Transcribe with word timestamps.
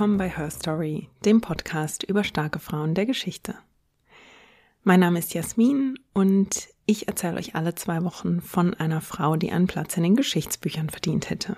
Willkommen 0.00 0.16
bei 0.16 0.30
Her 0.30 0.50
Story, 0.50 1.10
dem 1.26 1.42
Podcast 1.42 2.04
über 2.04 2.24
starke 2.24 2.58
Frauen 2.58 2.94
der 2.94 3.04
Geschichte. 3.04 3.54
Mein 4.82 5.00
Name 5.00 5.18
ist 5.18 5.34
Jasmin 5.34 5.98
und 6.14 6.68
ich 6.86 7.06
erzähle 7.06 7.36
euch 7.36 7.54
alle 7.54 7.74
zwei 7.74 8.02
Wochen 8.02 8.40
von 8.40 8.72
einer 8.72 9.02
Frau, 9.02 9.36
die 9.36 9.52
einen 9.52 9.66
Platz 9.66 9.98
in 9.98 10.02
den 10.02 10.16
Geschichtsbüchern 10.16 10.88
verdient 10.88 11.28
hätte. 11.28 11.54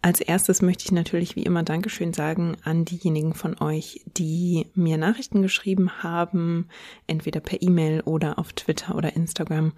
Als 0.00 0.20
erstes 0.20 0.62
möchte 0.62 0.84
ich 0.84 0.92
natürlich 0.92 1.34
wie 1.34 1.42
immer 1.42 1.64
Dankeschön 1.64 2.12
sagen 2.12 2.56
an 2.62 2.84
diejenigen 2.84 3.34
von 3.34 3.60
euch, 3.60 4.04
die 4.16 4.70
mir 4.76 4.96
Nachrichten 4.96 5.42
geschrieben 5.42 6.04
haben, 6.04 6.68
entweder 7.08 7.40
per 7.40 7.60
E-Mail 7.62 8.02
oder 8.02 8.38
auf 8.38 8.52
Twitter 8.52 8.94
oder 8.94 9.16
Instagram 9.16 9.72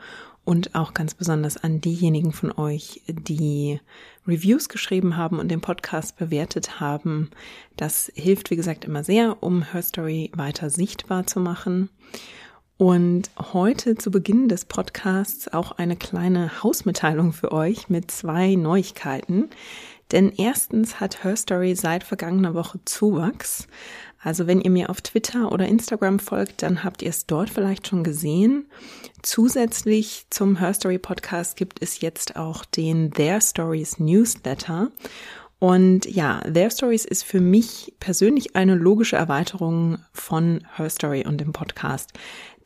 und 0.44 0.74
auch 0.74 0.94
ganz 0.94 1.14
besonders 1.14 1.56
an 1.56 1.80
diejenigen 1.80 2.32
von 2.32 2.52
euch, 2.52 3.02
die 3.06 3.80
Reviews 4.26 4.68
geschrieben 4.68 5.16
haben 5.16 5.38
und 5.38 5.48
den 5.48 5.60
Podcast 5.60 6.16
bewertet 6.16 6.80
haben. 6.80 7.30
Das 7.76 8.10
hilft, 8.14 8.50
wie 8.50 8.56
gesagt, 8.56 8.84
immer 8.84 9.04
sehr, 9.04 9.42
um 9.42 9.72
Her 9.72 9.82
Story 9.82 10.30
weiter 10.34 10.70
sichtbar 10.70 11.26
zu 11.26 11.40
machen. 11.40 11.90
Und 12.78 13.30
heute 13.52 13.96
zu 13.96 14.12
Beginn 14.12 14.48
des 14.48 14.64
Podcasts 14.64 15.52
auch 15.52 15.72
eine 15.72 15.96
kleine 15.96 16.62
Hausmitteilung 16.62 17.32
für 17.32 17.50
euch 17.50 17.88
mit 17.88 18.10
zwei 18.10 18.54
Neuigkeiten. 18.54 19.50
Denn 20.12 20.32
erstens 20.36 21.00
hat 21.00 21.24
Her 21.24 21.36
Story 21.36 21.74
seit 21.74 22.04
vergangener 22.04 22.54
Woche 22.54 22.78
Zuwachs. 22.84 23.66
Also 24.20 24.46
wenn 24.46 24.60
ihr 24.60 24.70
mir 24.70 24.90
auf 24.90 25.00
Twitter 25.00 25.52
oder 25.52 25.66
Instagram 25.66 26.18
folgt, 26.18 26.62
dann 26.62 26.82
habt 26.82 27.02
ihr 27.02 27.10
es 27.10 27.26
dort 27.26 27.50
vielleicht 27.50 27.86
schon 27.86 28.02
gesehen. 28.02 28.66
Zusätzlich 29.22 30.26
zum 30.30 30.58
Her 30.58 30.74
Story 30.74 30.98
Podcast 30.98 31.56
gibt 31.56 31.82
es 31.82 32.00
jetzt 32.00 32.36
auch 32.36 32.64
den 32.64 33.12
Their 33.12 33.40
Stories 33.40 33.98
Newsletter. 33.98 34.90
Und 35.60 36.06
ja, 36.06 36.40
Their 36.40 36.70
Stories 36.70 37.04
ist 37.04 37.24
für 37.24 37.40
mich 37.40 37.94
persönlich 38.00 38.54
eine 38.54 38.74
logische 38.74 39.16
Erweiterung 39.16 39.98
von 40.12 40.64
Her 40.76 40.90
Story 40.90 41.24
und 41.26 41.40
dem 41.40 41.52
Podcast. 41.52 42.12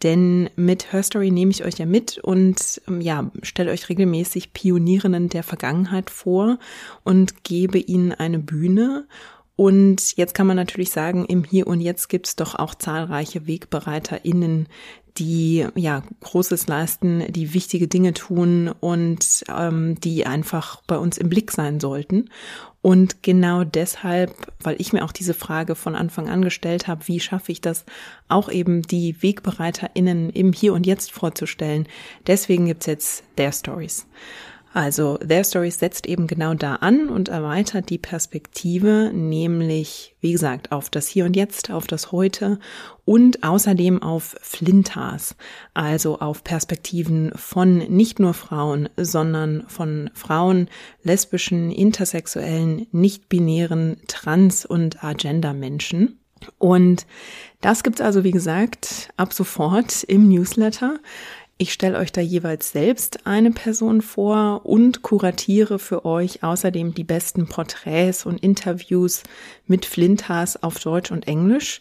Denn 0.03 0.51
mit 0.57 0.93
Her 0.93 1.03
Story 1.03 1.31
nehme 1.31 1.53
ich 1.53 1.65
euch 1.65 1.79
ja 1.79 1.87
mit 1.87 2.19
und 2.19 2.83
ähm, 2.89 3.01
ja, 3.01 3.31
stelle 3.43 3.71
euch 3.71 3.89
regelmäßig 3.89 4.53
Pionierinnen 4.53 5.29
der 5.29 5.43
Vergangenheit 5.43 6.11
vor 6.11 6.59
und 7.05 7.45
gebe 7.45 7.79
ihnen 7.79 8.13
eine 8.13 8.39
Bühne. 8.39 9.07
Und 9.63 10.17
jetzt 10.17 10.35
kann 10.35 10.49
man 10.49 10.57
natürlich 10.57 10.91
sagen, 10.91 11.25
im 11.25 11.45
Hier 11.45 11.69
und 11.69 11.81
Jetzt 11.81 12.09
gibt 12.09 12.27
es 12.27 12.35
doch 12.35 12.57
auch 12.57 12.75
zahlreiche 12.75 13.47
WegbereiterInnen, 13.47 14.67
die 15.19 15.65
ja 15.77 16.03
Großes 16.19 16.67
leisten, 16.67 17.31
die 17.31 17.55
wichtige 17.55 17.87
Dinge 17.87 18.13
tun 18.13 18.75
und 18.81 19.45
ähm, 19.49 20.01
die 20.01 20.27
einfach 20.27 20.83
bei 20.89 20.99
uns 20.99 21.17
im 21.17 21.29
Blick 21.29 21.53
sein 21.53 21.79
sollten. 21.79 22.29
Und 22.81 23.23
genau 23.23 23.63
deshalb, 23.63 24.35
weil 24.59 24.75
ich 24.81 24.93
mir 24.93 25.05
auch 25.05 25.13
diese 25.13 25.33
Frage 25.33 25.77
von 25.77 25.95
Anfang 25.95 26.29
an 26.29 26.43
gestellt 26.43 26.89
habe, 26.89 27.07
wie 27.07 27.21
schaffe 27.21 27.53
ich 27.53 27.61
das, 27.61 27.85
auch 28.27 28.51
eben 28.51 28.83
die 28.83 29.23
WegbereiterInnen 29.23 30.31
im 30.31 30.53
Hier 30.53 30.73
und 30.73 30.89
Jetzt 30.89 31.13
vorzustellen, 31.13 31.87
deswegen 32.27 32.67
gibt's 32.67 32.87
jetzt 32.87 33.23
Their 33.37 33.53
Stories. 33.53 34.09
Also 34.75 35.19
Their 35.19 35.45
Stories 35.45 35.79
setzt 35.79 36.07
eben 36.07 36.27
genau 36.27 36.55
da 36.55 36.77
an 36.77 37.09
und 37.09 37.29
erweitert 37.29 37.91
die 37.91 37.99
Perspektive, 37.99 39.11
nämlich, 39.13 40.17
wie 40.21 40.33
gesagt, 40.33 40.73
auf 40.73 40.89
das 40.89 41.09
Hier 41.09 41.27
und 41.27 41.37
Jetzt, 41.37 41.71
auf 41.71 41.87
das 41.87 42.11
Heute 42.11 42.59
und 43.05 43.45
außerdem 43.45 44.03
auf 44.03 44.35
Flintas, 44.41 45.37
also 45.75 46.21
auf 46.21 46.43
Perspektiven 46.43 47.33
von 47.35 47.79
nicht 47.79 48.19
nur 48.19 48.33
Frauen, 48.33 48.89
sondern 48.97 49.65
von 49.69 50.11
Frauen, 50.15 50.69
lesbischen, 51.03 51.71
intersexuellen, 51.71 52.87
nicht-binären, 52.93 53.99
trans- 54.07 54.65
und 54.65 55.05
Agenda-Menschen. 55.05 56.19
Und 56.59 57.07
das 57.61 57.83
gibt's 57.83 58.01
also, 58.01 58.25
wie 58.25 58.31
gesagt, 58.31 59.11
ab 59.17 59.33
sofort 59.33 60.03
im 60.05 60.29
Newsletter. 60.29 60.99
Ich 61.63 61.73
stelle 61.73 61.99
euch 61.99 62.11
da 62.11 62.21
jeweils 62.21 62.73
selbst 62.73 63.25
eine 63.25 63.53
Person 63.53 64.03
vor 64.03 64.67
und 64.67 65.03
kuratiere 65.03 65.79
für 65.79 66.05
euch 66.05 66.43
außerdem 66.43 66.93
die 66.93 67.05
besten 67.05 67.47
Porträts 67.47 68.27
und 68.27 68.43
Interviews 68.43 69.23
mit 69.69 69.87
Flintas 69.87 70.61
auf 70.61 70.81
Deutsch 70.81 71.13
und 71.13 71.29
Englisch. 71.29 71.79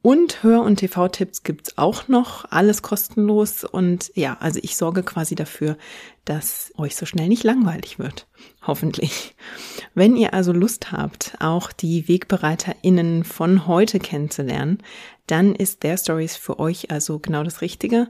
Und 0.00 0.42
Hör- 0.42 0.62
und 0.62 0.76
TV-Tipps 0.76 1.42
gibt's 1.42 1.76
auch 1.76 2.08
noch, 2.08 2.46
alles 2.50 2.80
kostenlos. 2.80 3.64
Und 3.64 4.10
ja, 4.14 4.38
also 4.40 4.60
ich 4.62 4.78
sorge 4.78 5.02
quasi 5.02 5.34
dafür, 5.34 5.76
dass 6.24 6.72
euch 6.78 6.96
so 6.96 7.04
schnell 7.04 7.28
nicht 7.28 7.44
langweilig 7.44 7.98
wird. 7.98 8.28
Hoffentlich. 8.66 9.34
Wenn 9.94 10.16
ihr 10.16 10.32
also 10.32 10.52
Lust 10.52 10.90
habt, 10.90 11.36
auch 11.40 11.70
die 11.70 12.08
WegbereiterInnen 12.08 13.24
von 13.24 13.66
heute 13.66 13.98
kennenzulernen, 13.98 14.78
dann 15.26 15.54
ist 15.54 15.82
Their 15.82 15.98
Stories 15.98 16.34
für 16.34 16.58
euch 16.58 16.90
also 16.90 17.18
genau 17.18 17.44
das 17.44 17.60
Richtige. 17.60 18.08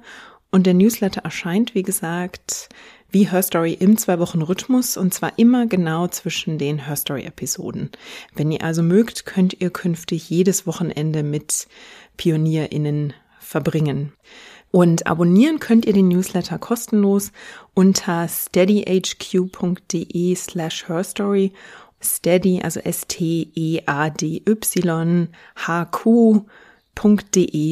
Und 0.50 0.66
der 0.66 0.75
Newsletter 0.75 1.22
erscheint, 1.22 1.75
wie 1.75 1.82
gesagt, 1.82 2.69
wie 3.10 3.31
Her 3.31 3.42
Story 3.42 3.72
im 3.72 3.97
zwei 3.97 4.19
Wochen 4.19 4.42
Rhythmus 4.42 4.97
und 4.97 5.14
zwar 5.14 5.38
immer 5.38 5.66
genau 5.66 6.09
zwischen 6.09 6.59
den 6.59 6.86
Her 6.86 6.97
Story 6.97 7.25
Episoden. 7.25 7.91
Wenn 8.34 8.50
ihr 8.50 8.62
also 8.62 8.82
mögt, 8.82 9.26
könnt 9.26 9.60
ihr 9.60 9.70
künftig 9.70 10.28
jedes 10.31 10.66
Wochenende 10.66 11.22
mit 11.22 11.69
PionierInnen 12.16 13.12
verbringen. 13.41 14.12
Und 14.70 15.06
abonnieren 15.06 15.60
könnt 15.60 15.87
ihr 15.87 15.94
den 15.94 16.08
Newsletter 16.08 16.58
kostenlos 16.58 17.32
unter 17.72 18.28
steadyhq.de 18.28 20.34
slash 20.34 20.88
herstory. 20.88 21.53
Steady, 22.03 22.60
also 22.62 22.81
S-T-E-A-D-Y 22.81 24.44
H-Q.de 25.56 26.47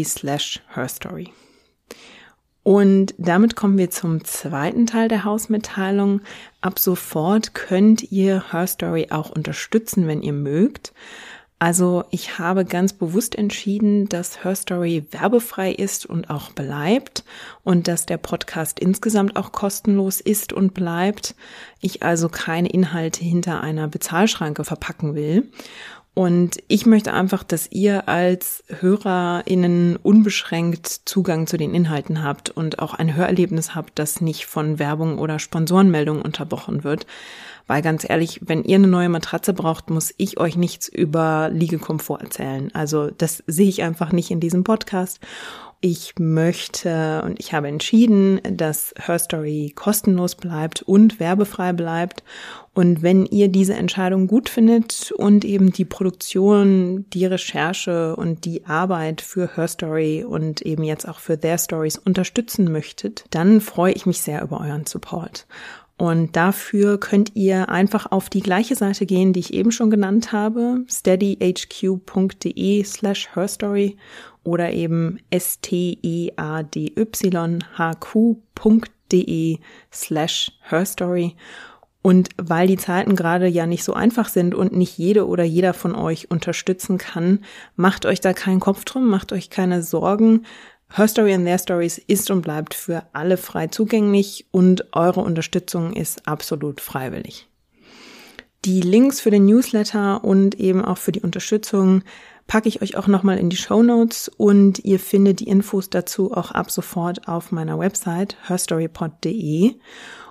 slash 0.04 0.62
herstory. 0.74 1.32
Und 2.66 3.14
damit 3.16 3.54
kommen 3.54 3.78
wir 3.78 3.90
zum 3.90 4.24
zweiten 4.24 4.86
Teil 4.86 5.06
der 5.06 5.22
Hausmitteilung. 5.22 6.20
Ab 6.60 6.80
sofort 6.80 7.54
könnt 7.54 8.10
ihr 8.10 8.50
Her 8.50 8.66
Story 8.66 9.06
auch 9.10 9.30
unterstützen, 9.30 10.08
wenn 10.08 10.20
ihr 10.20 10.32
mögt. 10.32 10.92
Also 11.60 12.02
ich 12.10 12.40
habe 12.40 12.64
ganz 12.64 12.92
bewusst 12.92 13.36
entschieden, 13.36 14.08
dass 14.08 14.42
Her 14.42 14.56
Story 14.56 15.06
werbefrei 15.12 15.70
ist 15.70 16.06
und 16.06 16.28
auch 16.28 16.50
bleibt 16.50 17.22
und 17.62 17.86
dass 17.86 18.04
der 18.04 18.18
Podcast 18.18 18.80
insgesamt 18.80 19.36
auch 19.36 19.52
kostenlos 19.52 20.20
ist 20.20 20.52
und 20.52 20.74
bleibt. 20.74 21.36
Ich 21.80 22.02
also 22.02 22.28
keine 22.28 22.68
Inhalte 22.68 23.24
hinter 23.24 23.60
einer 23.60 23.86
Bezahlschranke 23.86 24.64
verpacken 24.64 25.14
will. 25.14 25.48
Und 26.18 26.62
ich 26.66 26.86
möchte 26.86 27.12
einfach, 27.12 27.42
dass 27.42 27.70
ihr 27.70 28.08
als 28.08 28.64
HörerInnen 28.80 29.96
unbeschränkt 29.96 30.86
Zugang 31.04 31.46
zu 31.46 31.58
den 31.58 31.74
Inhalten 31.74 32.22
habt 32.24 32.48
und 32.48 32.78
auch 32.78 32.94
ein 32.94 33.14
Hörerlebnis 33.14 33.74
habt, 33.74 33.98
das 33.98 34.22
nicht 34.22 34.46
von 34.46 34.78
Werbung 34.78 35.18
oder 35.18 35.38
Sponsorenmeldungen 35.38 36.22
unterbrochen 36.22 36.84
wird. 36.84 37.06
Weil 37.66 37.82
ganz 37.82 38.08
ehrlich, 38.08 38.40
wenn 38.42 38.64
ihr 38.64 38.76
eine 38.76 38.86
neue 38.86 39.10
Matratze 39.10 39.52
braucht, 39.52 39.90
muss 39.90 40.14
ich 40.16 40.40
euch 40.40 40.56
nichts 40.56 40.88
über 40.88 41.50
Liegekomfort 41.52 42.22
erzählen. 42.22 42.74
Also 42.74 43.10
das 43.10 43.44
sehe 43.46 43.68
ich 43.68 43.82
einfach 43.82 44.10
nicht 44.10 44.30
in 44.30 44.40
diesem 44.40 44.64
Podcast. 44.64 45.20
Ich 45.88 46.14
möchte 46.18 47.22
und 47.24 47.38
ich 47.38 47.52
habe 47.52 47.68
entschieden, 47.68 48.40
dass 48.42 48.92
Her 48.98 49.20
Story 49.20 49.72
kostenlos 49.72 50.34
bleibt 50.34 50.82
und 50.82 51.20
werbefrei 51.20 51.72
bleibt. 51.72 52.24
Und 52.74 53.02
wenn 53.02 53.24
ihr 53.24 53.46
diese 53.46 53.74
Entscheidung 53.74 54.26
gut 54.26 54.48
findet 54.48 55.12
und 55.12 55.44
eben 55.44 55.70
die 55.70 55.84
Produktion, 55.84 57.08
die 57.10 57.24
Recherche 57.24 58.16
und 58.16 58.46
die 58.46 58.66
Arbeit 58.66 59.20
für 59.20 59.54
Her 59.54 59.68
Story 59.68 60.24
und 60.28 60.60
eben 60.62 60.82
jetzt 60.82 61.06
auch 61.06 61.20
für 61.20 61.38
Their 61.38 61.56
Stories 61.56 61.98
unterstützen 61.98 62.72
möchtet, 62.72 63.24
dann 63.30 63.60
freue 63.60 63.92
ich 63.92 64.06
mich 64.06 64.20
sehr 64.20 64.42
über 64.42 64.60
euren 64.60 64.86
Support. 64.86 65.46
Und 65.98 66.36
dafür 66.36 67.00
könnt 67.00 67.34
ihr 67.36 67.70
einfach 67.70 68.12
auf 68.12 68.28
die 68.28 68.42
gleiche 68.42 68.74
Seite 68.74 69.06
gehen, 69.06 69.32
die 69.32 69.40
ich 69.40 69.54
eben 69.54 69.72
schon 69.72 69.90
genannt 69.90 70.30
habe, 70.32 70.84
steadyhq.de 70.88 72.84
slash 72.84 73.28
herstory 73.34 73.96
oder 74.44 74.72
eben 74.72 75.18
steadyhq.de 75.34 76.38
slash 79.90 80.52
herstory. 80.60 81.34
Und 82.02 82.28
weil 82.36 82.68
die 82.68 82.76
Zeiten 82.76 83.16
gerade 83.16 83.48
ja 83.48 83.66
nicht 83.66 83.82
so 83.82 83.94
einfach 83.94 84.28
sind 84.28 84.54
und 84.54 84.72
nicht 84.72 84.96
jede 84.96 85.26
oder 85.26 85.42
jeder 85.42 85.74
von 85.74 85.96
euch 85.96 86.30
unterstützen 86.30 86.98
kann, 86.98 87.40
macht 87.74 88.06
euch 88.06 88.20
da 88.20 88.32
keinen 88.32 88.60
Kopf 88.60 88.84
drum, 88.84 89.08
macht 89.08 89.32
euch 89.32 89.50
keine 89.50 89.82
Sorgen. 89.82 90.46
Her 90.92 91.08
Story 91.08 91.34
and 91.34 91.44
Their 91.44 91.58
Stories 91.58 91.98
ist 91.98 92.30
und 92.30 92.42
bleibt 92.42 92.74
für 92.74 93.02
alle 93.12 93.36
frei 93.36 93.66
zugänglich 93.66 94.46
und 94.50 94.94
eure 94.94 95.20
Unterstützung 95.20 95.92
ist 95.92 96.26
absolut 96.26 96.80
freiwillig. 96.80 97.48
Die 98.64 98.80
Links 98.80 99.20
für 99.20 99.30
den 99.30 99.46
Newsletter 99.46 100.24
und 100.24 100.58
eben 100.58 100.84
auch 100.84 100.98
für 100.98 101.12
die 101.12 101.20
Unterstützung 101.20 102.02
packe 102.46 102.68
ich 102.68 102.82
euch 102.82 102.96
auch 102.96 103.06
nochmal 103.06 103.38
in 103.38 103.50
die 103.50 103.56
Show 103.56 103.82
Notes 103.82 104.28
und 104.36 104.84
ihr 104.84 104.98
findet 104.98 105.40
die 105.40 105.48
Infos 105.48 105.90
dazu 105.90 106.32
auch 106.32 106.52
ab 106.52 106.70
sofort 106.70 107.28
auf 107.28 107.52
meiner 107.52 107.78
Website 107.78 108.36
herstorypod.de. 108.48 109.74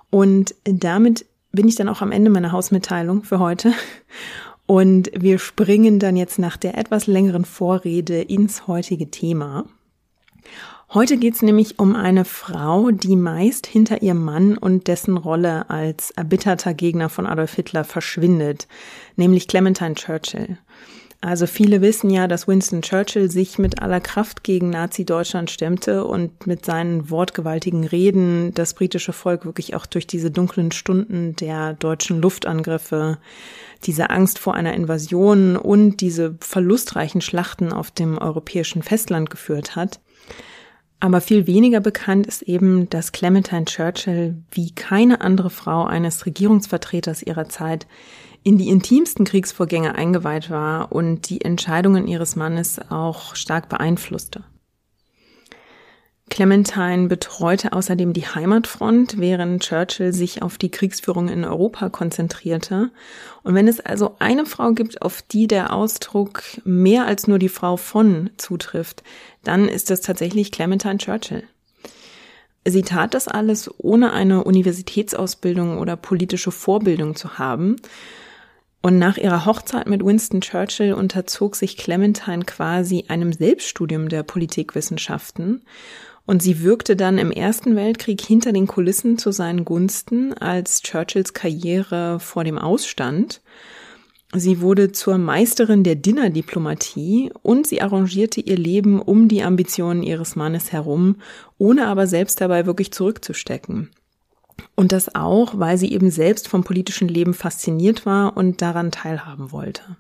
Und 0.10 0.56
damit 0.64 1.26
bin 1.52 1.68
ich 1.68 1.76
dann 1.76 1.90
auch 1.90 2.02
am 2.02 2.12
Ende 2.12 2.30
meiner 2.30 2.52
Hausmitteilung 2.52 3.24
für 3.24 3.40
heute. 3.40 3.74
Und 4.66 5.12
wir 5.16 5.38
springen 5.38 6.00
dann 6.00 6.18
jetzt 6.18 6.40
nach 6.40 6.58
der 6.58 6.78
etwas 6.78 7.08
längeren 7.08 7.46
Vorrede 7.46 8.22
ins 8.22 8.68
heutige 8.68 9.12
Thema. 9.12 9.66
Heute 10.94 11.18
geht 11.18 11.36
es 11.36 11.42
nämlich 11.42 11.80
um 11.80 11.96
eine 11.96 12.26
Frau, 12.26 12.92
die 12.92 13.16
meist 13.16 13.68
hinter 13.68 14.02
ihrem 14.02 14.24
Mann 14.24 14.58
und 14.58 14.88
dessen 14.88 15.18
Rolle 15.18 15.70
als 15.70 16.12
erbitterter 16.12 16.74
Gegner 16.74 17.10
von 17.10 17.26
Adolf 17.26 17.56
Hitler 17.56 17.84
verschwindet, 17.84 18.68
nämlich 19.16 19.48
Clementine 19.48 19.96
Churchill. 19.96 20.58
Also 21.22 21.48
viele 21.48 21.82
wissen 21.82 22.12
ja, 22.12 22.28
dass 22.28 22.48
Winston 22.48 22.84
Churchill 22.84 23.32
sich 23.32 23.58
mit 23.58 23.82
aller 23.82 24.00
Kraft 24.00 24.44
gegen 24.44 24.70
Nazi-Deutschland 24.70 25.50
stemmte 25.50 26.06
und 26.06 26.46
mit 26.46 26.66
seinen 26.66 27.10
wortgewaltigen 27.10 27.84
Reden 27.84 28.54
das 28.54 28.76
britische 28.76 29.12
Volk 29.12 29.44
wirklich 29.44 29.76
auch 29.76 29.88
durch 29.88 30.06
diese 30.06 30.30
dunklen 30.30 30.72
Stunden 30.72 31.36
der 31.36 31.74
deutschen 31.74 32.22
Luftangriffe, 32.22 33.18
diese 33.86 34.12
Angst 34.12 34.38
vor 34.38 34.54
einer 34.54 34.76
Invasion 34.76 35.58
und 35.58 35.98
diese 35.98 36.38
verlustreichen 36.42 37.22
Schlachten 37.22 37.74
auf 37.74 37.90
dem 37.90 38.20
europäischen 38.20 38.84
Festland 38.84 39.32
geführt 39.32 39.76
hat. 39.76 40.00
Aber 41.00 41.22
viel 41.22 41.46
weniger 41.46 41.82
bekannt 41.82 42.26
ist 42.26 42.42
eben, 42.42 42.90
dass 42.90 43.12
Clementine 43.12 43.66
Churchill 43.66 44.36
wie 44.52 44.72
keine 44.72 45.22
andere 45.22 45.50
Frau 45.50 45.84
eines 45.84 46.26
Regierungsvertreters 46.26 47.22
ihrer 47.22 47.50
Zeit 47.50 47.86
in 48.44 48.58
die 48.58 48.70
intimsten 48.70 49.26
Kriegsvorgänge 49.26 49.96
eingeweiht 49.96 50.50
war 50.50 50.92
und 50.92 51.30
die 51.30 51.42
Entscheidungen 51.42 52.08
ihres 52.08 52.36
Mannes 52.36 52.80
auch 52.90 53.36
stark 53.36 53.70
beeinflusste. 53.70 54.44
Clementine 56.30 57.08
betreute 57.08 57.72
außerdem 57.74 58.12
die 58.12 58.26
Heimatfront, 58.26 59.20
während 59.20 59.64
Churchill 59.64 60.12
sich 60.12 60.42
auf 60.42 60.58
die 60.58 60.72
Kriegsführung 60.72 61.30
in 61.30 61.46
Europa 61.46 61.90
konzentrierte. 61.90 62.90
Und 63.44 63.54
wenn 63.54 63.68
es 63.68 63.80
also 63.80 64.16
eine 64.20 64.46
Frau 64.46 64.72
gibt, 64.72 65.02
auf 65.02 65.22
die 65.22 65.48
der 65.48 65.72
Ausdruck 65.72 66.44
mehr 66.64 67.06
als 67.06 67.28
nur 67.28 67.38
die 67.38 67.50
Frau 67.50 67.78
von 67.78 68.32
zutrifft, 68.38 69.04
dann 69.44 69.70
ist 69.70 69.92
es 69.92 70.02
tatsächlich 70.02 70.52
Clementine 70.52 70.98
Churchill. 70.98 71.44
Sie 72.68 72.82
tat 72.82 73.14
das 73.14 73.28
alles 73.28 73.70
ohne 73.78 74.12
eine 74.12 74.44
Universitätsausbildung 74.44 75.78
oder 75.78 75.96
politische 75.96 76.52
Vorbildung 76.52 77.16
zu 77.16 77.38
haben, 77.38 77.76
und 78.86 79.00
nach 79.00 79.18
ihrer 79.18 79.48
Hochzeit 79.48 79.88
mit 79.88 80.06
Winston 80.06 80.42
Churchill 80.42 80.94
unterzog 80.94 81.56
sich 81.56 81.76
Clementine 81.76 82.46
quasi 82.46 83.06
einem 83.08 83.34
Selbststudium 83.34 84.10
der 84.10 84.22
Politikwissenschaften 84.22 85.64
und 86.26 86.42
sie 86.42 86.64
wirkte 86.64 86.96
dann 86.96 87.18
im 87.18 87.32
Ersten 87.32 87.76
Weltkrieg 87.76 88.22
hinter 88.22 88.52
den 88.52 88.68
Kulissen 88.68 89.18
zu 89.18 89.32
seinen 89.32 89.66
Gunsten, 89.66 90.34
als 90.34 90.82
Churchills 90.82 91.34
Karriere 91.34 92.20
vor 92.20 92.44
dem 92.44 92.58
Ausstand. 92.58 93.42
Sie 94.34 94.60
wurde 94.60 94.92
zur 94.92 95.18
Meisterin 95.18 95.84
der 95.84 95.96
Dinnerdiplomatie 95.96 97.32
und 97.42 97.68
sie 97.68 97.82
arrangierte 97.82 98.42
ihr 98.42 98.58
Leben 98.58 99.02
um 99.02 99.28
die 99.28 99.44
Ambitionen 99.44 100.04
ihres 100.04 100.36
Mannes 100.36 100.72
herum, 100.72 101.18
ohne 101.58 101.88
aber 101.88 102.08
selbst 102.08 102.42
dabei 102.42 102.66
wirklich 102.66 102.92
zurückzustecken. 102.92 103.92
Und 104.76 104.92
das 104.92 105.14
auch, 105.16 105.60
weil 105.60 105.78
sie 105.78 105.92
eben 105.92 106.10
selbst 106.12 106.48
vom 106.48 106.64
politischen 106.64 107.08
Leben 107.08 107.34
fasziniert 107.34 108.06
war 108.06 108.36
und 108.36 108.62
daran 108.62 108.92
teilhaben 108.92 109.52
wollte. 109.52 109.98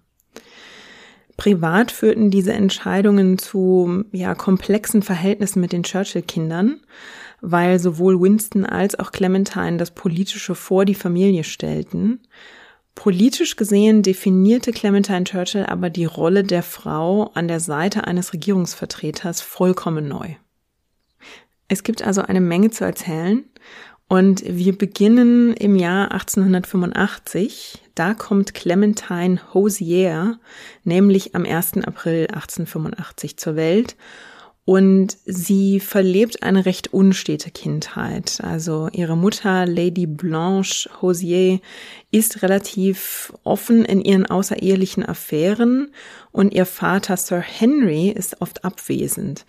Privat 1.37 1.91
führten 1.91 2.31
diese 2.31 2.53
Entscheidungen 2.53 3.37
zu 3.37 4.05
ja, 4.11 4.35
komplexen 4.35 5.01
Verhältnissen 5.01 5.59
mit 5.59 5.73
den 5.73 5.83
Churchill-Kindern, 5.83 6.79
weil 7.41 7.79
sowohl 7.79 8.19
Winston 8.21 8.65
als 8.65 8.97
auch 8.97 9.11
Clementine 9.11 9.77
das 9.77 9.91
Politische 9.91 10.55
vor 10.55 10.85
die 10.85 10.95
Familie 10.95 11.43
stellten. 11.43 12.21
Politisch 12.95 13.57
gesehen 13.57 14.03
definierte 14.03 14.71
Clementine 14.71 15.25
Churchill 15.25 15.65
aber 15.65 15.89
die 15.89 16.05
Rolle 16.05 16.43
der 16.43 16.63
Frau 16.63 17.31
an 17.33 17.49
der 17.49 17.59
Seite 17.59 18.07
eines 18.07 18.31
Regierungsvertreters 18.31 19.41
vollkommen 19.41 20.07
neu. 20.07 20.35
Es 21.67 21.83
gibt 21.83 22.03
also 22.03 22.21
eine 22.21 22.41
Menge 22.41 22.69
zu 22.69 22.85
erzählen 22.85 23.43
und 24.07 24.43
wir 24.45 24.77
beginnen 24.77 25.53
im 25.53 25.75
Jahr 25.75 26.11
1885. 26.11 27.81
Da 27.95 28.13
kommt 28.13 28.53
Clementine 28.53 29.39
Hosier, 29.53 30.39
nämlich 30.83 31.33
am 31.33 31.45
1. 31.45 31.77
April 31.85 32.27
1885 32.27 33.37
zur 33.37 33.55
Welt. 33.55 33.95
Und 34.67 35.17
sie 35.25 35.79
verlebt 35.79 36.41
eine 36.41 36.65
recht 36.65 36.91
unstete 36.91 37.51
Kindheit. 37.51 38.39
Also 38.43 38.89
ihre 38.91 39.15
Mutter, 39.15 39.67
Lady 39.67 40.07
Blanche 40.07 40.89
Hosier, 41.03 41.59
ist 42.09 42.41
relativ 42.41 43.31
offen 43.43 43.85
in 43.85 44.01
ihren 44.01 44.25
außerehelichen 44.25 45.05
Affären 45.05 45.91
und 46.31 46.51
ihr 46.51 46.65
Vater 46.65 47.15
Sir 47.15 47.41
Henry 47.41 48.09
ist 48.09 48.41
oft 48.41 48.65
abwesend. 48.65 49.45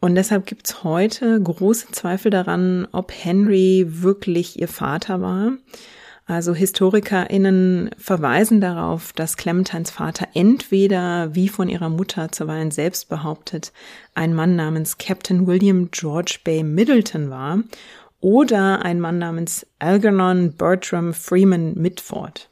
Und 0.00 0.14
deshalb 0.14 0.46
gibt's 0.46 0.82
heute 0.82 1.40
große 1.40 1.88
Zweifel 1.92 2.30
daran, 2.30 2.88
ob 2.90 3.12
Henry 3.12 3.86
wirklich 3.86 4.58
ihr 4.58 4.68
Vater 4.68 5.20
war. 5.20 5.52
Also 6.24 6.54
HistorikerInnen 6.54 7.90
verweisen 7.98 8.60
darauf, 8.60 9.12
dass 9.12 9.36
Clementines 9.36 9.90
Vater 9.90 10.28
entweder, 10.34 11.34
wie 11.34 11.48
von 11.48 11.68
ihrer 11.68 11.88
Mutter 11.88 12.30
zuweilen 12.30 12.70
selbst 12.70 13.08
behauptet, 13.08 13.72
ein 14.14 14.32
Mann 14.32 14.54
namens 14.56 14.96
Captain 14.96 15.46
William 15.46 15.90
George 15.90 16.38
Bay 16.44 16.62
Middleton 16.62 17.30
war 17.30 17.58
oder 18.20 18.84
ein 18.84 19.00
Mann 19.00 19.18
namens 19.18 19.66
Algernon 19.80 20.52
Bertram 20.52 21.14
Freeman 21.14 21.74
Mitford. 21.74 22.49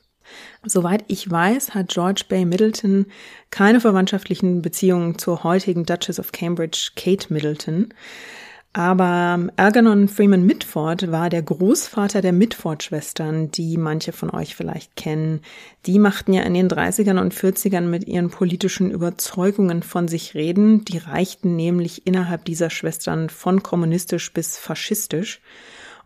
Soweit 0.64 1.04
ich 1.08 1.30
weiß, 1.30 1.74
hat 1.74 1.88
George 1.88 2.24
Bay 2.28 2.44
Middleton 2.44 3.06
keine 3.50 3.80
verwandtschaftlichen 3.80 4.62
Beziehungen 4.62 5.18
zur 5.18 5.44
heutigen 5.44 5.86
Duchess 5.86 6.20
of 6.20 6.32
Cambridge, 6.32 6.90
Kate 6.96 7.32
Middleton. 7.32 7.94
Aber 8.74 9.48
Algernon 9.56 10.08
Freeman 10.08 10.44
Mitford 10.44 11.10
war 11.10 11.30
der 11.30 11.42
Großvater 11.42 12.20
der 12.20 12.32
Mitford-Schwestern, 12.32 13.50
die 13.50 13.76
manche 13.78 14.12
von 14.12 14.30
euch 14.30 14.54
vielleicht 14.54 14.94
kennen. 14.94 15.40
Die 15.86 15.98
machten 15.98 16.32
ja 16.32 16.42
in 16.42 16.54
den 16.54 16.68
30ern 16.68 17.18
und 17.18 17.34
40ern 17.34 17.86
mit 17.86 18.06
ihren 18.06 18.30
politischen 18.30 18.90
Überzeugungen 18.90 19.82
von 19.82 20.06
sich 20.06 20.34
reden. 20.34 20.84
Die 20.84 20.98
reichten 20.98 21.56
nämlich 21.56 22.06
innerhalb 22.06 22.44
dieser 22.44 22.68
Schwestern 22.68 23.30
von 23.30 23.62
kommunistisch 23.62 24.32
bis 24.32 24.58
faschistisch. 24.58 25.40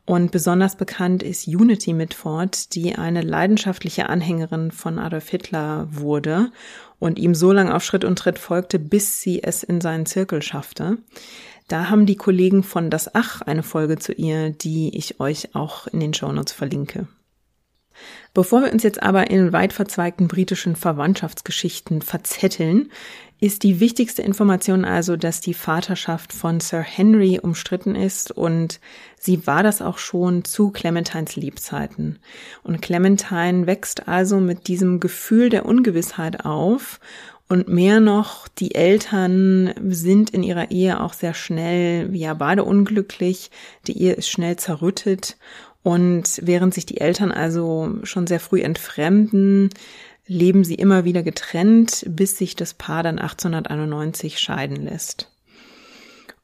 Und 0.04 0.32
besonders 0.32 0.76
bekannt 0.76 1.22
ist 1.22 1.46
Unity 1.46 1.92
Mitford, 1.92 2.74
die 2.74 2.96
eine 2.96 3.22
leidenschaftliche 3.22 4.08
Anhängerin 4.08 4.72
von 4.72 4.98
Adolf 4.98 5.28
Hitler 5.28 5.86
wurde 5.90 6.50
und 6.98 7.18
ihm 7.18 7.34
so 7.34 7.52
lange 7.52 7.74
auf 7.74 7.84
Schritt 7.84 8.04
und 8.04 8.18
Tritt 8.18 8.38
folgte, 8.38 8.78
bis 8.80 9.20
sie 9.20 9.42
es 9.42 9.62
in 9.62 9.80
seinen 9.80 10.06
Zirkel 10.06 10.42
schaffte. 10.42 10.98
Da 11.68 11.88
haben 11.88 12.06
die 12.06 12.16
Kollegen 12.16 12.64
von 12.64 12.90
Das 12.90 13.14
Ach 13.14 13.42
eine 13.42 13.62
Folge 13.62 13.96
zu 13.98 14.12
ihr, 14.12 14.50
die 14.50 14.96
ich 14.96 15.20
euch 15.20 15.54
auch 15.54 15.86
in 15.86 16.00
den 16.00 16.14
Shownotes 16.14 16.52
verlinke. 16.52 17.06
Bevor 18.34 18.62
wir 18.62 18.72
uns 18.72 18.82
jetzt 18.82 19.02
aber 19.02 19.30
in 19.30 19.52
weit 19.52 19.72
verzweigten 19.72 20.26
britischen 20.26 20.74
Verwandtschaftsgeschichten 20.74 22.02
verzetteln, 22.02 22.90
ist 23.42 23.64
die 23.64 23.80
wichtigste 23.80 24.22
Information 24.22 24.84
also, 24.84 25.16
dass 25.16 25.40
die 25.40 25.52
Vaterschaft 25.52 26.32
von 26.32 26.60
Sir 26.60 26.80
Henry 26.80 27.40
umstritten 27.42 27.96
ist 27.96 28.30
und 28.30 28.78
sie 29.18 29.48
war 29.48 29.64
das 29.64 29.82
auch 29.82 29.98
schon 29.98 30.44
zu 30.44 30.70
Clementines 30.70 31.34
Lebzeiten. 31.34 32.20
Und 32.62 32.82
Clementine 32.82 33.66
wächst 33.66 34.06
also 34.06 34.38
mit 34.38 34.68
diesem 34.68 35.00
Gefühl 35.00 35.48
der 35.48 35.66
Ungewissheit 35.66 36.44
auf 36.44 37.00
und 37.48 37.66
mehr 37.66 37.98
noch, 37.98 38.46
die 38.46 38.76
Eltern 38.76 39.74
sind 39.88 40.30
in 40.30 40.44
ihrer 40.44 40.70
Ehe 40.70 41.00
auch 41.00 41.12
sehr 41.12 41.34
schnell, 41.34 42.14
ja, 42.14 42.34
beide 42.34 42.62
unglücklich. 42.62 43.50
Die 43.88 44.00
Ehe 44.00 44.12
ist 44.12 44.28
schnell 44.28 44.54
zerrüttet 44.54 45.36
und 45.82 46.38
während 46.42 46.74
sich 46.74 46.86
die 46.86 47.00
Eltern 47.00 47.32
also 47.32 47.90
schon 48.04 48.28
sehr 48.28 48.38
früh 48.38 48.60
entfremden, 48.60 49.70
leben 50.32 50.64
sie 50.64 50.74
immer 50.74 51.04
wieder 51.04 51.22
getrennt, 51.22 52.04
bis 52.08 52.36
sich 52.36 52.56
das 52.56 52.74
Paar 52.74 53.02
dann 53.02 53.18
1891 53.18 54.38
scheiden 54.38 54.82
lässt. 54.82 55.28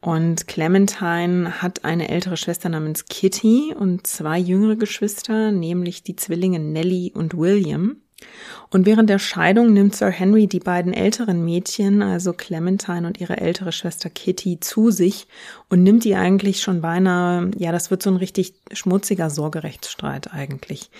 Und 0.01 0.47
Clementine 0.47 1.61
hat 1.61 1.85
eine 1.85 2.09
ältere 2.09 2.37
Schwester 2.37 2.69
namens 2.69 3.07
Kitty 3.07 3.75
und 3.77 4.07
zwei 4.07 4.39
jüngere 4.39 4.77
Geschwister, 4.77 5.51
nämlich 5.51 6.05
die 6.05 6.15
Zwillinge 6.15 6.61
Nellie 6.61 7.11
und 7.13 7.37
William. 7.37 7.97
Und 8.71 8.87
während 8.87 9.11
der 9.11 9.19
Scheidung 9.19 9.73
nimmt 9.73 9.97
Sir 9.97 10.11
Henry 10.11 10.47
die 10.47 10.61
beiden 10.61 10.93
älteren 10.93 11.45
Mädchen, 11.45 12.03
also 12.03 12.33
Clementine 12.33 13.07
und 13.07 13.21
ihre 13.21 13.39
ältere 13.39 13.73
Schwester 13.73 14.11
Kitty, 14.11 14.61
zu 14.61 14.91
sich 14.91 15.27
und 15.69 15.83
nimmt 15.83 16.05
die 16.05 16.15
eigentlich 16.15 16.61
schon 16.61 16.81
beinahe, 16.81 17.51
ja, 17.57 17.73
das 17.73 17.91
wird 17.91 18.03
so 18.03 18.11
ein 18.11 18.17
richtig 18.17 18.55
schmutziger 18.73 19.31
Sorgerechtsstreit 19.31 20.33
eigentlich. 20.33 20.91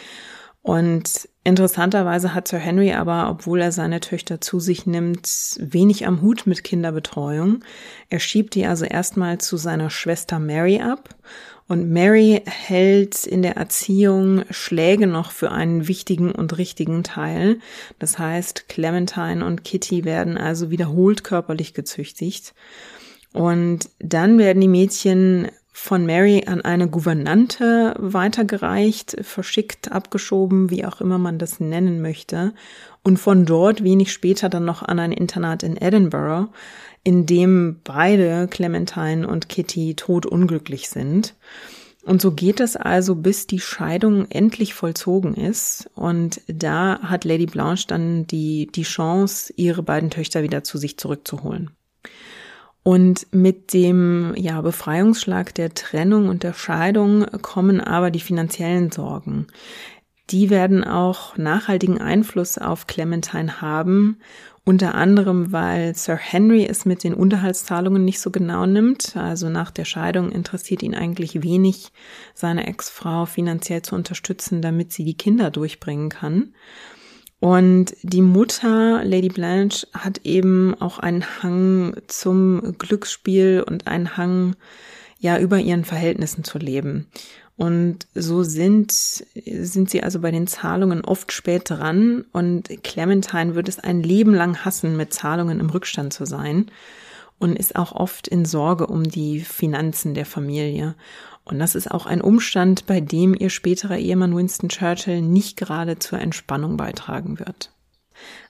Und 0.69 1.31
interessanterweise 1.45 2.35
hat 2.35 2.47
Sir 2.47 2.59
Henry 2.59 2.93
aber, 2.93 3.31
obwohl 3.31 3.63
er 3.63 3.73
seine 3.73 4.01
Töchter 4.01 4.43
zu 4.43 4.61
sich 4.61 4.85
nimmt, 4.85 5.27
wenig 5.59 6.07
am 6.07 6.21
Hut 6.21 6.47
mit 6.47 6.63
Kinderbetreuung. 6.63 7.65
Er 8.11 8.21
schiebt 8.21 8.55
die 8.55 8.67
also 8.67 8.85
erstmal 8.85 9.39
zu 9.39 9.57
seiner 9.57 9.89
Schwester 9.89 10.39
Mary 10.39 10.83
ab 10.83 11.17
und 11.69 11.91
Mary 11.91 12.43
hält 12.45 13.25
in 13.25 13.41
der 13.41 13.57
Erziehung 13.57 14.43
Schläge 14.51 15.07
noch 15.07 15.31
für 15.31 15.53
einen 15.53 15.89
wichtigen 15.89 16.33
und 16.33 16.59
richtigen 16.59 17.03
Teil. 17.03 17.61
Das 17.99 18.19
heißt, 18.19 18.69
Clementine 18.69 19.43
und 19.47 19.65
Kitty 19.65 20.05
werden 20.05 20.37
also 20.37 20.71
wiederholt 20.71 21.25
körperlich 21.25 21.73
gezüchtigt. 21.73 22.53
Und 23.33 23.89
dann 24.01 24.37
werden 24.37 24.61
die 24.61 24.69
Mädchen 24.69 25.49
von 25.81 26.05
Mary 26.05 26.43
an 26.47 26.61
eine 26.61 26.89
Gouvernante 26.89 27.95
weitergereicht, 27.99 29.17
verschickt, 29.23 29.93
abgeschoben, 29.93 30.71
wie 30.71 30.85
auch 30.85 31.01
immer 31.01 31.19
man 31.19 31.39
das 31.39 31.61
nennen 31.61 32.03
möchte, 32.03 32.53
und 33.05 33.19
von 33.19 33.47
dort 33.47 33.85
wenig 33.85 34.13
später 34.13 34.49
dann 34.49 34.65
noch 34.65 34.83
an 34.83 34.99
ein 34.99 35.13
Internat 35.13 35.63
in 35.63 35.77
Edinburgh, 35.77 36.49
in 37.05 37.27
dem 37.27 37.81
beide 37.85 38.49
Clementine 38.49 39.27
und 39.27 39.49
Kitty 39.49 39.95
todunglücklich 39.95 40.89
sind. 40.89 41.37
Und 42.05 42.21
so 42.21 42.33
geht 42.33 42.59
es 42.59 42.77
also, 42.77 43.15
bis 43.15 43.47
die 43.47 43.61
Scheidung 43.61 44.27
endlich 44.31 44.75
vollzogen 44.75 45.35
ist. 45.35 45.89
Und 45.95 46.41
da 46.49 46.99
hat 47.03 47.25
Lady 47.25 47.47
Blanche 47.47 47.87
dann 47.87 48.27
die, 48.27 48.67
die 48.67 48.83
Chance, 48.83 49.53
ihre 49.57 49.85
beiden 49.85 50.11
Töchter 50.11 50.43
wieder 50.43 50.65
zu 50.65 50.77
sich 50.77 50.99
zurückzuholen. 50.99 51.71
Und 52.89 53.27
mit 53.33 53.75
dem 53.75 54.33
ja, 54.35 54.63
Befreiungsschlag 54.63 55.55
der 55.55 55.75
Trennung 55.75 56.31
und 56.31 56.43
der 56.43 56.55
Scheidung 56.55 57.27
kommen 57.43 57.83
aber 57.83 58.11
die 58.11 58.19
finanziellen 58.19 58.91
Sorgen. 58.91 59.47
Die 60.31 60.49
werden 60.49 60.85
auch 60.85 61.37
nachhaltigen 61.37 62.01
Einfluss 62.01 62.57
auf 62.57 62.87
Clementine 62.87 63.61
haben, 63.61 64.21
unter 64.65 64.95
anderem, 64.95 65.53
weil 65.53 65.95
Sir 65.97 66.17
Henry 66.17 66.65
es 66.65 66.87
mit 66.87 67.05
den 67.05 67.13
Unterhaltszahlungen 67.13 68.07
nicht 68.07 68.21
so 68.21 68.31
genau 68.31 68.65
nimmt. 68.65 69.15
Also 69.19 69.51
nach 69.51 69.71
der 69.71 69.85
Scheidung 69.85 70.33
interessiert 70.33 70.83
ihn 70.83 70.95
eigentlich 70.95 71.43
wenig, 71.43 71.93
seine 72.33 72.67
Ex-Frau 72.69 73.27
finanziell 73.27 73.83
zu 73.83 73.97
unterstützen, 73.97 74.63
damit 74.63 74.95
sie 74.95 75.05
die 75.05 75.19
Kinder 75.19 75.51
durchbringen 75.51 76.09
kann. 76.09 76.55
Und 77.41 77.95
die 78.03 78.23
Mutter, 78.23 79.05
Lady 79.05 79.29
Blanche, 79.29 79.87
hat 79.93 80.23
eben 80.25 80.75
auch 80.81 80.99
einen 80.99 81.25
Hang 81.43 81.95
zum 82.09 82.77
Glücksspiel 82.79 83.65
und 83.67 83.87
einen 83.87 84.17
Hang, 84.17 84.57
ja, 85.21 85.39
über 85.39 85.59
ihren 85.59 85.85
Verhältnissen 85.85 86.45
zu 86.45 86.59
leben. 86.59 87.07
Und 87.57 88.07
so 88.15 88.45
sind, 88.45 88.93
sind 88.93 89.91
sie 89.91 90.03
also 90.03 90.21
bei 90.21 90.31
den 90.31 90.47
Zahlungen 90.47 91.05
oft 91.05 91.33
spät 91.33 91.71
dran 91.71 92.25
und 92.33 92.69
Clementine 92.85 93.57
wird 93.57 93.69
es 93.69 93.81
ein 93.81 94.01
Leben 94.01 94.33
lang 94.33 94.65
hassen, 94.65 94.97
mit 94.97 95.13
Zahlungen 95.13 95.59
im 95.59 95.69
Rückstand 95.69 96.13
zu 96.13 96.25
sein 96.25 96.67
und 97.41 97.59
ist 97.59 97.75
auch 97.75 97.93
oft 97.93 98.29
in 98.29 98.45
Sorge 98.45 98.87
um 98.87 99.03
die 99.03 99.41
Finanzen 99.41 100.15
der 100.15 100.27
Familie. 100.27 100.95
Und 101.49 101.59
das 101.59 101.75
ist 101.75 101.91
auch 101.91 102.05
ein 102.05 102.21
Umstand, 102.21 102.87
bei 102.87 103.01
dem 103.01 103.35
ihr 103.35 103.49
späterer 103.49 103.97
Ehemann 103.97 104.37
Winston 104.37 104.69
Churchill 104.69 105.23
nicht 105.23 105.57
gerade 105.57 105.99
zur 105.99 106.21
Entspannung 106.21 106.77
beitragen 106.77 107.39
wird. 107.39 107.71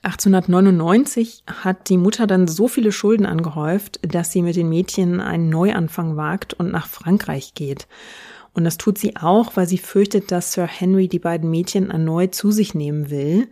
1899 0.03 1.45
hat 1.47 1.89
die 1.91 1.97
Mutter 1.97 2.27
dann 2.27 2.49
so 2.49 2.67
viele 2.67 2.91
Schulden 2.91 3.27
angehäuft, 3.27 4.01
dass 4.03 4.33
sie 4.33 4.43
mit 4.43 4.57
den 4.57 4.69
Mädchen 4.69 5.21
einen 5.21 5.49
Neuanfang 5.49 6.17
wagt 6.17 6.55
und 6.55 6.73
nach 6.73 6.89
Frankreich 6.89 7.55
geht. 7.55 7.87
Und 8.53 8.65
das 8.65 8.79
tut 8.79 8.99
sie 8.99 9.17
auch, 9.17 9.57
weil 9.57 9.69
sie 9.69 9.79
fürchtet, 9.79 10.33
dass 10.33 10.53
Sir 10.53 10.67
Henry 10.67 11.07
die 11.07 11.21
beiden 11.21 11.51
Mädchen 11.51 11.91
erneut 11.91 12.35
zu 12.35 12.51
sich 12.51 12.75
nehmen 12.75 13.11
will. 13.11 13.49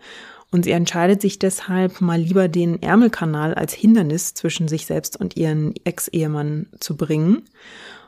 Und 0.51 0.65
sie 0.65 0.73
entscheidet 0.73 1.21
sich 1.21 1.39
deshalb, 1.39 2.01
mal 2.01 2.19
lieber 2.19 2.49
den 2.49 2.83
Ärmelkanal 2.83 3.55
als 3.55 3.75
Hindernis 3.75 4.35
zwischen 4.35 4.67
sich 4.67 4.87
selbst 4.87 5.21
und 5.21 5.37
ihren 5.37 5.75
Ex-Ehemann 5.85 6.67
zu 6.81 6.97
bringen 6.97 7.43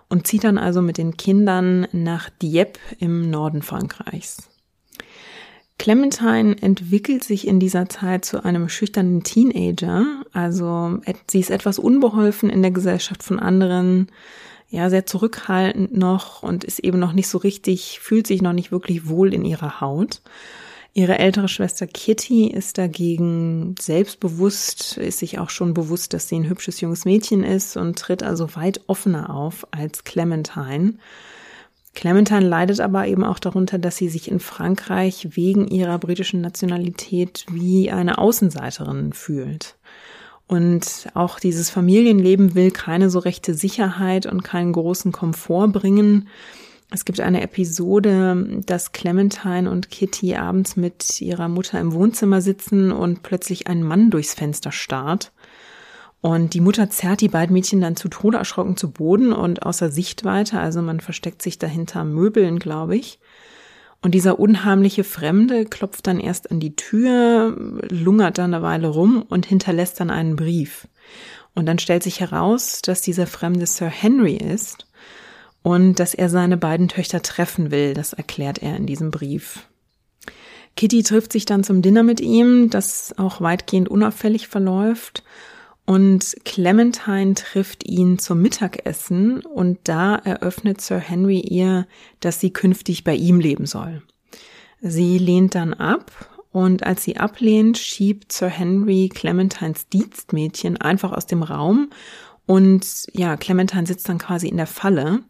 und 0.08 0.26
zieht 0.26 0.44
dann 0.44 0.58
also 0.58 0.82
mit 0.82 0.98
den 0.98 1.16
Kindern 1.16 1.86
nach 1.92 2.30
Dieppe 2.30 2.80
im 2.98 3.30
Norden 3.30 3.62
Frankreichs. 3.62 4.48
Clementine 5.78 6.60
entwickelt 6.60 7.22
sich 7.22 7.46
in 7.46 7.60
dieser 7.60 7.88
Zeit 7.88 8.24
zu 8.24 8.44
einem 8.44 8.68
schüchternen 8.68 9.22
Teenager, 9.22 10.24
also 10.32 10.98
sie 11.30 11.38
ist 11.38 11.50
etwas 11.50 11.78
unbeholfen 11.78 12.50
in 12.50 12.62
der 12.62 12.72
Gesellschaft 12.72 13.22
von 13.22 13.38
anderen, 13.38 14.08
ja, 14.70 14.90
sehr 14.90 15.06
zurückhaltend 15.06 15.96
noch 15.96 16.42
und 16.42 16.64
ist 16.64 16.80
eben 16.80 16.98
noch 16.98 17.12
nicht 17.12 17.28
so 17.28 17.38
richtig, 17.38 18.00
fühlt 18.00 18.26
sich 18.26 18.42
noch 18.42 18.52
nicht 18.52 18.72
wirklich 18.72 19.08
wohl 19.08 19.32
in 19.32 19.44
ihrer 19.44 19.80
Haut. 19.80 20.20
Ihre 20.98 21.20
ältere 21.20 21.46
Schwester 21.46 21.86
Kitty 21.86 22.48
ist 22.48 22.76
dagegen 22.76 23.76
selbstbewusst, 23.78 24.96
ist 24.96 25.20
sich 25.20 25.38
auch 25.38 25.48
schon 25.48 25.72
bewusst, 25.72 26.12
dass 26.12 26.28
sie 26.28 26.34
ein 26.34 26.48
hübsches 26.48 26.80
junges 26.80 27.04
Mädchen 27.04 27.44
ist 27.44 27.76
und 27.76 27.96
tritt 27.96 28.24
also 28.24 28.56
weit 28.56 28.80
offener 28.88 29.30
auf 29.30 29.64
als 29.70 30.02
Clementine. 30.02 30.94
Clementine 31.94 32.48
leidet 32.48 32.80
aber 32.80 33.06
eben 33.06 33.22
auch 33.22 33.38
darunter, 33.38 33.78
dass 33.78 33.96
sie 33.96 34.08
sich 34.08 34.28
in 34.28 34.40
Frankreich 34.40 35.36
wegen 35.36 35.68
ihrer 35.68 36.00
britischen 36.00 36.40
Nationalität 36.40 37.46
wie 37.48 37.92
eine 37.92 38.18
Außenseiterin 38.18 39.12
fühlt. 39.12 39.76
Und 40.48 41.10
auch 41.14 41.38
dieses 41.38 41.70
Familienleben 41.70 42.56
will 42.56 42.72
keine 42.72 43.08
so 43.08 43.20
rechte 43.20 43.54
Sicherheit 43.54 44.26
und 44.26 44.42
keinen 44.42 44.72
großen 44.72 45.12
Komfort 45.12 45.68
bringen. 45.68 46.26
Es 46.90 47.04
gibt 47.04 47.20
eine 47.20 47.42
Episode, 47.42 48.62
dass 48.64 48.92
Clementine 48.92 49.70
und 49.70 49.90
Kitty 49.90 50.36
abends 50.36 50.76
mit 50.76 51.20
ihrer 51.20 51.48
Mutter 51.48 51.78
im 51.78 51.92
Wohnzimmer 51.92 52.40
sitzen 52.40 52.92
und 52.92 53.22
plötzlich 53.22 53.66
ein 53.66 53.82
Mann 53.82 54.10
durchs 54.10 54.32
Fenster 54.32 54.72
starrt. 54.72 55.32
Und 56.22 56.54
die 56.54 56.60
Mutter 56.60 56.88
zerrt 56.88 57.20
die 57.20 57.28
beiden 57.28 57.52
Mädchen 57.52 57.80
dann 57.80 57.94
zu 57.94 58.08
Tode 58.08 58.38
erschrocken 58.38 58.76
zu 58.76 58.90
Boden 58.90 59.32
und 59.32 59.62
außer 59.62 59.90
Sichtweite, 59.90 60.58
also 60.58 60.82
man 60.82 61.00
versteckt 61.00 61.42
sich 61.42 61.58
dahinter 61.58 62.04
Möbeln, 62.04 62.58
glaube 62.58 62.96
ich. 62.96 63.20
Und 64.00 64.12
dieser 64.12 64.38
unheimliche 64.38 65.04
Fremde 65.04 65.66
klopft 65.66 66.06
dann 66.06 66.18
erst 66.20 66.50
an 66.50 66.58
die 66.58 66.74
Tür, 66.74 67.54
lungert 67.90 68.38
dann 68.38 68.54
eine 68.54 68.62
Weile 68.62 68.88
rum 68.88 69.24
und 69.28 69.44
hinterlässt 69.44 70.00
dann 70.00 70.10
einen 70.10 70.36
Brief. 70.36 70.88
Und 71.54 71.66
dann 71.66 71.78
stellt 71.78 72.02
sich 72.02 72.20
heraus, 72.20 72.80
dass 72.82 73.02
dieser 73.02 73.26
Fremde 73.26 73.66
Sir 73.66 73.88
Henry 73.88 74.36
ist 74.36 74.87
und 75.62 75.98
dass 76.00 76.14
er 76.14 76.28
seine 76.28 76.56
beiden 76.56 76.88
Töchter 76.88 77.22
treffen 77.22 77.70
will. 77.70 77.94
Das 77.94 78.12
erklärt 78.12 78.58
er 78.58 78.76
in 78.76 78.86
diesem 78.86 79.10
Brief. 79.10 79.68
Kitty 80.76 81.02
trifft 81.02 81.32
sich 81.32 81.44
dann 81.44 81.64
zum 81.64 81.82
Dinner 81.82 82.02
mit 82.02 82.20
ihm, 82.20 82.70
das 82.70 83.12
auch 83.18 83.40
weitgehend 83.40 83.88
unauffällig 83.88 84.48
verläuft. 84.48 85.24
Und 85.84 86.36
Clementine 86.44 87.34
trifft 87.34 87.88
ihn 87.88 88.18
zum 88.18 88.42
Mittagessen 88.42 89.40
und 89.40 89.78
da 89.84 90.16
eröffnet 90.16 90.80
Sir 90.80 90.98
Henry 90.98 91.40
ihr, 91.40 91.86
dass 92.20 92.40
sie 92.40 92.52
künftig 92.52 93.04
bei 93.04 93.14
ihm 93.14 93.40
leben 93.40 93.66
soll. 93.66 94.02
Sie 94.80 95.18
lehnt 95.18 95.54
dann 95.54 95.74
ab 95.74 96.12
und 96.52 96.84
als 96.84 97.04
sie 97.04 97.16
ablehnt, 97.16 97.78
schiebt 97.78 98.32
Sir 98.32 98.48
Henry 98.48 99.10
Clementines 99.12 99.88
Dienstmädchen 99.88 100.76
einfach 100.76 101.12
aus 101.12 101.26
dem 101.26 101.42
Raum 101.42 101.90
und 102.48 103.06
ja, 103.12 103.36
Clementine 103.36 103.86
sitzt 103.86 104.08
dann 104.08 104.16
quasi 104.16 104.48
in 104.48 104.56
der 104.56 104.66
Falle. 104.66 105.20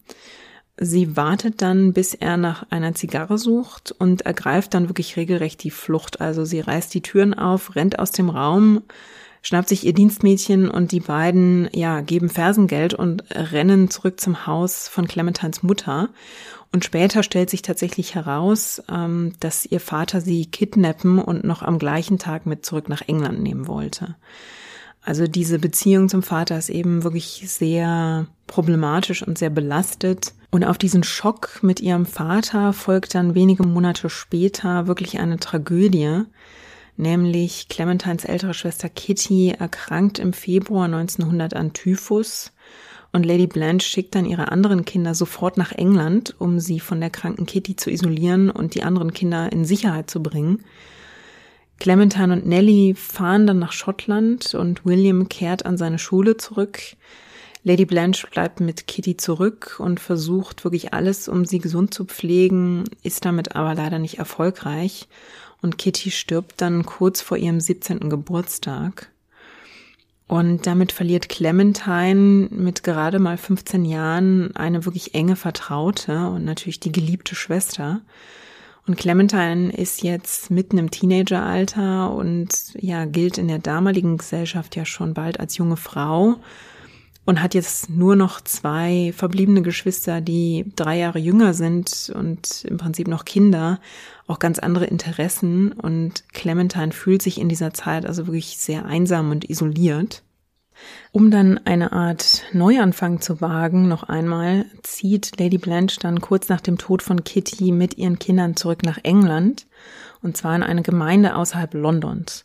Sie 0.77 1.17
wartet 1.17 1.61
dann, 1.63 1.93
bis 1.93 2.15
er 2.15 2.37
nach 2.37 2.65
einer 2.71 2.95
Zigarre 2.95 3.39
sucht 3.39 3.91
und 3.99 4.21
ergreift 4.21 4.73
dann 4.73 4.89
wirklich 4.89 5.17
regelrecht 5.17 5.65
die 5.65 5.73
Flucht. 5.73 6.21
Also 6.21 6.45
sie 6.45 6.61
reißt 6.61 6.95
die 6.95 7.03
Türen 7.03 7.35
auf, 7.35 7.75
rennt 7.75 7.99
aus 7.99 8.13
dem 8.13 8.31
Raum, 8.31 8.83
schnappt 9.43 9.69
sich 9.69 9.85
ihr 9.85 9.95
Dienstmädchen 9.95 10.71
und 10.71 10.93
die 10.93 11.01
beiden, 11.01 11.69
ja, 11.73 12.03
geben 12.03 12.29
Fersengeld 12.29 12.95
und 12.95 13.25
rennen 13.33 13.91
zurück 13.91 14.21
zum 14.21 14.47
Haus 14.47 14.87
von 14.87 15.09
Clementines 15.09 15.65
Mutter. 15.65 16.11
Und 16.73 16.85
später 16.85 17.25
stellt 17.25 17.51
sich 17.51 17.63
tatsächlich 17.63 18.15
heraus, 18.15 18.81
ähm, 18.89 19.33
dass 19.41 19.67
ihr 19.67 19.81
Vater 19.81 20.21
sie 20.21 20.47
kidnappen 20.47 21.19
und 21.19 21.43
noch 21.43 21.63
am 21.63 21.81
gleichen 21.81 22.21
Tag 22.21 22.47
mit 22.47 22.65
zurück 22.65 22.89
nach 22.89 23.03
England 23.09 23.43
nehmen 23.43 23.67
wollte. 23.67 24.15
Also 25.09 25.27
diese 25.27 25.59
Beziehung 25.59 26.11
zum 26.11 26.23
Vater 26.23 26.59
ist 26.59 26.69
eben 26.69 27.03
wirklich 27.03 27.43
sehr 27.47 28.27
problematisch 28.47 29.27
und 29.27 29.39
sehr 29.39 29.49
belastet. 29.49 30.35
Und 30.51 30.65
auf 30.65 30.77
diesen 30.77 31.03
Schock 31.03 31.61
mit 31.63 31.81
ihrem 31.81 32.05
Vater 32.05 32.75
folgt 32.75 33.15
dann 33.15 33.35
wenige 33.35 33.63
Monate 33.63 34.11
später 34.11 34.87
wirklich 34.87 35.19
eine 35.19 35.39
Tragödie, 35.39 36.25
nämlich 36.99 37.69
Clementines 37.71 38.27
ältere 38.27 38.53
Schwester 38.53 38.91
Kitty 38.91 39.55
erkrankt 39.59 40.19
im 40.19 40.35
Februar 40.35 40.85
1900 40.85 41.55
an 41.55 41.73
Typhus 41.73 42.53
und 43.11 43.25
Lady 43.25 43.47
Blanche 43.47 43.89
schickt 43.89 44.15
dann 44.15 44.27
ihre 44.27 44.53
anderen 44.53 44.85
Kinder 44.85 45.15
sofort 45.15 45.57
nach 45.57 45.73
England, 45.73 46.35
um 46.39 46.61
sie 46.61 46.81
von 46.81 47.01
der 47.01 47.09
kranken 47.09 47.47
Kitty 47.47 47.77
zu 47.77 47.91
isolieren 47.91 48.51
und 48.51 48.75
die 48.75 48.83
anderen 48.83 49.15
Kinder 49.15 49.51
in 49.51 49.65
Sicherheit 49.65 50.11
zu 50.11 50.23
bringen. 50.23 50.65
Clementine 51.79 52.33
und 52.33 52.47
Nellie 52.47 52.95
fahren 52.95 53.47
dann 53.47 53.59
nach 53.59 53.73
Schottland 53.73 54.55
und 54.55 54.85
William 54.85 55.29
kehrt 55.29 55.65
an 55.65 55.77
seine 55.77 55.99
Schule 55.99 56.37
zurück. 56.37 56.81
Lady 57.65 57.85
Blanche 57.85 58.27
bleibt 58.31 58.61
mit 58.61 58.87
Kitty 58.87 59.17
zurück 59.17 59.77
und 59.79 60.01
versucht 60.01 60.65
wirklich 60.65 60.95
alles, 60.95 61.29
um 61.29 61.45
sie 61.45 61.59
gesund 61.59 61.93
zu 61.93 62.05
pflegen, 62.05 62.85
ist 63.03 63.25
damit 63.25 63.57
aber 63.57 63.75
leider 63.75 63.99
nicht 63.99 64.19
erfolgreich. 64.19 65.09
Und 65.61 65.77
Kitty 65.77 66.11
stirbt 66.11 66.61
dann 66.61 66.87
kurz 66.87 67.21
vor 67.21 67.37
ihrem 67.37 67.61
17. 67.61 68.11
Geburtstag. 68.11 69.11
Und 70.29 70.67
damit 70.67 70.93
verliert 70.93 71.29
Clementine 71.29 72.49
mit 72.51 72.85
gerade 72.85 73.19
mal 73.19 73.39
15 73.39 73.85
Jahren 73.85 74.55
eine 74.55 74.85
wirklich 74.85 75.15
enge 75.15 75.37
Vertraute 75.37 76.29
und 76.29 76.45
natürlich 76.45 76.81
die 76.81 76.93
geliebte 76.93 77.35
Schwester. 77.35 78.03
Und 78.89 78.97
Clementine 78.97 79.71
ist 79.71 80.03
jetzt 80.03 80.51
mitten 80.51 80.79
im 80.79 80.91
Teenageralter 80.91 82.11
und 82.11 82.73
ja, 82.75 83.05
gilt 83.05 83.37
in 83.37 83.49
der 83.49 83.59
damaligen 83.59 84.17
Gesellschaft 84.17 84.77
ja 84.77 84.87
schon 84.87 85.13
bald 85.13 85.39
als 85.39 85.59
junge 85.59 85.77
Frau 85.77 86.37
und 87.27 87.43
hat 87.43 87.53
jetzt 87.53 87.91
nur 87.91 88.17
noch 88.17 88.41
zwei 88.41 89.13
verbliebene 89.15 89.61
Geschwister, 89.61 90.23
die 90.23 90.73
drei 90.75 90.97
Jahre 90.97 91.19
jünger 91.19 91.53
sind 91.53 92.11
und 92.15 92.65
im 92.65 92.79
Prinzip 92.79 93.09
noch 93.09 93.27
Kinder, 93.27 93.79
auch 94.27 94.39
ganz 94.39 94.59
andere 94.59 94.87
Interessen. 94.87 95.73
Und 95.73 96.25
Clementine 96.33 96.93
fühlt 96.93 97.21
sich 97.21 97.39
in 97.39 97.51
dieser 97.51 97.75
Zeit 97.75 98.07
also 98.07 98.27
wirklich 98.27 98.57
sehr 98.57 98.87
einsam 98.87 99.31
und 99.31 99.51
isoliert. 99.51 100.23
Um 101.13 101.31
dann 101.31 101.59
eine 101.65 101.93
Art 101.93 102.45
Neuanfang 102.53 103.21
zu 103.21 103.41
wagen, 103.41 103.89
noch 103.89 104.05
einmal, 104.05 104.67
zieht 104.83 105.39
Lady 105.39 105.59
Blanche 105.59 105.99
dann 106.01 106.21
kurz 106.21 106.49
nach 106.49 106.61
dem 106.61 106.79
Tod 106.79 107.03
von 107.03 107.25
Kitty 107.25 107.73
mit 107.73 107.97
ihren 107.99 108.19
Kindern 108.19 108.57
zurück 108.57 108.83
nach 108.83 108.99
England, 109.03 109.67
und 110.23 110.37
zwar 110.37 110.55
in 110.55 110.63
eine 110.63 110.83
Gemeinde 110.83 111.37
außerhalb 111.37 111.75
Londons. 111.75 112.45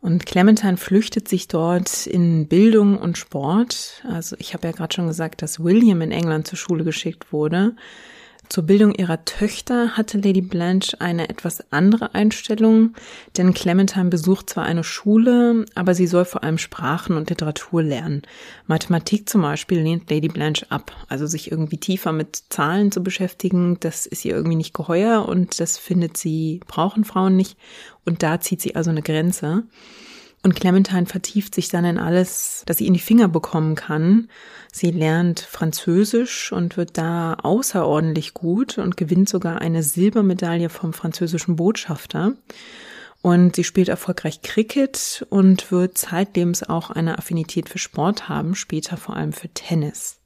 Und 0.00 0.26
Clementine 0.26 0.76
flüchtet 0.76 1.28
sich 1.28 1.48
dort 1.48 2.06
in 2.06 2.46
Bildung 2.46 2.98
und 2.98 3.18
Sport. 3.18 4.04
Also 4.08 4.36
ich 4.38 4.54
habe 4.54 4.68
ja 4.68 4.72
gerade 4.72 4.94
schon 4.94 5.08
gesagt, 5.08 5.42
dass 5.42 5.62
William 5.62 6.00
in 6.02 6.12
England 6.12 6.46
zur 6.46 6.56
Schule 6.58 6.84
geschickt 6.84 7.32
wurde. 7.32 7.74
Zur 8.48 8.64
Bildung 8.64 8.94
ihrer 8.94 9.26
Töchter 9.26 9.96
hatte 9.96 10.18
Lady 10.18 10.40
Blanche 10.40 10.98
eine 11.00 11.28
etwas 11.28 11.70
andere 11.70 12.14
Einstellung, 12.14 12.94
denn 13.36 13.52
Clementine 13.52 14.08
besucht 14.08 14.48
zwar 14.48 14.64
eine 14.64 14.84
Schule, 14.84 15.66
aber 15.74 15.94
sie 15.94 16.06
soll 16.06 16.24
vor 16.24 16.42
allem 16.44 16.56
Sprachen 16.56 17.16
und 17.16 17.28
Literatur 17.28 17.82
lernen. 17.82 18.22
Mathematik 18.66 19.28
zum 19.28 19.42
Beispiel 19.42 19.80
lehnt 19.80 20.10
Lady 20.10 20.28
Blanche 20.28 20.64
ab, 20.70 20.92
also 21.08 21.26
sich 21.26 21.50
irgendwie 21.50 21.76
tiefer 21.76 22.12
mit 22.12 22.44
Zahlen 22.48 22.90
zu 22.90 23.02
beschäftigen, 23.02 23.78
das 23.80 24.06
ist 24.06 24.24
ihr 24.24 24.34
irgendwie 24.34 24.56
nicht 24.56 24.72
geheuer 24.72 25.26
und 25.28 25.60
das 25.60 25.76
findet 25.76 26.16
sie, 26.16 26.60
brauchen 26.66 27.04
Frauen 27.04 27.36
nicht 27.36 27.58
und 28.06 28.22
da 28.22 28.40
zieht 28.40 28.62
sie 28.62 28.76
also 28.76 28.90
eine 28.90 29.02
Grenze. 29.02 29.64
Und 30.42 30.54
Clementine 30.54 31.06
vertieft 31.06 31.54
sich 31.54 31.68
dann 31.68 31.84
in 31.84 31.98
alles, 31.98 32.62
das 32.66 32.78
sie 32.78 32.86
in 32.86 32.94
die 32.94 33.00
Finger 33.00 33.28
bekommen 33.28 33.74
kann. 33.74 34.28
Sie 34.72 34.90
lernt 34.90 35.40
Französisch 35.40 36.52
und 36.52 36.76
wird 36.76 36.96
da 36.96 37.34
außerordentlich 37.34 38.34
gut 38.34 38.78
und 38.78 38.96
gewinnt 38.96 39.28
sogar 39.28 39.60
eine 39.60 39.82
Silbermedaille 39.82 40.68
vom 40.68 40.92
französischen 40.92 41.56
Botschafter. 41.56 42.34
Und 43.20 43.56
sie 43.56 43.64
spielt 43.64 43.88
erfolgreich 43.88 44.42
Cricket 44.42 45.26
und 45.28 45.72
wird 45.72 45.98
zeitlebens 45.98 46.62
auch 46.62 46.90
eine 46.90 47.18
Affinität 47.18 47.68
für 47.68 47.78
Sport 47.78 48.28
haben, 48.28 48.54
später 48.54 48.96
vor 48.96 49.16
allem 49.16 49.32
für 49.32 49.48
Tennis. 49.48 50.20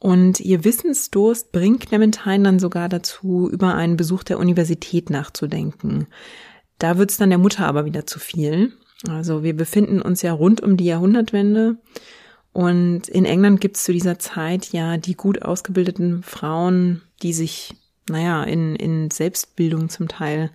Und 0.00 0.40
ihr 0.40 0.64
Wissensdurst 0.64 1.52
bringt 1.52 1.86
Clementine 1.86 2.42
dann 2.42 2.58
sogar 2.58 2.88
dazu, 2.88 3.48
über 3.50 3.74
einen 3.74 3.96
Besuch 3.96 4.24
der 4.24 4.38
Universität 4.38 5.08
nachzudenken. 5.08 6.08
Da 6.78 6.98
wird's 6.98 7.16
dann 7.16 7.30
der 7.30 7.38
Mutter 7.38 7.66
aber 7.66 7.84
wieder 7.84 8.06
zu 8.06 8.18
viel. 8.18 8.72
Also 9.08 9.42
wir 9.42 9.56
befinden 9.56 10.00
uns 10.00 10.22
ja 10.22 10.32
rund 10.32 10.60
um 10.60 10.76
die 10.76 10.86
Jahrhundertwende 10.86 11.76
und 12.54 13.08
in 13.08 13.24
England 13.24 13.60
gibt 13.60 13.76
es 13.76 13.82
zu 13.82 13.92
dieser 13.92 14.20
Zeit 14.20 14.72
ja 14.72 14.96
die 14.96 15.16
gut 15.16 15.42
ausgebildeten 15.42 16.22
Frauen, 16.22 17.02
die 17.20 17.32
sich, 17.32 17.74
naja, 18.08 18.44
in, 18.44 18.76
in 18.76 19.10
Selbstbildung 19.10 19.88
zum 19.88 20.06
Teil 20.06 20.52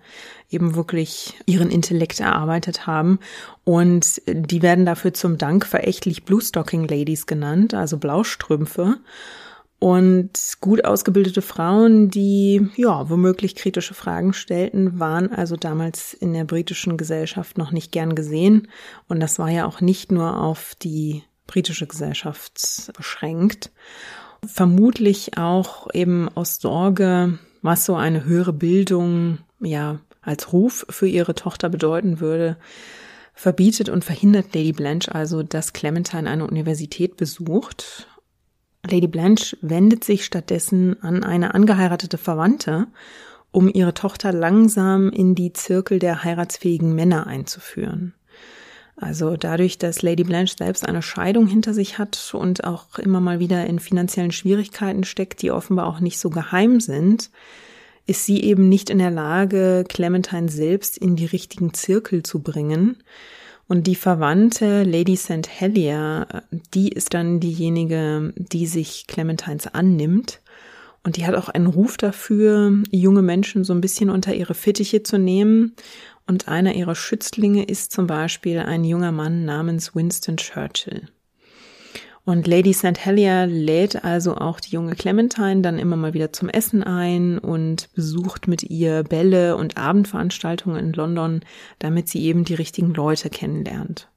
eben 0.48 0.74
wirklich 0.74 1.34
ihren 1.44 1.70
Intellekt 1.70 2.18
erarbeitet 2.20 2.86
haben. 2.86 3.18
Und 3.64 4.22
die 4.26 4.62
werden 4.62 4.86
dafür 4.86 5.12
zum 5.12 5.36
Dank 5.36 5.66
verächtlich 5.66 6.24
Blue 6.24 6.40
Stocking 6.40 6.88
Ladies 6.88 7.26
genannt, 7.26 7.74
also 7.74 7.98
Blaustrümpfe. 7.98 8.96
Und 9.80 10.30
gut 10.60 10.84
ausgebildete 10.84 11.40
Frauen, 11.40 12.10
die 12.10 12.68
ja 12.76 13.08
womöglich 13.08 13.56
kritische 13.56 13.94
Fragen 13.94 14.34
stellten, 14.34 15.00
waren 15.00 15.32
also 15.32 15.56
damals 15.56 16.12
in 16.12 16.34
der 16.34 16.44
britischen 16.44 16.98
Gesellschaft 16.98 17.56
noch 17.56 17.72
nicht 17.72 17.90
gern 17.90 18.14
gesehen. 18.14 18.68
Und 19.08 19.20
das 19.20 19.38
war 19.38 19.48
ja 19.48 19.64
auch 19.64 19.80
nicht 19.80 20.12
nur 20.12 20.38
auf 20.38 20.74
die 20.82 21.22
britische 21.46 21.86
Gesellschaft 21.86 22.92
beschränkt. 22.94 23.70
Vermutlich 24.44 25.38
auch 25.38 25.88
eben 25.94 26.28
aus 26.28 26.60
Sorge, 26.60 27.38
was 27.62 27.86
so 27.86 27.94
eine 27.94 28.26
höhere 28.26 28.52
Bildung 28.52 29.38
ja 29.60 30.00
als 30.20 30.52
Ruf 30.52 30.84
für 30.90 31.08
ihre 31.08 31.34
Tochter 31.34 31.70
bedeuten 31.70 32.20
würde, 32.20 32.58
verbietet 33.32 33.88
und 33.88 34.04
verhindert 34.04 34.54
Lady 34.54 34.72
Blanche 34.72 35.14
also, 35.14 35.42
dass 35.42 35.72
Clementine 35.72 36.28
eine 36.28 36.46
Universität 36.46 37.16
besucht 37.16 38.06
Lady 38.88 39.06
Blanche 39.06 39.56
wendet 39.60 40.04
sich 40.04 40.24
stattdessen 40.24 41.02
an 41.02 41.22
eine 41.22 41.54
angeheiratete 41.54 42.18
Verwandte, 42.18 42.86
um 43.50 43.68
ihre 43.68 43.94
Tochter 43.94 44.32
langsam 44.32 45.10
in 45.10 45.34
die 45.34 45.52
Zirkel 45.52 45.98
der 45.98 46.24
heiratsfähigen 46.24 46.94
Männer 46.94 47.26
einzuführen. 47.26 48.14
Also 48.96 49.36
dadurch, 49.36 49.78
dass 49.78 50.02
Lady 50.02 50.24
Blanche 50.24 50.56
selbst 50.58 50.86
eine 50.86 51.02
Scheidung 51.02 51.46
hinter 51.46 51.72
sich 51.72 51.98
hat 51.98 52.34
und 52.34 52.64
auch 52.64 52.98
immer 52.98 53.20
mal 53.20 53.38
wieder 53.38 53.66
in 53.66 53.78
finanziellen 53.78 54.30
Schwierigkeiten 54.32 55.04
steckt, 55.04 55.40
die 55.40 55.50
offenbar 55.50 55.86
auch 55.86 56.00
nicht 56.00 56.18
so 56.18 56.28
geheim 56.28 56.80
sind, 56.80 57.30
ist 58.06 58.26
sie 58.26 58.42
eben 58.42 58.68
nicht 58.68 58.90
in 58.90 58.98
der 58.98 59.10
Lage, 59.10 59.84
Clementine 59.88 60.48
selbst 60.48 60.98
in 60.98 61.16
die 61.16 61.26
richtigen 61.26 61.72
Zirkel 61.72 62.22
zu 62.22 62.40
bringen. 62.40 62.98
Und 63.70 63.86
die 63.86 63.94
Verwandte 63.94 64.82
Lady 64.82 65.16
St. 65.16 65.48
Helier, 65.48 66.26
die 66.74 66.88
ist 66.88 67.14
dann 67.14 67.38
diejenige, 67.38 68.34
die 68.34 68.66
sich 68.66 69.06
Clementines 69.06 69.68
annimmt. 69.68 70.40
Und 71.04 71.16
die 71.16 71.24
hat 71.24 71.36
auch 71.36 71.48
einen 71.48 71.68
Ruf 71.68 71.96
dafür, 71.96 72.72
junge 72.90 73.22
Menschen 73.22 73.62
so 73.62 73.72
ein 73.72 73.80
bisschen 73.80 74.10
unter 74.10 74.34
ihre 74.34 74.54
Fittiche 74.54 75.04
zu 75.04 75.18
nehmen. 75.18 75.76
Und 76.26 76.48
einer 76.48 76.74
ihrer 76.74 76.96
Schützlinge 76.96 77.62
ist 77.62 77.92
zum 77.92 78.08
Beispiel 78.08 78.58
ein 78.58 78.82
junger 78.82 79.12
Mann 79.12 79.44
namens 79.44 79.94
Winston 79.94 80.36
Churchill. 80.36 81.06
Und 82.24 82.46
Lady 82.46 82.72
St. 82.74 82.98
Helier 82.98 83.46
lädt 83.46 84.04
also 84.04 84.36
auch 84.36 84.60
die 84.60 84.70
junge 84.70 84.94
Clementine 84.94 85.62
dann 85.62 85.78
immer 85.78 85.96
mal 85.96 86.14
wieder 86.14 86.32
zum 86.32 86.48
Essen 86.48 86.82
ein 86.82 87.38
und 87.38 87.92
besucht 87.94 88.46
mit 88.46 88.62
ihr 88.62 89.02
Bälle 89.04 89.56
und 89.56 89.78
Abendveranstaltungen 89.78 90.78
in 90.78 90.92
London, 90.92 91.40
damit 91.78 92.08
sie 92.08 92.22
eben 92.22 92.44
die 92.44 92.54
richtigen 92.54 92.92
Leute 92.92 93.30
kennenlernt. 93.30 94.08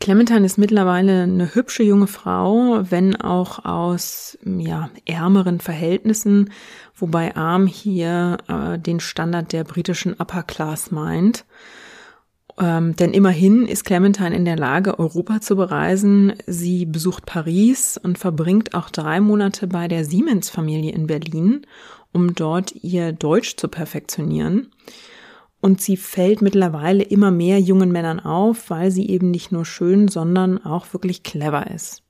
Clementine 0.00 0.46
ist 0.46 0.56
mittlerweile 0.56 1.24
eine 1.24 1.54
hübsche 1.54 1.82
junge 1.82 2.06
Frau, 2.06 2.80
wenn 2.88 3.16
auch 3.16 3.66
aus 3.66 4.38
ja, 4.44 4.88
ärmeren 5.04 5.60
Verhältnissen, 5.60 6.50
wobei 6.96 7.36
arm 7.36 7.66
hier 7.66 8.38
äh, 8.48 8.78
den 8.78 9.00
Standard 9.00 9.52
der 9.52 9.64
britischen 9.64 10.14
Upper 10.14 10.42
Class 10.42 10.90
meint. 10.90 11.44
Ähm, 12.60 12.94
denn 12.94 13.14
immerhin 13.14 13.66
ist 13.66 13.84
Clementine 13.84 14.36
in 14.36 14.44
der 14.44 14.56
Lage, 14.56 14.98
Europa 14.98 15.40
zu 15.40 15.56
bereisen. 15.56 16.34
Sie 16.46 16.84
besucht 16.84 17.24
Paris 17.24 17.98
und 18.00 18.18
verbringt 18.18 18.74
auch 18.74 18.90
drei 18.90 19.20
Monate 19.20 19.66
bei 19.66 19.88
der 19.88 20.04
Siemens-Familie 20.04 20.92
in 20.92 21.06
Berlin, 21.06 21.62
um 22.12 22.34
dort 22.34 22.74
ihr 22.82 23.12
Deutsch 23.12 23.56
zu 23.56 23.68
perfektionieren. 23.68 24.70
Und 25.62 25.80
sie 25.80 25.96
fällt 25.96 26.42
mittlerweile 26.42 27.02
immer 27.02 27.30
mehr 27.30 27.58
jungen 27.60 27.92
Männern 27.92 28.20
auf, 28.20 28.68
weil 28.68 28.90
sie 28.90 29.08
eben 29.08 29.30
nicht 29.30 29.52
nur 29.52 29.64
schön, 29.64 30.08
sondern 30.08 30.62
auch 30.62 30.92
wirklich 30.92 31.22
clever 31.22 31.70
ist. 31.70 32.02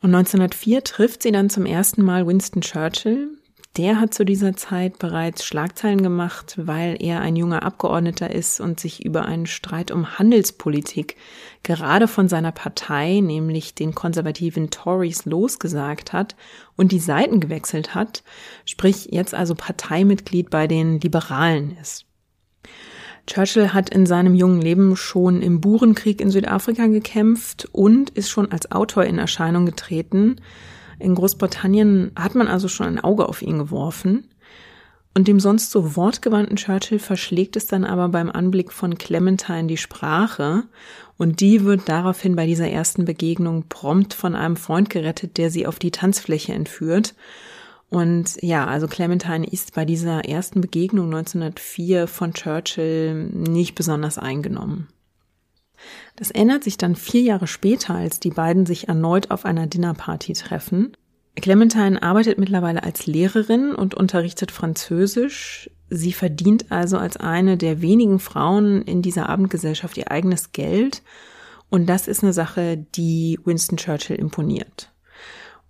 Und 0.00 0.14
1904 0.14 0.84
trifft 0.84 1.22
sie 1.22 1.32
dann 1.32 1.50
zum 1.50 1.66
ersten 1.66 2.02
Mal 2.02 2.26
Winston 2.26 2.62
Churchill, 2.62 3.28
der 3.76 3.98
hat 3.98 4.14
zu 4.14 4.24
dieser 4.24 4.54
Zeit 4.54 5.00
bereits 5.00 5.44
Schlagzeilen 5.44 6.02
gemacht, 6.02 6.54
weil 6.56 6.96
er 7.00 7.20
ein 7.20 7.34
junger 7.34 7.64
Abgeordneter 7.64 8.30
ist 8.30 8.60
und 8.60 8.78
sich 8.78 9.04
über 9.04 9.24
einen 9.24 9.46
Streit 9.46 9.90
um 9.90 10.16
Handelspolitik 10.18 11.16
gerade 11.64 12.06
von 12.06 12.28
seiner 12.28 12.52
Partei, 12.52 13.18
nämlich 13.20 13.74
den 13.74 13.94
konservativen 13.94 14.70
Tories, 14.70 15.24
losgesagt 15.24 16.12
hat 16.12 16.36
und 16.76 16.92
die 16.92 17.00
Seiten 17.00 17.40
gewechselt 17.40 17.96
hat, 17.96 18.22
sprich 18.64 19.08
jetzt 19.10 19.34
also 19.34 19.56
Parteimitglied 19.56 20.50
bei 20.50 20.68
den 20.68 21.00
Liberalen 21.00 21.76
ist. 21.80 22.06
Churchill 23.26 23.72
hat 23.72 23.90
in 23.90 24.06
seinem 24.06 24.34
jungen 24.34 24.60
Leben 24.60 24.96
schon 24.96 25.42
im 25.42 25.60
Burenkrieg 25.60 26.20
in 26.20 26.30
Südafrika 26.30 26.86
gekämpft 26.86 27.68
und 27.72 28.10
ist 28.10 28.28
schon 28.28 28.52
als 28.52 28.70
Autor 28.70 29.04
in 29.04 29.18
Erscheinung 29.18 29.66
getreten, 29.66 30.36
in 30.98 31.14
Großbritannien 31.14 32.12
hat 32.16 32.34
man 32.34 32.48
also 32.48 32.68
schon 32.68 32.86
ein 32.86 33.00
Auge 33.00 33.28
auf 33.28 33.42
ihn 33.42 33.58
geworfen. 33.58 34.28
Und 35.16 35.28
dem 35.28 35.38
sonst 35.38 35.70
so 35.70 35.94
wortgewandten 35.94 36.56
Churchill 36.56 36.98
verschlägt 36.98 37.54
es 37.54 37.66
dann 37.66 37.84
aber 37.84 38.08
beim 38.08 38.30
Anblick 38.30 38.72
von 38.72 38.98
Clementine 38.98 39.68
die 39.68 39.76
Sprache 39.76 40.64
und 41.16 41.40
die 41.40 41.64
wird 41.64 41.88
daraufhin 41.88 42.34
bei 42.34 42.46
dieser 42.46 42.68
ersten 42.68 43.04
Begegnung 43.04 43.68
prompt 43.68 44.12
von 44.12 44.34
einem 44.34 44.56
Freund 44.56 44.90
gerettet, 44.90 45.36
der 45.38 45.50
sie 45.50 45.66
auf 45.68 45.78
die 45.78 45.92
Tanzfläche 45.92 46.52
entführt. 46.52 47.14
Und 47.90 48.42
ja, 48.42 48.66
also 48.66 48.88
Clementine 48.88 49.46
ist 49.46 49.74
bei 49.74 49.84
dieser 49.84 50.24
ersten 50.24 50.60
Begegnung 50.60 51.06
1904 51.06 52.08
von 52.08 52.34
Churchill 52.34 53.14
nicht 53.14 53.76
besonders 53.76 54.18
eingenommen. 54.18 54.88
Das 56.16 56.30
ändert 56.30 56.64
sich 56.64 56.76
dann 56.76 56.96
vier 56.96 57.22
Jahre 57.22 57.46
später, 57.46 57.94
als 57.94 58.20
die 58.20 58.30
beiden 58.30 58.66
sich 58.66 58.88
erneut 58.88 59.30
auf 59.30 59.44
einer 59.44 59.66
Dinnerparty 59.66 60.32
treffen. 60.34 60.96
Clementine 61.36 62.02
arbeitet 62.02 62.38
mittlerweile 62.38 62.82
als 62.84 63.06
Lehrerin 63.06 63.74
und 63.74 63.94
unterrichtet 63.94 64.50
Französisch. 64.50 65.70
Sie 65.90 66.12
verdient 66.12 66.70
also 66.70 66.96
als 66.96 67.16
eine 67.16 67.56
der 67.56 67.82
wenigen 67.82 68.18
Frauen 68.18 68.82
in 68.82 69.02
dieser 69.02 69.28
Abendgesellschaft 69.28 69.96
ihr 69.96 70.10
eigenes 70.10 70.52
Geld. 70.52 71.02
Und 71.70 71.86
das 71.86 72.08
ist 72.08 72.22
eine 72.22 72.32
Sache, 72.32 72.86
die 72.94 73.38
Winston 73.44 73.76
Churchill 73.76 74.16
imponiert. 74.16 74.92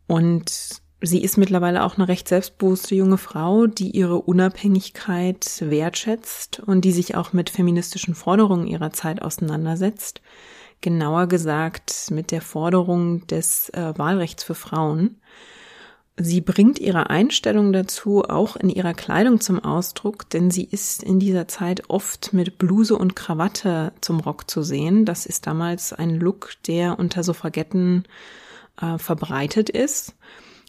Und 0.07 0.83
sie 1.01 1.23
ist 1.23 1.37
mittlerweile 1.37 1.85
auch 1.85 1.97
eine 1.97 2.09
recht 2.09 2.29
selbstbewusste 2.29 2.95
junge 2.95 3.19
Frau, 3.19 3.67
die 3.67 3.91
ihre 3.91 4.21
Unabhängigkeit 4.21 5.47
wertschätzt 5.61 6.61
und 6.61 6.85
die 6.85 6.93
sich 6.93 7.15
auch 7.15 7.33
mit 7.33 7.51
feministischen 7.51 8.15
Forderungen 8.15 8.67
ihrer 8.67 8.93
Zeit 8.93 9.23
auseinandersetzt. 9.23 10.23
Genauer 10.81 11.29
gesagt 11.29 12.11
mit 12.11 12.31
der 12.31 12.43
Forderung 12.43 13.27
des 13.27 13.71
äh, 13.71 13.97
Wahlrechts 13.97 14.45
für 14.45 14.55
Frauen. 14.55 15.21
Sie 16.17 16.41
bringt 16.41 16.79
ihre 16.79 17.11
Einstellung 17.11 17.73
dazu 17.73 18.23
auch 18.23 18.55
in 18.55 18.69
ihrer 18.69 18.95
Kleidung 18.95 19.41
zum 19.41 19.59
Ausdruck, 19.59 20.31
denn 20.31 20.49
sie 20.51 20.65
ist 20.65 21.03
in 21.03 21.19
dieser 21.19 21.49
Zeit 21.49 21.91
oft 21.91 22.33
mit 22.33 22.57
Bluse 22.57 22.97
und 22.97 23.17
Krawatte 23.17 23.93
zum 24.01 24.21
Rock 24.21 24.49
zu 24.49 24.63
sehen. 24.63 25.07
Das 25.07 25.27
ist 25.27 25.49
damals 25.49 25.93
ein 25.93 26.21
Look, 26.21 26.53
der 26.69 27.01
unter 27.01 27.25
Suffragetten 27.25 28.05
äh, 28.81 28.97
verbreitet 28.99 29.71
ist. 29.71 30.15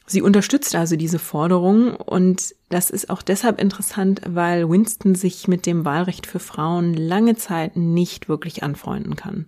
Sie 0.07 0.21
unterstützt 0.21 0.75
also 0.75 0.95
diese 0.95 1.17
Forderung 1.17 1.95
und 1.95 2.53
das 2.69 2.91
ist 2.91 3.09
auch 3.09 3.23
deshalb 3.23 3.59
interessant, 3.59 4.21
weil 4.27 4.69
Winston 4.69 5.15
sich 5.15 5.47
mit 5.47 5.65
dem 5.65 5.83
Wahlrecht 5.83 6.27
für 6.27 6.39
Frauen 6.39 6.93
lange 6.93 7.35
Zeit 7.35 7.75
nicht 7.75 8.29
wirklich 8.29 8.61
anfreunden 8.61 9.15
kann. 9.15 9.47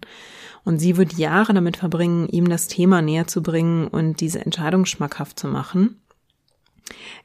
Und 0.63 0.79
sie 0.79 0.97
wird 0.97 1.13
Jahre 1.13 1.53
damit 1.53 1.77
verbringen, 1.77 2.27
ihm 2.27 2.49
das 2.49 2.67
Thema 2.67 3.01
näher 3.01 3.27
zu 3.27 3.43
bringen 3.43 3.87
und 3.87 4.19
diese 4.19 4.43
Entscheidung 4.43 4.85
schmackhaft 4.85 5.39
zu 5.39 5.47
machen. 5.47 6.01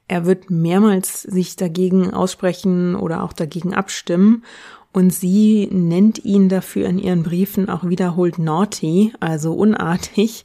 Er 0.09 0.27
wird 0.27 0.51
mehrmals 0.51 1.23
sich 1.23 1.57
dagegen 1.57 2.13
aussprechen 2.13 2.95
oder 2.95 3.23
auch 3.23 3.33
dagegen 3.33 3.75
abstimmen. 3.75 4.45
Und 4.93 5.11
sie 5.13 5.69
nennt 5.73 6.23
ihn 6.25 6.51
dafür 6.51 6.87
in 6.87 6.99
ihren 6.99 7.23
Briefen 7.23 7.71
auch 7.71 7.89
wiederholt 7.89 8.39
naughty, 8.39 9.13
also 9.21 9.55
unartig. 9.55 10.45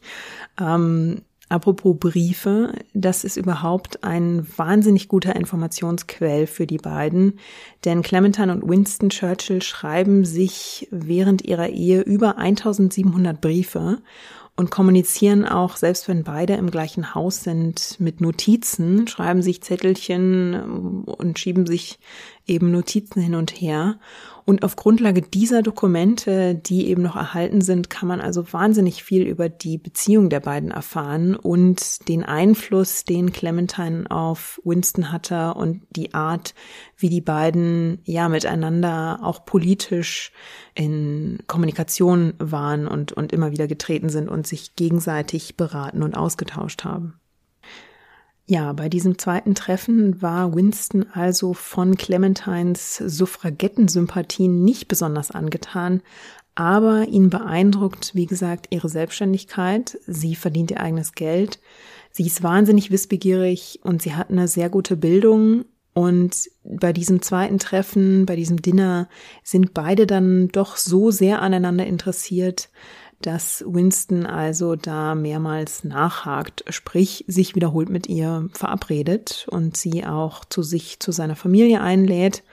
Ähm, 0.59 1.23
Apropos 1.49 1.95
Briefe, 1.97 2.73
das 2.93 3.23
ist 3.23 3.37
überhaupt 3.37 4.03
ein 4.03 4.45
wahnsinnig 4.57 5.07
guter 5.07 5.33
Informationsquell 5.35 6.45
für 6.45 6.67
die 6.67 6.77
beiden, 6.77 7.39
denn 7.85 8.01
Clementine 8.01 8.51
und 8.51 8.67
Winston 8.67 9.09
Churchill 9.09 9.61
schreiben 9.61 10.25
sich 10.25 10.89
während 10.91 11.45
ihrer 11.45 11.69
Ehe 11.69 12.01
über 12.01 12.37
1700 12.37 13.39
Briefe 13.39 13.99
und 14.57 14.71
kommunizieren 14.71 15.45
auch, 15.45 15.77
selbst 15.77 16.09
wenn 16.09 16.23
beide 16.23 16.55
im 16.55 16.69
gleichen 16.69 17.15
Haus 17.15 17.43
sind, 17.43 17.95
mit 17.99 18.19
Notizen, 18.19 19.07
schreiben 19.07 19.41
sich 19.41 19.61
Zettelchen 19.61 21.03
und 21.05 21.39
schieben 21.39 21.65
sich 21.65 21.99
eben 22.45 22.71
Notizen 22.71 23.21
hin 23.21 23.35
und 23.35 23.51
her. 23.51 23.99
Und 24.49 24.63
auf 24.63 24.77
Grundlage 24.77 25.21
dieser 25.21 25.61
Dokumente, 25.61 26.55
die 26.55 26.87
eben 26.87 27.01
noch 27.01 27.17
erhalten 27.17 27.59
sind, 27.59 27.89
kann 27.89 28.07
man 28.07 28.21
also 28.21 28.53
wahnsinnig 28.53 29.03
viel 29.03 29.23
über 29.23 29.49
die 29.49 29.77
Beziehung 29.77 30.29
der 30.29 30.39
beiden 30.39 30.71
erfahren 30.71 31.35
und 31.35 32.07
den 32.07 32.23
Einfluss, 32.23 33.03
den 33.03 33.33
Clementine 33.33 34.09
auf 34.09 34.61
Winston 34.63 35.11
hatte 35.11 35.53
und 35.55 35.81
die 35.89 36.13
Art, 36.13 36.55
wie 36.95 37.09
die 37.09 37.19
beiden 37.19 37.99
ja 38.05 38.29
miteinander 38.29 39.19
auch 39.21 39.43
politisch 39.43 40.31
in 40.75 41.39
Kommunikation 41.47 42.33
waren 42.39 42.87
und, 42.87 43.11
und 43.11 43.33
immer 43.33 43.51
wieder 43.51 43.67
getreten 43.67 44.07
sind 44.07 44.29
und 44.29 44.47
sich 44.47 44.77
gegenseitig 44.77 45.57
beraten 45.57 46.03
und 46.03 46.15
ausgetauscht 46.15 46.85
haben. 46.85 47.19
Ja, 48.49 48.71
bei 48.71 48.87
diesem 48.87 49.17
zweiten 49.17 49.55
Treffen 49.55 50.21
war 50.21 50.55
Winston 50.55 51.05
also 51.11 51.53
von 51.53 51.97
Clementines 51.97 52.95
Suffragettensympathien 52.95 54.63
nicht 54.63 54.87
besonders 54.87 55.31
angetan, 55.31 56.01
aber 56.55 57.09
ihn 57.09 57.29
beeindruckt, 57.29 58.15
wie 58.15 58.25
gesagt, 58.25 58.67
ihre 58.69 58.87
Selbstständigkeit. 58.87 59.99
Sie 60.07 60.33
verdient 60.33 60.71
ihr 60.71 60.79
eigenes 60.79 61.11
Geld. 61.11 61.59
Sie 62.11 62.25
ist 62.25 62.41
wahnsinnig 62.41 62.89
wissbegierig 62.89 63.81
und 63.83 64.01
sie 64.01 64.15
hat 64.15 64.31
eine 64.31 64.47
sehr 64.47 64.69
gute 64.69 64.95
Bildung. 64.95 65.65
Und 65.93 66.49
bei 66.63 66.93
diesem 66.93 67.21
zweiten 67.21 67.59
Treffen, 67.59 68.25
bei 68.25 68.37
diesem 68.37 68.61
Dinner 68.61 69.09
sind 69.43 69.73
beide 69.73 70.07
dann 70.07 70.47
doch 70.47 70.77
so 70.77 71.11
sehr 71.11 71.41
aneinander 71.41 71.85
interessiert, 71.85 72.69
dass 73.21 73.63
Winston 73.67 74.25
also 74.25 74.75
da 74.75 75.15
mehrmals 75.15 75.83
nachhakt, 75.83 76.63
sprich 76.69 77.25
sich 77.27 77.55
wiederholt 77.55 77.89
mit 77.89 78.07
ihr 78.07 78.49
verabredet 78.53 79.47
und 79.49 79.75
sie 79.75 80.05
auch 80.05 80.45
zu 80.45 80.61
sich, 80.61 80.99
zu 80.99 81.11
seiner 81.11 81.35
Familie 81.35 81.81
einlädt 81.81 82.43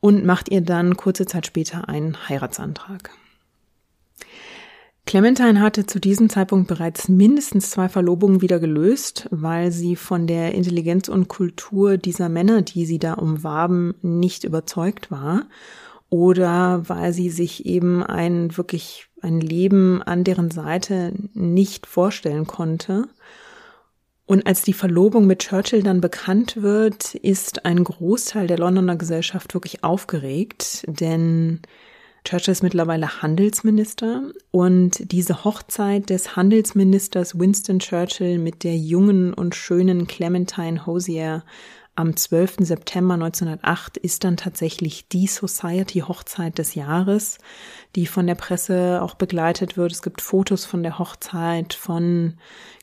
und 0.00 0.24
macht 0.24 0.50
ihr 0.50 0.60
dann 0.60 0.96
kurze 0.96 1.26
Zeit 1.26 1.46
später 1.46 1.88
einen 1.88 2.28
Heiratsantrag. 2.28 3.10
Clementine 5.06 5.60
hatte 5.60 5.84
zu 5.84 6.00
diesem 6.00 6.30
Zeitpunkt 6.30 6.66
bereits 6.66 7.08
mindestens 7.08 7.70
zwei 7.70 7.90
Verlobungen 7.90 8.40
wieder 8.40 8.58
gelöst, 8.58 9.28
weil 9.30 9.70
sie 9.70 9.96
von 9.96 10.26
der 10.26 10.54
Intelligenz 10.54 11.08
und 11.08 11.28
Kultur 11.28 11.98
dieser 11.98 12.30
Männer, 12.30 12.62
die 12.62 12.86
sie 12.86 12.98
da 12.98 13.14
umwarben, 13.14 13.94
nicht 14.00 14.44
überzeugt 14.44 15.10
war 15.10 15.46
oder 16.08 16.88
weil 16.88 17.12
sie 17.12 17.28
sich 17.28 17.66
eben 17.66 18.02
ein 18.02 18.56
wirklich 18.56 19.08
ein 19.24 19.40
Leben 19.40 20.02
an 20.02 20.22
deren 20.22 20.50
Seite 20.50 21.12
nicht 21.32 21.86
vorstellen 21.86 22.46
konnte. 22.46 23.08
Und 24.26 24.46
als 24.46 24.62
die 24.62 24.72
Verlobung 24.72 25.26
mit 25.26 25.40
Churchill 25.40 25.82
dann 25.82 26.00
bekannt 26.00 26.62
wird, 26.62 27.14
ist 27.14 27.66
ein 27.66 27.84
Großteil 27.84 28.46
der 28.46 28.58
Londoner 28.58 28.96
Gesellschaft 28.96 29.52
wirklich 29.54 29.84
aufgeregt, 29.84 30.84
denn 30.86 31.60
Churchill 32.24 32.52
ist 32.52 32.62
mittlerweile 32.62 33.20
Handelsminister 33.20 34.22
und 34.50 35.12
diese 35.12 35.44
Hochzeit 35.44 36.08
des 36.08 36.36
Handelsministers 36.36 37.38
Winston 37.38 37.80
Churchill 37.80 38.38
mit 38.38 38.64
der 38.64 38.76
jungen 38.78 39.34
und 39.34 39.54
schönen 39.54 40.06
Clementine 40.06 40.86
Hosier 40.86 41.44
am 41.96 42.16
12. 42.16 42.56
September 42.60 43.14
1908 43.14 43.96
ist 43.96 44.24
dann 44.24 44.36
tatsächlich 44.36 45.08
die 45.08 45.28
Society-Hochzeit 45.28 46.58
des 46.58 46.74
Jahres, 46.74 47.38
die 47.94 48.06
von 48.06 48.26
der 48.26 48.34
Presse 48.34 49.00
auch 49.00 49.14
begleitet 49.14 49.76
wird. 49.76 49.92
Es 49.92 50.02
gibt 50.02 50.20
Fotos 50.20 50.64
von 50.64 50.82
der 50.82 50.98
Hochzeit, 50.98 51.72
von 51.72 52.34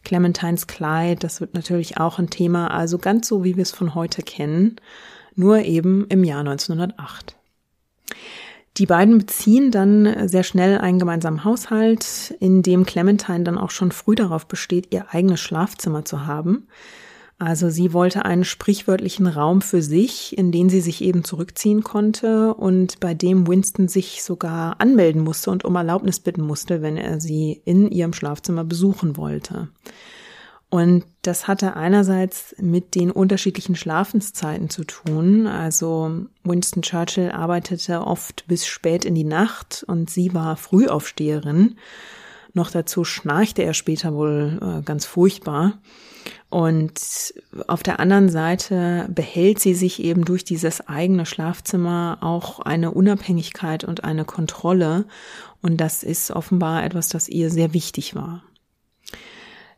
Clementines 0.03 0.67
Kleid. 0.67 1.23
Das 1.23 1.41
wird 1.41 1.53
natürlich 1.55 1.97
auch 1.97 2.19
ein 2.19 2.29
Thema, 2.29 2.69
also 2.71 2.97
ganz 2.97 3.27
so, 3.27 3.43
wie 3.43 3.57
wir 3.57 3.63
es 3.63 3.71
von 3.71 3.95
heute 3.95 4.21
kennen, 4.21 4.77
nur 5.35 5.59
eben 5.59 6.07
im 6.07 6.23
Jahr 6.23 6.39
1908. 6.39 7.35
Die 8.77 8.85
beiden 8.85 9.17
beziehen 9.17 9.71
dann 9.71 10.29
sehr 10.29 10.43
schnell 10.43 10.77
einen 10.77 10.99
gemeinsamen 10.99 11.43
Haushalt, 11.43 12.33
in 12.39 12.63
dem 12.63 12.85
Clementine 12.85 13.43
dann 13.43 13.57
auch 13.57 13.71
schon 13.71 13.91
früh 13.91 14.15
darauf 14.15 14.47
besteht, 14.47 14.93
ihr 14.93 15.13
eigenes 15.13 15.41
Schlafzimmer 15.41 16.05
zu 16.05 16.25
haben. 16.25 16.67
Also 17.41 17.71
sie 17.71 17.91
wollte 17.91 18.23
einen 18.23 18.43
sprichwörtlichen 18.43 19.25
Raum 19.25 19.63
für 19.63 19.81
sich, 19.81 20.37
in 20.37 20.51
den 20.51 20.69
sie 20.69 20.79
sich 20.79 21.01
eben 21.01 21.23
zurückziehen 21.23 21.81
konnte 21.81 22.53
und 22.53 22.99
bei 22.99 23.15
dem 23.15 23.47
Winston 23.47 23.87
sich 23.87 24.21
sogar 24.21 24.79
anmelden 24.79 25.23
musste 25.23 25.49
und 25.49 25.65
um 25.65 25.75
Erlaubnis 25.75 26.19
bitten 26.19 26.43
musste, 26.43 26.83
wenn 26.83 26.97
er 26.97 27.19
sie 27.19 27.59
in 27.65 27.89
ihrem 27.89 28.13
Schlafzimmer 28.13 28.63
besuchen 28.63 29.17
wollte. 29.17 29.69
Und 30.69 31.03
das 31.23 31.47
hatte 31.47 31.75
einerseits 31.75 32.53
mit 32.59 32.93
den 32.93 33.09
unterschiedlichen 33.09 33.75
Schlafenszeiten 33.75 34.69
zu 34.69 34.83
tun. 34.83 35.47
Also 35.47 36.27
Winston 36.43 36.83
Churchill 36.83 37.31
arbeitete 37.31 38.05
oft 38.05 38.45
bis 38.45 38.67
spät 38.67 39.03
in 39.03 39.15
die 39.15 39.23
Nacht 39.23 39.83
und 39.87 40.11
sie 40.11 40.35
war 40.35 40.57
Frühaufsteherin. 40.57 41.75
Noch 42.53 42.71
dazu 42.71 43.03
schnarchte 43.03 43.63
er 43.63 43.73
später 43.73 44.13
wohl 44.13 44.59
äh, 44.61 44.81
ganz 44.83 45.05
furchtbar. 45.05 45.79
Und 46.49 47.33
auf 47.67 47.81
der 47.81 48.01
anderen 48.01 48.27
Seite 48.27 49.07
behält 49.09 49.59
sie 49.59 49.73
sich 49.73 50.03
eben 50.03 50.25
durch 50.25 50.43
dieses 50.43 50.85
eigene 50.87 51.25
Schlafzimmer 51.25 52.17
auch 52.19 52.59
eine 52.59 52.91
Unabhängigkeit 52.91 53.85
und 53.85 54.03
eine 54.03 54.25
Kontrolle. 54.25 55.05
Und 55.61 55.77
das 55.77 56.03
ist 56.03 56.29
offenbar 56.31 56.83
etwas, 56.83 57.07
das 57.07 57.29
ihr 57.29 57.49
sehr 57.49 57.73
wichtig 57.73 58.15
war. 58.15 58.43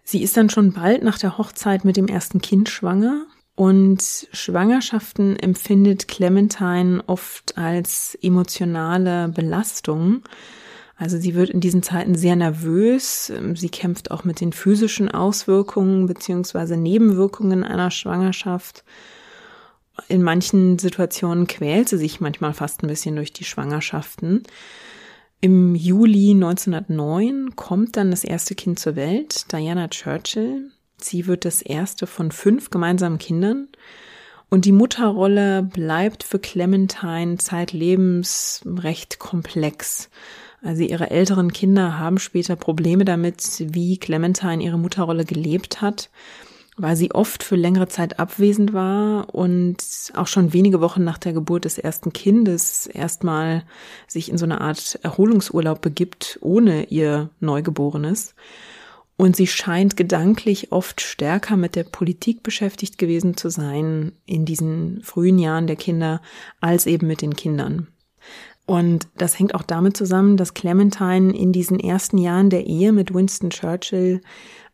Sie 0.04 0.24
ist 0.24 0.36
dann 0.36 0.50
schon 0.50 0.74
bald 0.74 1.04
nach 1.04 1.20
der 1.20 1.38
Hochzeit 1.38 1.86
mit 1.86 1.96
dem 1.96 2.08
ersten 2.08 2.42
Kind 2.42 2.70
schwanger. 2.70 3.26
Und 3.56 4.28
Schwangerschaften 4.32 5.38
empfindet 5.38 6.08
Clementine 6.08 7.04
oft 7.06 7.56
als 7.56 8.18
emotionale 8.22 9.30
Belastung. 9.30 10.24
Also 11.04 11.18
sie 11.18 11.36
wird 11.36 11.50
in 11.50 11.60
diesen 11.60 11.84
Zeiten 11.84 12.16
sehr 12.16 12.38
nervös. 12.38 13.30
Sie 13.56 13.68
kämpft 13.68 14.10
auch 14.10 14.24
mit 14.24 14.40
den 14.40 14.54
physischen 14.54 15.12
Auswirkungen 15.12 16.06
beziehungsweise 16.06 16.78
Nebenwirkungen 16.78 17.66
einer 17.66 17.92
Schwangerschaft. 17.92 18.86
In 20.08 20.24
manchen 20.24 20.80
Situationen 20.80 21.46
quält 21.46 21.90
sie 21.90 21.98
sich 21.98 22.22
manchmal 22.22 22.54
fast 22.54 22.84
ein 22.84 22.88
bisschen 22.88 23.18
durch 23.18 23.34
die 23.34 23.44
Schwangerschaften. 23.44 24.44
Im 25.42 25.76
Juli 25.76 26.32
1909 26.32 27.58
kommt 27.58 27.98
dann 27.98 28.10
das 28.10 28.24
erste 28.24 28.56
Kind 28.56 28.80
zur 28.80 28.96
Welt, 28.96 29.52
Diana 29.52 29.90
Churchill. 29.90 30.72
Sie 31.00 31.28
wird 31.28 31.44
das 31.44 31.62
erste 31.62 32.08
von 32.08 32.32
fünf 32.32 32.70
gemeinsamen 32.70 33.18
Kindern. 33.18 33.68
Und 34.50 34.64
die 34.64 34.72
Mutterrolle 34.72 35.64
bleibt 35.64 36.24
für 36.24 36.40
Clementine 36.40 37.40
zeitlebens 37.40 38.62
recht 38.66 39.20
komplex. 39.20 40.10
Also 40.64 40.84
ihre 40.84 41.12
älteren 41.12 41.52
Kinder 41.52 42.00
haben 42.00 42.18
später 42.20 42.56
Probleme 42.56 43.04
damit, 43.04 43.66
wie 43.74 43.98
Clementine 43.98 44.64
ihre 44.64 44.80
Mutterrolle 44.80 45.26
gelebt 45.26 45.82
hat, 45.82 46.10
weil 46.78 46.96
sie 46.96 47.12
oft 47.12 47.44
für 47.44 47.58
längere 47.58 47.90
Zeit 47.90 48.18
abwesend 48.18 48.72
war 48.74 49.36
und 49.36 49.78
auch 50.16 50.28
schon 50.28 50.54
wenige 50.54 50.80
Wochen 50.80 51.04
nach 51.04 51.18
der 51.18 51.34
Geburt 51.34 51.66
des 51.66 51.78
ersten 51.78 52.14
Kindes 52.14 52.88
erstmal 52.88 53.66
sich 54.08 54.30
in 54.30 54.38
so 54.38 54.46
eine 54.46 54.62
Art 54.62 54.98
Erholungsurlaub 55.04 55.82
begibt, 55.82 56.40
ohne 56.42 56.86
ihr 56.86 57.30
Neugeborenes. 57.42 58.34
Und 59.18 59.36
sie 59.36 59.48
scheint 59.48 59.98
gedanklich 59.98 60.72
oft 60.72 61.02
stärker 61.02 61.58
mit 61.58 61.76
der 61.76 61.84
Politik 61.84 62.42
beschäftigt 62.42 62.98
gewesen 62.98 63.36
zu 63.36 63.50
sein 63.50 64.14
in 64.26 64.46
diesen 64.46 65.04
frühen 65.04 65.40
Jahren 65.40 65.68
der 65.68 65.76
Kinder 65.76 66.22
als 66.62 66.88
eben 66.88 67.06
mit 67.06 67.22
den 67.22 67.36
Kindern. 67.36 67.90
Und 68.66 69.08
das 69.18 69.38
hängt 69.38 69.56
auch 69.56 69.64
damit 69.64 69.98
zusammen, 69.98 70.38
dass 70.38 70.54
Clementine 70.54 71.36
in 71.36 71.52
diesen 71.52 71.80
ersten 71.80 72.18
Jahren 72.18 72.50
der 72.50 72.66
Ehe 72.66 72.94
mit 72.94 73.14
Winston 73.14 73.50
Churchill 73.50 74.22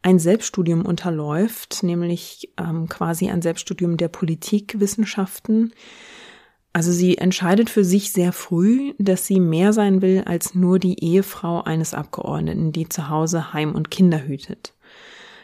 ein 0.02 0.20
Selbststudium 0.20 0.86
unterläuft, 0.86 1.84
nämlich 1.84 2.54
ähm, 2.58 2.88
quasi 2.88 3.30
ein 3.30 3.42
Selbststudium 3.42 3.98
der 3.98 4.08
Politikwissenschaften. 4.08 5.74
Also 6.72 6.92
sie 6.92 7.18
entscheidet 7.18 7.70
für 7.70 7.84
sich 7.84 8.12
sehr 8.12 8.32
früh, 8.32 8.94
dass 9.00 9.26
sie 9.26 9.40
mehr 9.40 9.74
sein 9.74 10.02
will 10.02 10.24
als 10.26 10.54
nur 10.54 10.78
die 10.78 11.04
Ehefrau 11.04 11.64
eines 11.64 11.94
Abgeordneten, 11.94 12.72
die 12.72 12.88
zu 12.88 13.10
Hause 13.10 13.54
Heim 13.54 13.74
und 13.74 13.90
Kinder 13.90 14.26
hütet. 14.26 14.76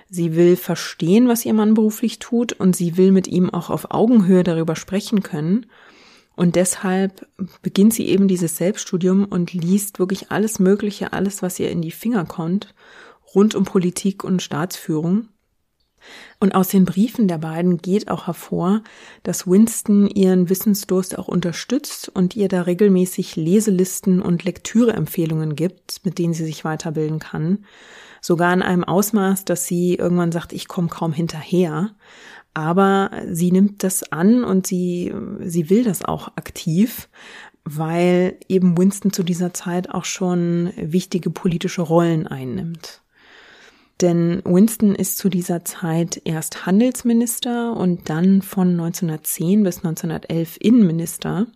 Sie 0.08 0.36
will 0.36 0.56
verstehen, 0.56 1.28
was 1.28 1.46
ihr 1.46 1.54
Mann 1.54 1.74
beruflich 1.74 2.20
tut 2.20 2.54
und 2.54 2.76
sie 2.76 2.96
will 2.96 3.12
mit 3.12 3.28
ihm 3.28 3.50
auch 3.50 3.72
auf 3.72 3.90
Augenhöhe 3.90 4.44
darüber 4.44 4.76
sprechen 4.76 5.24
können. 5.24 5.66
Und 6.36 6.56
deshalb 6.56 7.28
beginnt 7.62 7.94
sie 7.94 8.08
eben 8.08 8.28
dieses 8.28 8.58
Selbststudium 8.58 9.26
und 9.26 9.54
liest 9.54 10.00
wirklich 10.00 10.32
alles 10.32 10.60
Mögliche, 10.60 11.14
alles, 11.14 11.42
was 11.42 11.60
ihr 11.60 11.72
in 11.72 11.82
die 11.82 11.92
Finger 11.92 12.26
kommt 12.26 12.74
rund 13.36 13.54
um 13.54 13.66
Politik 13.66 14.24
und 14.24 14.42
Staatsführung. 14.42 15.28
Und 16.40 16.54
aus 16.54 16.68
den 16.68 16.86
Briefen 16.86 17.28
der 17.28 17.40
beiden 17.40 17.78
geht 17.80 18.10
auch 18.10 18.28
hervor, 18.28 18.84
dass 19.24 19.48
Winston 19.48 20.08
ihren 20.08 20.50
Wissensdurst 20.50 21.18
auch 21.18 21.28
unterstützt 21.28 22.10
und 22.10 22.36
ihr 22.36 22.48
da 22.48 22.62
regelmäßig 22.62 23.36
Leselisten 23.36 24.22
und 24.22 24.44
Lektüreempfehlungen 24.44 25.56
gibt, 25.56 26.06
mit 26.06 26.20
denen 26.20 26.34
sie 26.34 26.46
sich 26.46 26.64
weiterbilden 26.64 27.20
kann. 27.20 27.66
Sogar 28.22 28.54
in 28.54 28.62
einem 28.62 28.84
Ausmaß, 28.84 29.46
dass 29.46 29.66
sie 29.66 29.96
irgendwann 29.96 30.32
sagt, 30.32 30.54
ich 30.54 30.68
komme 30.68 30.90
kaum 30.90 31.12
hinterher. 31.12 31.96
Aber 32.56 33.12
sie 33.30 33.52
nimmt 33.52 33.84
das 33.84 34.12
an 34.12 34.44
und 34.44 34.66
sie, 34.66 35.14
sie 35.42 35.70
will 35.70 35.84
das 35.84 36.04
auch 36.04 36.30
aktiv, 36.38 37.10
weil 37.66 38.38
eben 38.48 38.78
Winston 38.78 39.12
zu 39.12 39.24
dieser 39.24 39.54
Zeit 39.54 39.90
auch 39.90 40.06
schon 40.06 40.72
wichtige 40.78 41.30
politische 41.30 41.82
Rollen 41.82 42.28
einnimmt. 42.28 43.04
Denn 44.02 44.42
Winston 44.46 44.96
ist 44.96 45.18
zu 45.18 45.30
dieser 45.30 45.66
Zeit 45.66 46.22
erst 46.24 46.66
Handelsminister 46.66 47.76
und 47.76 48.10
dann 48.10 48.42
von 48.42 48.70
1910 48.72 49.64
bis 49.64 49.78
1911 49.78 50.58
Innenminister. 50.60 51.48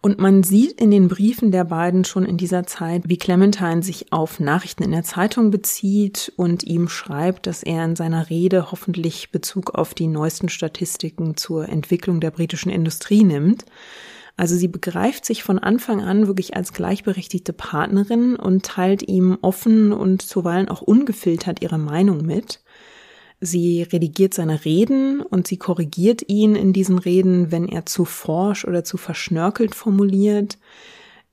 Und 0.00 0.18
man 0.18 0.42
sieht 0.42 0.80
in 0.80 0.90
den 0.90 1.08
Briefen 1.08 1.50
der 1.50 1.64
beiden 1.64 2.04
schon 2.04 2.24
in 2.24 2.36
dieser 2.36 2.66
Zeit, 2.66 3.02
wie 3.06 3.18
Clementine 3.18 3.82
sich 3.82 4.12
auf 4.12 4.40
Nachrichten 4.40 4.82
in 4.82 4.92
der 4.92 5.04
Zeitung 5.04 5.50
bezieht 5.50 6.32
und 6.36 6.64
ihm 6.64 6.88
schreibt, 6.88 7.46
dass 7.46 7.62
er 7.62 7.84
in 7.84 7.96
seiner 7.96 8.30
Rede 8.30 8.70
hoffentlich 8.70 9.30
Bezug 9.30 9.74
auf 9.74 9.94
die 9.94 10.08
neuesten 10.08 10.48
Statistiken 10.48 11.36
zur 11.36 11.68
Entwicklung 11.68 12.20
der 12.20 12.30
britischen 12.30 12.70
Industrie 12.70 13.24
nimmt. 13.24 13.64
Also 14.36 14.56
sie 14.56 14.68
begreift 14.68 15.24
sich 15.24 15.42
von 15.42 15.58
Anfang 15.58 16.00
an 16.00 16.26
wirklich 16.26 16.56
als 16.56 16.72
gleichberechtigte 16.72 17.52
Partnerin 17.52 18.36
und 18.36 18.64
teilt 18.64 19.06
ihm 19.06 19.38
offen 19.42 19.92
und 19.92 20.22
zuweilen 20.22 20.68
auch 20.68 20.80
ungefiltert 20.80 21.62
ihre 21.62 21.78
Meinung 21.78 22.24
mit. 22.24 22.60
Sie 23.44 23.82
redigiert 23.82 24.34
seine 24.34 24.64
Reden 24.64 25.20
und 25.20 25.48
sie 25.48 25.56
korrigiert 25.56 26.22
ihn 26.28 26.54
in 26.54 26.72
diesen 26.72 27.00
Reden, 27.00 27.50
wenn 27.50 27.66
er 27.66 27.86
zu 27.86 28.04
forsch 28.04 28.64
oder 28.64 28.84
zu 28.84 28.98
verschnörkelt 28.98 29.74
formuliert. 29.74 30.58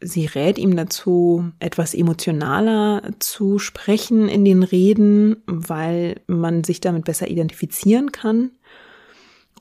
Sie 0.01 0.25
rät 0.25 0.57
ihm 0.57 0.75
dazu, 0.75 1.51
etwas 1.59 1.93
emotionaler 1.93 3.03
zu 3.19 3.59
sprechen 3.59 4.27
in 4.27 4.43
den 4.43 4.63
Reden, 4.63 5.43
weil 5.45 6.21
man 6.25 6.63
sich 6.63 6.81
damit 6.81 7.05
besser 7.05 7.27
identifizieren 7.27 8.11
kann. 8.11 8.49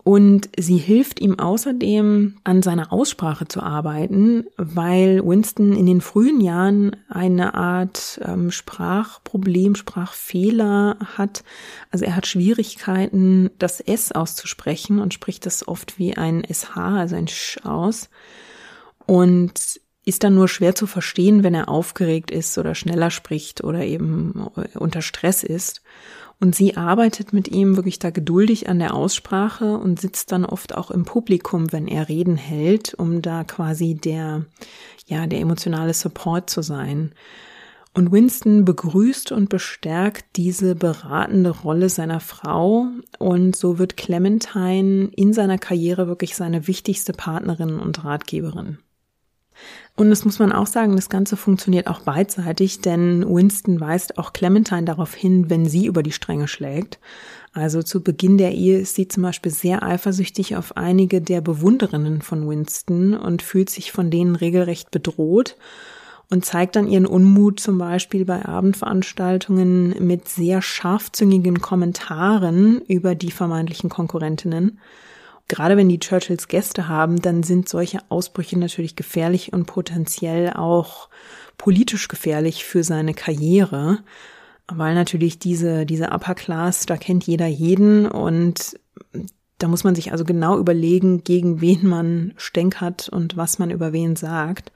Und 0.09 0.49
sie 0.59 0.79
hilft 0.79 1.21
ihm 1.21 1.39
außerdem, 1.39 2.37
an 2.43 2.63
seiner 2.63 2.95
Aussprache 2.95 3.47
zu 3.47 3.63
arbeiten, 3.63 4.47
weil 4.57 5.23
Winston 5.23 5.75
in 5.75 5.85
den 5.85 6.01
frühen 6.01 6.41
Jahren 6.41 6.97
eine 7.11 7.53
Art 7.53 8.19
ähm, 8.25 8.51
Sprachproblem, 8.51 9.75
Sprachfehler 9.75 10.97
hat. 11.19 11.45
Also 11.91 12.07
er 12.07 12.17
hat 12.17 12.27
Schwierigkeiten, 12.27 13.51
das 13.59 13.81
S 13.81 14.11
auszusprechen 14.11 14.99
und 14.99 15.13
spricht 15.13 15.45
das 15.45 15.69
oft 15.69 15.99
wie 15.99 16.17
ein 16.17 16.43
SH, 16.43 16.79
also 16.79 17.15
ein 17.15 17.29
Sch 17.29 17.59
aus. 17.67 18.09
Und 19.05 19.79
ist 20.07 20.25
dann 20.25 20.35
nur 20.35 20.49
schwer 20.49 20.75
zu 20.75 20.87
verstehen, 20.87 21.43
wenn 21.43 21.53
er 21.53 21.69
aufgeregt 21.69 22.31
ist 22.31 22.57
oder 22.57 22.75
schneller 22.75 23.11
spricht 23.11 23.63
oder 23.63 23.85
eben 23.85 24.47
unter 24.75 25.03
Stress 25.03 25.43
ist. 25.43 25.83
Und 26.41 26.55
sie 26.55 26.77
arbeitet 26.77 27.33
mit 27.33 27.49
ihm 27.49 27.75
wirklich 27.75 27.99
da 27.99 28.11
geduldig 28.11 28.69
an 28.69 28.79
der 28.79 28.95
Aussprache 28.95 29.77
und 29.77 30.01
sitzt 30.01 30.31
dann 30.31 30.45
oft 30.45 30.77
auch 30.77 30.93
im 30.93 31.05
Publikum, 31.05 31.73
wenn 31.73 31.89
er 31.89 32.09
Reden 32.09 32.37
hält, 32.37 32.95
um 32.95 33.23
da 33.23 33.43
quasi 33.43 33.95
der, 33.95 34.47
ja, 35.07 35.27
der 35.27 35.41
emotionale 35.41 35.95
Support 35.95 36.49
zu 36.49 36.63
sein. 36.63 37.13
Und 37.93 38.13
Winston 38.13 38.65
begrüßt 38.65 39.33
und 39.33 39.49
bestärkt 39.49 40.37
diese 40.37 40.77
beratende 40.77 41.51
Rolle 41.51 41.89
seiner 41.89 42.21
Frau 42.21 42.87
und 43.19 43.57
so 43.57 43.81
wird 43.81 43.97
Clementine 43.97 45.11
in 45.17 45.33
seiner 45.33 45.59
Karriere 45.59 46.07
wirklich 46.07 46.37
seine 46.37 46.69
wichtigste 46.69 47.13
Partnerin 47.13 47.81
und 47.81 48.05
Ratgeberin. 48.05 48.79
Und 49.97 50.11
das 50.11 50.25
muss 50.25 50.39
man 50.39 50.53
auch 50.53 50.69
sagen, 50.69 50.95
das 50.95 51.09
Ganze 51.09 51.37
funktioniert 51.37 51.89
auch 51.89 52.01
beidseitig, 52.01 52.81
denn 52.81 53.25
Winston 53.29 53.81
weist 53.81 54.17
auch 54.17 54.33
Clementine 54.33 54.85
darauf 54.85 55.13
hin, 55.15 55.51
wenn 55.51 55.67
sie 55.67 55.87
über 55.87 56.05
die 56.05 56.13
Stränge 56.13 56.47
schlägt. 56.47 57.01
Also 57.53 57.83
zu 57.83 58.03
Beginn 58.03 58.39
der 58.39 58.53
Ehe 58.53 58.79
ist 58.79 58.95
sie 58.95 59.09
zum 59.09 59.25
Beispiel 59.25 59.51
sehr 59.51 59.83
eifersüchtig 59.83 60.55
auf 60.55 60.77
einige 60.77 61.21
der 61.21 61.41
Bewunderinnen 61.41 62.23
von 62.23 62.49
Winston 62.49 63.15
und 63.15 63.43
fühlt 63.43 63.71
sich 63.71 63.91
von 63.91 64.11
denen 64.11 64.37
regelrecht 64.37 64.93
bedroht 64.93 65.57
und 66.31 66.45
zeigt 66.45 66.77
dann 66.77 66.89
ihren 66.89 67.07
Unmut 67.07 67.59
zum 67.59 67.79
Beispiel 67.79 68.25
bei 68.25 68.45
Abendveranstaltungen 68.45 70.07
mit 70.07 70.29
sehr 70.29 70.63
scharfzüngigen 70.63 71.61
Kommentaren 71.61 72.83
über 72.83 73.15
die 73.15 73.33
vermeintlichen 73.33 73.91
Konkurrentinnen 73.91 74.79
gerade 75.49 75.77
wenn 75.77 75.89
die 75.89 75.99
Churchills 75.99 76.49
Gäste 76.49 76.89
haben, 76.89 77.21
dann 77.21 77.43
sind 77.43 77.69
solche 77.69 77.99
Ausbrüche 78.11 78.59
natürlich 78.59 78.97
gefährlich 78.97 79.53
und 79.53 79.67
potenziell 79.67 80.53
auch 80.53 81.09
politisch 81.57 82.09
gefährlich 82.09 82.65
für 82.65 82.85
seine 82.85 83.15
Karriere, 83.15 83.99
weil 84.69 84.95
natürlich 84.95 85.39
diese, 85.39 85.87
diese 85.87 86.11
Upper 86.11 86.35
Class, 86.35 86.87
da 86.87 86.97
kennt 86.97 87.27
jeder 87.27 87.47
jeden 87.47 88.07
und 88.07 88.79
da 89.59 89.67
muss 89.67 89.83
man 89.83 89.95
sich 89.95 90.13
also 90.13 90.25
genau 90.25 90.59
überlegen, 90.59 91.25
gegen 91.25 91.61
wen 91.61 91.87
man 91.87 92.35
stänkert 92.37 93.09
und 93.09 93.37
was 93.37 93.59
man 93.59 93.71
über 93.71 93.93
wen 93.93 94.15
sagt. 94.15 94.71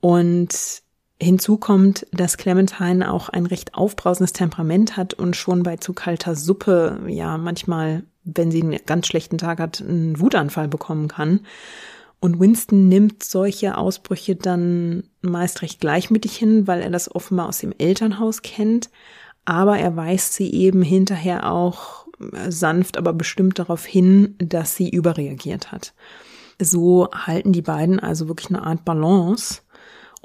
Und 0.00 0.82
Hinzu 1.20 1.56
kommt, 1.56 2.06
dass 2.12 2.36
Clementine 2.36 3.10
auch 3.10 3.28
ein 3.28 3.46
recht 3.46 3.74
aufbrausendes 3.74 4.32
Temperament 4.32 4.96
hat 4.96 5.14
und 5.14 5.34
schon 5.34 5.62
bei 5.62 5.76
zu 5.76 5.94
kalter 5.94 6.34
Suppe 6.34 7.00
ja 7.06 7.38
manchmal 7.38 8.04
wenn 8.26 8.50
sie 8.50 8.62
einen 8.62 8.78
ganz 8.84 9.06
schlechten 9.06 9.38
Tag 9.38 9.60
hat, 9.60 9.80
einen 9.80 10.20
Wutanfall 10.20 10.68
bekommen 10.68 11.08
kann. 11.08 11.40
Und 12.18 12.40
Winston 12.40 12.88
nimmt 12.88 13.22
solche 13.22 13.78
Ausbrüche 13.78 14.36
dann 14.36 15.04
meist 15.22 15.62
recht 15.62 15.80
gleichmütig 15.80 16.36
hin, 16.36 16.66
weil 16.66 16.82
er 16.82 16.90
das 16.90 17.14
offenbar 17.14 17.48
aus 17.48 17.58
dem 17.58 17.72
Elternhaus 17.78 18.42
kennt. 18.42 18.90
Aber 19.44 19.78
er 19.78 19.96
weist 19.96 20.34
sie 20.34 20.52
eben 20.52 20.82
hinterher 20.82 21.50
auch 21.50 22.06
sanft, 22.48 22.96
aber 22.96 23.12
bestimmt 23.12 23.58
darauf 23.58 23.84
hin, 23.84 24.34
dass 24.38 24.74
sie 24.74 24.88
überreagiert 24.88 25.70
hat. 25.70 25.94
So 26.58 27.10
halten 27.12 27.52
die 27.52 27.62
beiden 27.62 28.00
also 28.00 28.28
wirklich 28.28 28.48
eine 28.48 28.64
Art 28.64 28.84
Balance. 28.84 29.60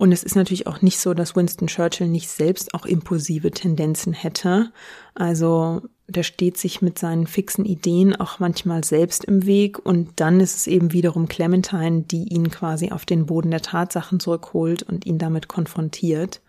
Und 0.01 0.11
es 0.11 0.23
ist 0.23 0.35
natürlich 0.35 0.65
auch 0.65 0.81
nicht 0.81 0.97
so, 0.97 1.13
dass 1.13 1.35
Winston 1.35 1.67
Churchill 1.67 2.07
nicht 2.07 2.27
selbst 2.27 2.73
auch 2.73 2.87
impulsive 2.87 3.51
Tendenzen 3.51 4.13
hätte. 4.13 4.71
Also 5.13 5.83
der 6.07 6.23
steht 6.23 6.57
sich 6.57 6.81
mit 6.81 6.97
seinen 6.97 7.27
fixen 7.27 7.65
Ideen 7.65 8.15
auch 8.15 8.39
manchmal 8.39 8.83
selbst 8.83 9.23
im 9.25 9.45
Weg 9.45 9.77
und 9.77 10.19
dann 10.19 10.39
ist 10.39 10.57
es 10.57 10.65
eben 10.65 10.91
wiederum 10.91 11.27
Clementine, 11.27 12.01
die 12.01 12.33
ihn 12.33 12.49
quasi 12.49 12.89
auf 12.89 13.05
den 13.05 13.27
Boden 13.27 13.51
der 13.51 13.61
Tatsachen 13.61 14.19
zurückholt 14.19 14.81
und 14.81 15.05
ihn 15.05 15.19
damit 15.19 15.47
konfrontiert. 15.47 16.41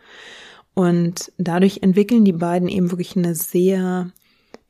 Und 0.73 1.31
dadurch 1.37 1.81
entwickeln 1.83 2.25
die 2.25 2.33
beiden 2.33 2.69
eben 2.69 2.91
wirklich 2.91 3.19
eine 3.19 3.35
sehr 3.35 4.11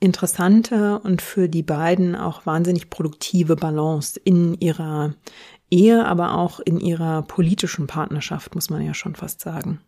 interessante 0.03 0.99
und 0.99 1.23
für 1.23 1.49
die 1.49 1.63
beiden 1.63 2.17
auch 2.17 2.47
wahnsinnig 2.47 2.91
produktive 2.91 3.55
Balance 3.55 4.21
in 4.25 4.55
ihrer 4.59 5.15
Ehe, 5.73 6.07
aber 6.07 6.37
auch 6.37 6.61
in 6.61 6.79
ihrer 6.79 7.23
politischen 7.23 7.87
Partnerschaft, 7.87 8.55
muss 8.55 8.71
man 8.71 8.83
ja 8.83 8.95
schon 8.95 9.15
fast 9.15 9.41
sagen. 9.41 9.81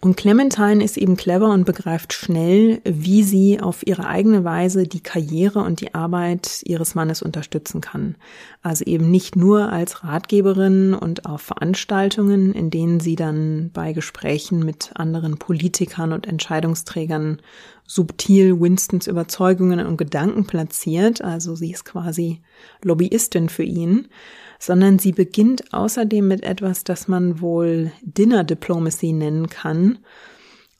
Und 0.00 0.16
Clementine 0.16 0.82
ist 0.82 0.96
eben 0.96 1.16
clever 1.16 1.50
und 1.50 1.64
begreift 1.64 2.12
schnell, 2.12 2.80
wie 2.84 3.22
sie 3.22 3.60
auf 3.60 3.86
ihre 3.86 4.06
eigene 4.06 4.42
Weise 4.42 4.84
die 4.84 5.02
Karriere 5.02 5.60
und 5.60 5.80
die 5.80 5.94
Arbeit 5.94 6.62
ihres 6.64 6.96
Mannes 6.96 7.22
unterstützen 7.22 7.80
kann. 7.80 8.16
Also 8.62 8.84
eben 8.84 9.10
nicht 9.10 9.36
nur 9.36 9.72
als 9.72 10.02
Ratgeberin 10.02 10.94
und 10.94 11.26
auf 11.26 11.42
Veranstaltungen, 11.42 12.52
in 12.52 12.70
denen 12.70 12.98
sie 12.98 13.14
dann 13.14 13.70
bei 13.72 13.92
Gesprächen 13.92 14.64
mit 14.64 14.90
anderen 14.94 15.38
Politikern 15.38 16.12
und 16.12 16.26
Entscheidungsträgern 16.26 17.40
subtil 17.86 18.60
Winstons 18.60 19.06
Überzeugungen 19.06 19.86
und 19.86 19.96
Gedanken 19.96 20.46
platziert. 20.46 21.22
Also 21.22 21.54
sie 21.54 21.70
ist 21.70 21.84
quasi 21.84 22.40
Lobbyistin 22.82 23.48
für 23.48 23.64
ihn 23.64 24.08
sondern 24.62 25.00
sie 25.00 25.10
beginnt 25.10 25.74
außerdem 25.74 26.28
mit 26.28 26.44
etwas, 26.44 26.84
das 26.84 27.08
man 27.08 27.40
wohl 27.40 27.90
Dinner 28.02 28.44
Diplomacy 28.44 29.12
nennen 29.12 29.48
kann. 29.48 29.98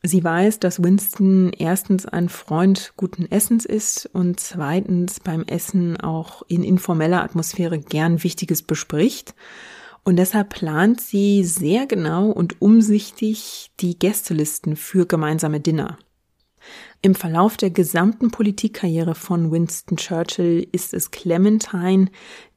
Sie 0.04 0.22
weiß, 0.22 0.60
dass 0.60 0.84
Winston 0.84 1.50
erstens 1.58 2.06
ein 2.06 2.28
Freund 2.28 2.92
guten 2.96 3.28
Essens 3.28 3.64
ist 3.64 4.08
und 4.12 4.38
zweitens 4.38 5.18
beim 5.18 5.42
Essen 5.42 5.96
auch 5.96 6.42
in 6.46 6.62
informeller 6.62 7.24
Atmosphäre 7.24 7.80
gern 7.80 8.22
Wichtiges 8.22 8.62
bespricht. 8.62 9.34
Und 10.04 10.14
deshalb 10.14 10.50
plant 10.50 11.00
sie 11.00 11.42
sehr 11.42 11.86
genau 11.86 12.30
und 12.30 12.62
umsichtig 12.62 13.72
die 13.80 13.98
Gästelisten 13.98 14.76
für 14.76 15.06
gemeinsame 15.06 15.58
Dinner. 15.58 15.98
Im 17.00 17.14
Verlauf 17.14 17.56
der 17.56 17.70
gesamten 17.70 18.30
Politikkarriere 18.30 19.14
von 19.14 19.50
Winston 19.50 19.96
Churchill 19.96 20.66
ist 20.72 20.94
es 20.94 21.10
Clementine, 21.10 22.10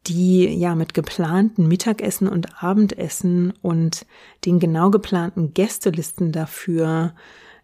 die 0.07 0.45
ja 0.45 0.75
mit 0.75 0.93
geplanten 0.93 1.67
Mittagessen 1.67 2.27
und 2.27 2.63
Abendessen 2.63 3.53
und 3.61 4.05
den 4.45 4.59
genau 4.59 4.91
geplanten 4.91 5.53
Gästelisten 5.53 6.31
dafür 6.31 7.15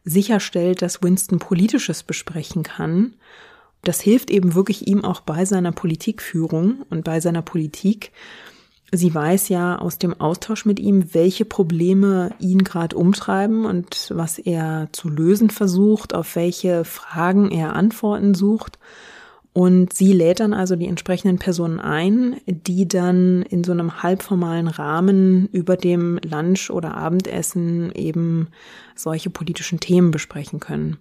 sicherstellt, 0.03 0.81
dass 0.81 1.03
Winston 1.03 1.39
politisches 1.39 2.03
besprechen 2.03 2.63
kann. 2.63 3.13
Das 3.83 4.01
hilft 4.01 4.29
eben 4.29 4.55
wirklich 4.55 4.87
ihm 4.87 5.03
auch 5.03 5.21
bei 5.21 5.45
seiner 5.45 5.71
Politikführung 5.71 6.83
und 6.89 7.03
bei 7.03 7.19
seiner 7.19 7.41
Politik. 7.41 8.11
Sie 8.93 9.15
weiß 9.15 9.47
ja 9.47 9.77
aus 9.77 9.99
dem 9.99 10.19
Austausch 10.19 10.65
mit 10.65 10.77
ihm, 10.77 11.13
welche 11.13 11.45
Probleme 11.45 12.31
ihn 12.39 12.63
gerade 12.65 12.97
umtreiben 12.97 13.63
und 13.63 14.11
was 14.13 14.37
er 14.37 14.89
zu 14.91 15.07
lösen 15.07 15.49
versucht, 15.49 16.13
auf 16.13 16.35
welche 16.35 16.83
Fragen 16.83 17.51
er 17.51 17.73
Antworten 17.73 18.33
sucht. 18.33 18.79
Und 19.53 19.93
sie 19.93 20.11
lädt 20.11 20.41
dann 20.41 20.53
also 20.53 20.75
die 20.75 20.87
entsprechenden 20.87 21.37
Personen 21.37 21.79
ein, 21.79 22.41
die 22.45 22.87
dann 22.87 23.43
in 23.43 23.63
so 23.63 23.71
einem 23.71 24.03
halbformalen 24.03 24.67
Rahmen 24.67 25.47
über 25.47 25.77
dem 25.77 26.19
Lunch 26.23 26.69
oder 26.69 26.95
Abendessen 26.95 27.93
eben 27.93 28.49
solche 28.95 29.29
politischen 29.29 29.79
Themen 29.79 30.11
besprechen 30.11 30.59
können. 30.59 30.97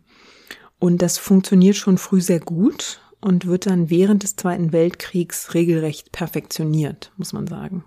Und 0.78 1.02
das 1.02 1.18
funktioniert 1.18 1.76
schon 1.76 1.98
früh 1.98 2.20
sehr 2.20 2.40
gut 2.40 3.00
und 3.20 3.46
wird 3.46 3.66
dann 3.66 3.90
während 3.90 4.22
des 4.22 4.36
Zweiten 4.36 4.72
Weltkriegs 4.72 5.54
regelrecht 5.54 6.12
perfektioniert, 6.12 7.12
muss 7.16 7.32
man 7.32 7.46
sagen. 7.46 7.84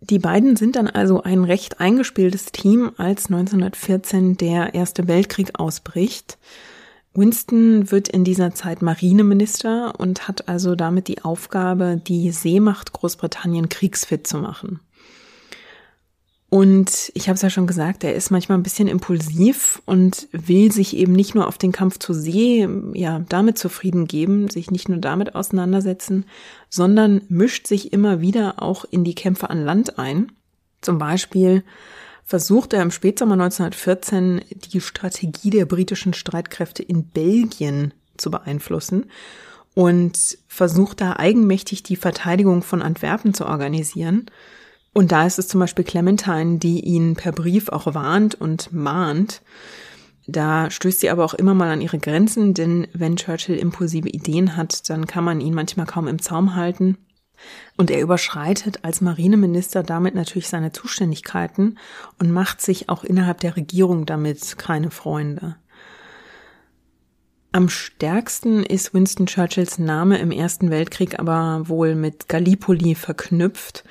Die 0.00 0.18
beiden 0.18 0.56
sind 0.56 0.76
dann 0.76 0.86
also 0.86 1.22
ein 1.22 1.44
recht 1.44 1.80
eingespieltes 1.80 2.46
Team, 2.46 2.92
als 2.96 3.26
1914 3.26 4.36
der 4.36 4.74
Erste 4.74 5.08
Weltkrieg 5.08 5.58
ausbricht. 5.58 6.38
Winston 7.14 7.90
wird 7.90 8.08
in 8.08 8.22
dieser 8.22 8.54
Zeit 8.54 8.80
Marineminister 8.80 9.98
und 9.98 10.28
hat 10.28 10.48
also 10.48 10.76
damit 10.76 11.08
die 11.08 11.22
Aufgabe, 11.22 12.00
die 12.06 12.30
Seemacht 12.30 12.92
Großbritannien 12.92 13.68
kriegsfit 13.68 14.26
zu 14.26 14.38
machen. 14.38 14.80
Und 16.50 17.10
ich 17.14 17.28
habe 17.28 17.34
es 17.34 17.42
ja 17.42 17.50
schon 17.50 17.66
gesagt, 17.66 18.04
er 18.04 18.14
ist 18.14 18.30
manchmal 18.30 18.56
ein 18.56 18.62
bisschen 18.62 18.88
impulsiv 18.88 19.82
und 19.84 20.28
will 20.32 20.72
sich 20.72 20.96
eben 20.96 21.12
nicht 21.12 21.34
nur 21.34 21.46
auf 21.46 21.58
den 21.58 21.72
Kampf 21.72 21.98
zur 21.98 22.14
See, 22.14 22.66
ja, 22.94 23.22
damit 23.28 23.58
zufrieden 23.58 24.06
geben, 24.06 24.48
sich 24.48 24.70
nicht 24.70 24.88
nur 24.88 24.96
damit 24.96 25.34
auseinandersetzen, 25.34 26.24
sondern 26.70 27.20
mischt 27.28 27.66
sich 27.66 27.92
immer 27.92 28.22
wieder 28.22 28.62
auch 28.62 28.86
in 28.90 29.04
die 29.04 29.14
Kämpfe 29.14 29.50
an 29.50 29.62
Land 29.62 29.98
ein. 29.98 30.32
Zum 30.80 30.96
Beispiel 30.96 31.64
versucht 32.24 32.72
er 32.72 32.82
im 32.82 32.90
Spätsommer 32.90 33.34
1914 33.34 34.40
die 34.72 34.80
Strategie 34.80 35.50
der 35.50 35.66
britischen 35.66 36.14
Streitkräfte 36.14 36.82
in 36.82 37.04
Belgien 37.04 37.92
zu 38.16 38.30
beeinflussen 38.30 39.10
und 39.74 40.38
versucht 40.46 41.02
da 41.02 41.16
eigenmächtig 41.16 41.82
die 41.82 41.96
Verteidigung 41.96 42.62
von 42.62 42.80
Antwerpen 42.80 43.34
zu 43.34 43.46
organisieren. 43.46 44.30
Und 44.98 45.12
da 45.12 45.24
ist 45.26 45.38
es 45.38 45.46
zum 45.46 45.60
Beispiel 45.60 45.84
Clementine, 45.84 46.58
die 46.58 46.80
ihn 46.80 47.14
per 47.14 47.30
Brief 47.30 47.68
auch 47.68 47.94
warnt 47.94 48.34
und 48.34 48.72
mahnt. 48.72 49.42
Da 50.26 50.72
stößt 50.72 50.98
sie 50.98 51.08
aber 51.08 51.24
auch 51.24 51.34
immer 51.34 51.54
mal 51.54 51.70
an 51.70 51.80
ihre 51.80 52.00
Grenzen, 52.00 52.52
denn 52.52 52.88
wenn 52.94 53.14
Churchill 53.14 53.56
impulsive 53.56 54.08
Ideen 54.08 54.56
hat, 54.56 54.90
dann 54.90 55.06
kann 55.06 55.22
man 55.22 55.40
ihn 55.40 55.54
manchmal 55.54 55.86
kaum 55.86 56.08
im 56.08 56.20
Zaum 56.20 56.56
halten. 56.56 56.98
Und 57.76 57.92
er 57.92 58.00
überschreitet 58.00 58.80
als 58.82 59.00
Marineminister 59.00 59.84
damit 59.84 60.16
natürlich 60.16 60.48
seine 60.48 60.72
Zuständigkeiten 60.72 61.78
und 62.18 62.32
macht 62.32 62.60
sich 62.60 62.88
auch 62.88 63.04
innerhalb 63.04 63.38
der 63.38 63.54
Regierung 63.54 64.04
damit 64.04 64.58
keine 64.58 64.90
Freunde. 64.90 65.54
Am 67.52 67.68
stärksten 67.68 68.64
ist 68.64 68.94
Winston 68.94 69.26
Churchills 69.26 69.78
Name 69.78 70.18
im 70.18 70.32
Ersten 70.32 70.72
Weltkrieg 70.72 71.20
aber 71.20 71.68
wohl 71.68 71.94
mit 71.94 72.28
Gallipoli 72.28 72.96
verknüpft. 72.96 73.84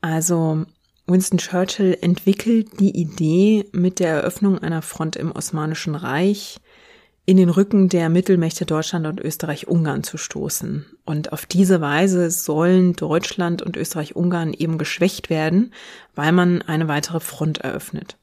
Also 0.00 0.64
Winston 1.06 1.38
Churchill 1.38 1.98
entwickelt 2.00 2.78
die 2.78 2.96
Idee 2.96 3.66
mit 3.72 3.98
der 3.98 4.10
Eröffnung 4.10 4.58
einer 4.58 4.82
Front 4.82 5.16
im 5.16 5.32
Osmanischen 5.32 5.94
Reich, 5.94 6.58
in 7.26 7.36
den 7.36 7.50
Rücken 7.50 7.88
der 7.88 8.08
Mittelmächte 8.08 8.64
Deutschland 8.66 9.06
und 9.06 9.20
Österreich-Ungarn 9.20 10.02
zu 10.02 10.16
stoßen. 10.16 10.86
Und 11.04 11.32
auf 11.32 11.46
diese 11.46 11.80
Weise 11.80 12.30
sollen 12.30 12.94
Deutschland 12.94 13.62
und 13.62 13.76
Österreich-Ungarn 13.76 14.52
eben 14.52 14.78
geschwächt 14.78 15.30
werden, 15.30 15.72
weil 16.14 16.32
man 16.32 16.62
eine 16.62 16.88
weitere 16.88 17.20
Front 17.20 17.58
eröffnet. 17.58 18.16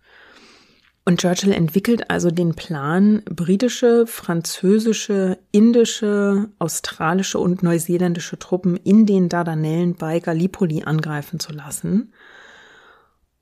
Und 1.07 1.21
Churchill 1.21 1.53
entwickelt 1.53 2.09
also 2.09 2.31
den 2.31 2.53
Plan, 2.53 3.23
britische, 3.23 4.05
französische, 4.07 5.37
indische, 5.51 6.49
australische 6.59 7.39
und 7.39 7.63
neuseeländische 7.63 8.37
Truppen 8.37 8.75
in 8.75 9.05
den 9.05 9.29
Dardanellen 9.29 9.95
bei 9.95 10.19
Gallipoli 10.19 10.83
angreifen 10.83 11.39
zu 11.39 11.53
lassen– 11.53 12.13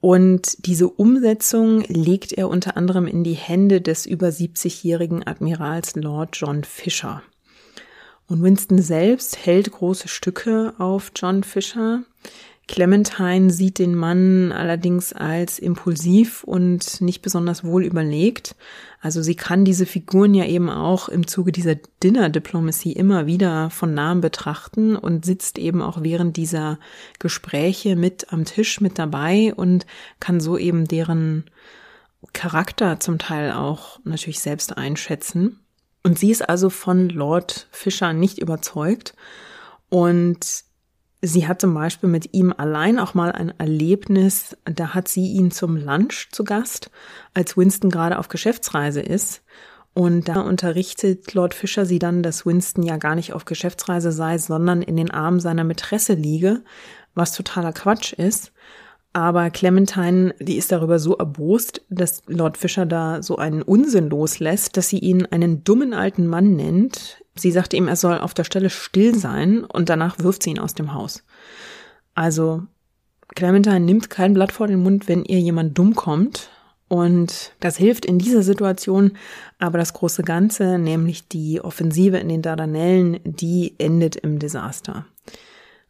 und 0.08 0.68
diese 0.68 0.88
Umsetzung 0.88 1.82
legt 1.88 2.32
er 2.32 2.48
unter 2.48 2.78
anderem 2.78 3.08
in 3.08 3.24
die 3.24 3.34
Hände 3.34 3.82
des 3.82 4.06
über 4.06 4.28
70-jährigen 4.28 5.26
Admirals 5.26 5.96
Lord 5.96 6.30
John 6.34 6.64
Fisher. 6.64 7.24
Und 8.28 8.44
Winston 8.44 8.84
selbst 8.84 9.44
hält 9.48 9.72
große 9.72 10.08
Stücke 10.08 10.76
auf 10.78 11.12
John 11.16 11.44
Fisher. 11.44 12.04
Clementine 12.68 13.52
sieht 13.52 13.78
den 13.78 13.96
Mann 13.96 14.52
allerdings 14.52 15.14
als 15.14 15.60
impulsiv 15.60 16.44
und 16.44 17.00
nicht 17.00 17.22
besonders 17.22 17.64
wohl 17.64 17.84
überlegt. 17.84 18.56
Also 19.02 19.22
sie 19.22 19.36
kann 19.36 19.66
diese 19.66 19.86
Figuren 19.86 20.34
ja 20.34 20.46
eben 20.46 20.72
auch 20.72 21.08
im 21.08 21.28
Zuge 21.28 21.52
dieser 21.52 21.76
Dinner 21.76 22.30
Diplomacy 22.30 22.92
immer 22.92 23.28
wieder 23.28 23.70
von 23.70 23.94
nahem 23.94 24.20
betrachten 24.20 24.96
und 24.96 25.26
sitzt 25.26 25.60
eben 25.60 25.82
auch 25.82 26.02
während 26.02 26.38
dieser 26.38 26.80
Gespräche 27.20 27.96
mit 27.96 28.34
am 28.34 28.46
Tisch 28.46 28.82
mit 28.82 28.98
dabei 28.98 29.54
und 29.56 29.86
kann 30.20 30.40
so 30.40 30.58
eben 30.58 30.88
deren 30.88 31.46
Charakter 32.34 33.00
zum 33.00 33.20
Teil 33.20 33.52
auch 33.52 34.00
natürlich 34.04 34.40
selbst 34.40 34.76
einschätzen. 34.76 35.60
Und 36.04 36.18
sie 36.18 36.32
ist 36.32 36.48
also 36.48 36.72
von 36.72 37.10
Lord 37.10 37.68
Fisher 37.72 38.14
nicht 38.14 38.40
überzeugt 38.40 39.14
und 39.90 40.66
Sie 41.22 41.48
hat 41.48 41.62
zum 41.62 41.74
Beispiel 41.74 42.10
mit 42.10 42.34
ihm 42.34 42.54
allein 42.56 43.00
auch 43.00 43.14
mal 43.14 43.32
ein 43.32 43.54
Erlebnis, 43.58 44.56
da 44.66 44.94
hat 44.94 45.08
sie 45.08 45.28
ihn 45.28 45.50
zum 45.52 45.76
Lunch 45.76 46.30
zu 46.32 46.44
Gast, 46.44 46.92
als 47.34 47.58
Winston 47.58 47.90
gerade 47.90 48.20
auf 48.20 48.28
Geschäftsreise 48.28 49.02
ist. 49.02 49.42
Und 49.94 50.28
da 50.28 50.42
unterrichtet 50.42 51.34
Lord 51.34 51.54
Fisher 51.54 51.86
sie 51.86 52.00
dann, 52.00 52.22
dass 52.22 52.46
Winston 52.46 52.84
ja 52.84 52.98
gar 52.98 53.16
nicht 53.16 53.32
auf 53.32 53.46
Geschäftsreise 53.46 54.12
sei, 54.12 54.38
sondern 54.38 54.82
in 54.82 54.98
den 54.98 55.10
Armen 55.10 55.40
seiner 55.40 55.64
Mätresse 55.64 56.14
liege, 56.14 56.64
was 57.14 57.32
totaler 57.32 57.72
Quatsch 57.72 58.12
ist. 58.12 58.52
Aber 59.14 59.50
Clementine, 59.50 60.36
die 60.40 60.58
ist 60.58 60.74
darüber 60.74 61.00
so 61.00 61.16
erbost, 61.16 61.82
dass 61.90 62.24
Lord 62.28 62.58
Fisher 62.58 62.86
da 62.86 63.24
so 63.24 63.38
einen 63.38 63.62
Unsinn 63.62 64.10
loslässt, 64.10 64.76
dass 64.76 64.90
sie 64.90 65.00
ihn 65.00 65.26
einen 65.26 65.64
dummen 65.64 65.94
alten 65.94 66.28
Mann 66.28 66.58
nennt. 66.58 67.24
Sie 67.36 67.52
sagt 67.52 67.74
ihm, 67.74 67.88
er 67.88 67.96
soll 67.98 68.20
auf 68.20 68.34
der 68.34 68.46
Stelle 68.46 68.70
still 68.70 69.16
sein 69.16 69.64
und 69.64 69.90
danach 69.90 70.20
wirft 70.20 70.44
sie 70.44 70.52
ihn 70.52 70.60
aus 70.60 70.74
dem 70.74 70.94
Haus. 70.94 71.24
Also 72.14 72.64
Clementine 73.36 73.82
nimmt 73.82 74.10
kein 74.10 74.34
Blatt 74.34 74.52
vor 74.52 74.68
den 74.68 74.82
Mund, 74.82 75.08
wenn 75.08 75.26
ihr 75.26 75.40
jemand 75.40 75.78
dumm 75.78 75.96
kommt. 75.96 76.50
Und 76.88 77.54
das 77.60 77.78
hilft 77.78 78.06
in 78.06 78.20
dieser 78.20 78.44
Situation, 78.44 79.18
aber 79.58 79.80
das 79.80 79.94
große 79.94 80.22
Ganze, 80.22 80.78
nämlich 80.78 81.28
die 81.28 81.60
Offensive 81.60 82.18
in 82.18 82.30
den 82.30 82.44
Dardanellen, 82.44 83.20
die 83.24 83.74
endet 83.80 84.16
im 84.16 84.38
Desaster. 84.38 85.06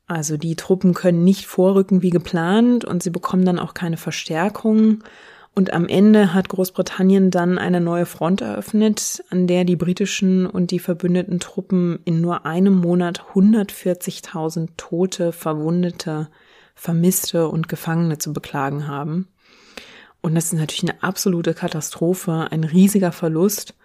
Also 0.08 0.38
die 0.38 0.56
Truppen 0.56 0.93
können 0.93 1.24
nicht 1.24 1.48
vorrücken 1.48 2.02
wie 2.02 2.12
geplant 2.12 2.86
und 2.86 3.04
sie 3.04 3.10
bekommen 3.10 3.43
dann 3.43 3.60
auch 3.60 3.74
keine 3.74 3.98
Verstärkung. 3.98 5.04
Und 5.58 5.72
am 5.72 5.88
Ende 5.88 6.34
hat 6.34 6.49
Großbritannien 6.49 7.32
dann 7.32 7.58
eine 7.58 7.80
neue 7.80 8.06
Front 8.06 8.41
eröffnet, 8.41 9.24
an 9.30 9.47
der 9.47 9.64
die 9.64 9.78
britischen 9.78 10.45
und 10.45 10.70
die 10.72 10.80
verbündeten 10.80 11.39
Truppen 11.39 11.99
in 12.03 12.20
nur 12.20 12.45
einem 12.45 12.76
Monat 12.76 13.24
140.000 13.34 14.72
Tote, 14.76 15.32
Verwundete, 15.32 16.28
Vermisste 16.76 17.47
und 17.47 17.70
Gefangene 17.70 18.18
zu 18.18 18.34
beklagen 18.34 18.88
haben. 18.88 19.30
Und 20.22 20.36
das 20.36 20.45
ist 20.45 20.60
natürlich 20.60 20.91
eine 20.91 21.01
absolute 21.01 21.53
Katastrophe, 21.53 22.47
ein 22.51 22.66
riesiger 22.66 23.14
Verlust. 23.14 23.76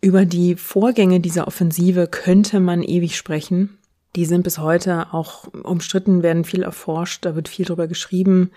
Über 0.00 0.24
die 0.24 0.56
Vorgänge 0.56 1.20
dieser 1.20 1.46
Offensive 1.46 2.08
könnte 2.08 2.58
man 2.58 2.82
ewig 2.82 3.16
sprechen. 3.16 3.78
Die 4.16 4.24
sind 4.24 4.42
bis 4.42 4.58
heute 4.58 5.12
auch 5.12 5.44
umstritten, 5.62 6.24
werden 6.24 6.44
viel 6.44 6.64
erforscht, 6.64 7.24
da 7.24 7.36
wird 7.36 7.48
viel 7.48 7.66
drüber 7.66 7.86
geschrieben. 7.86 8.50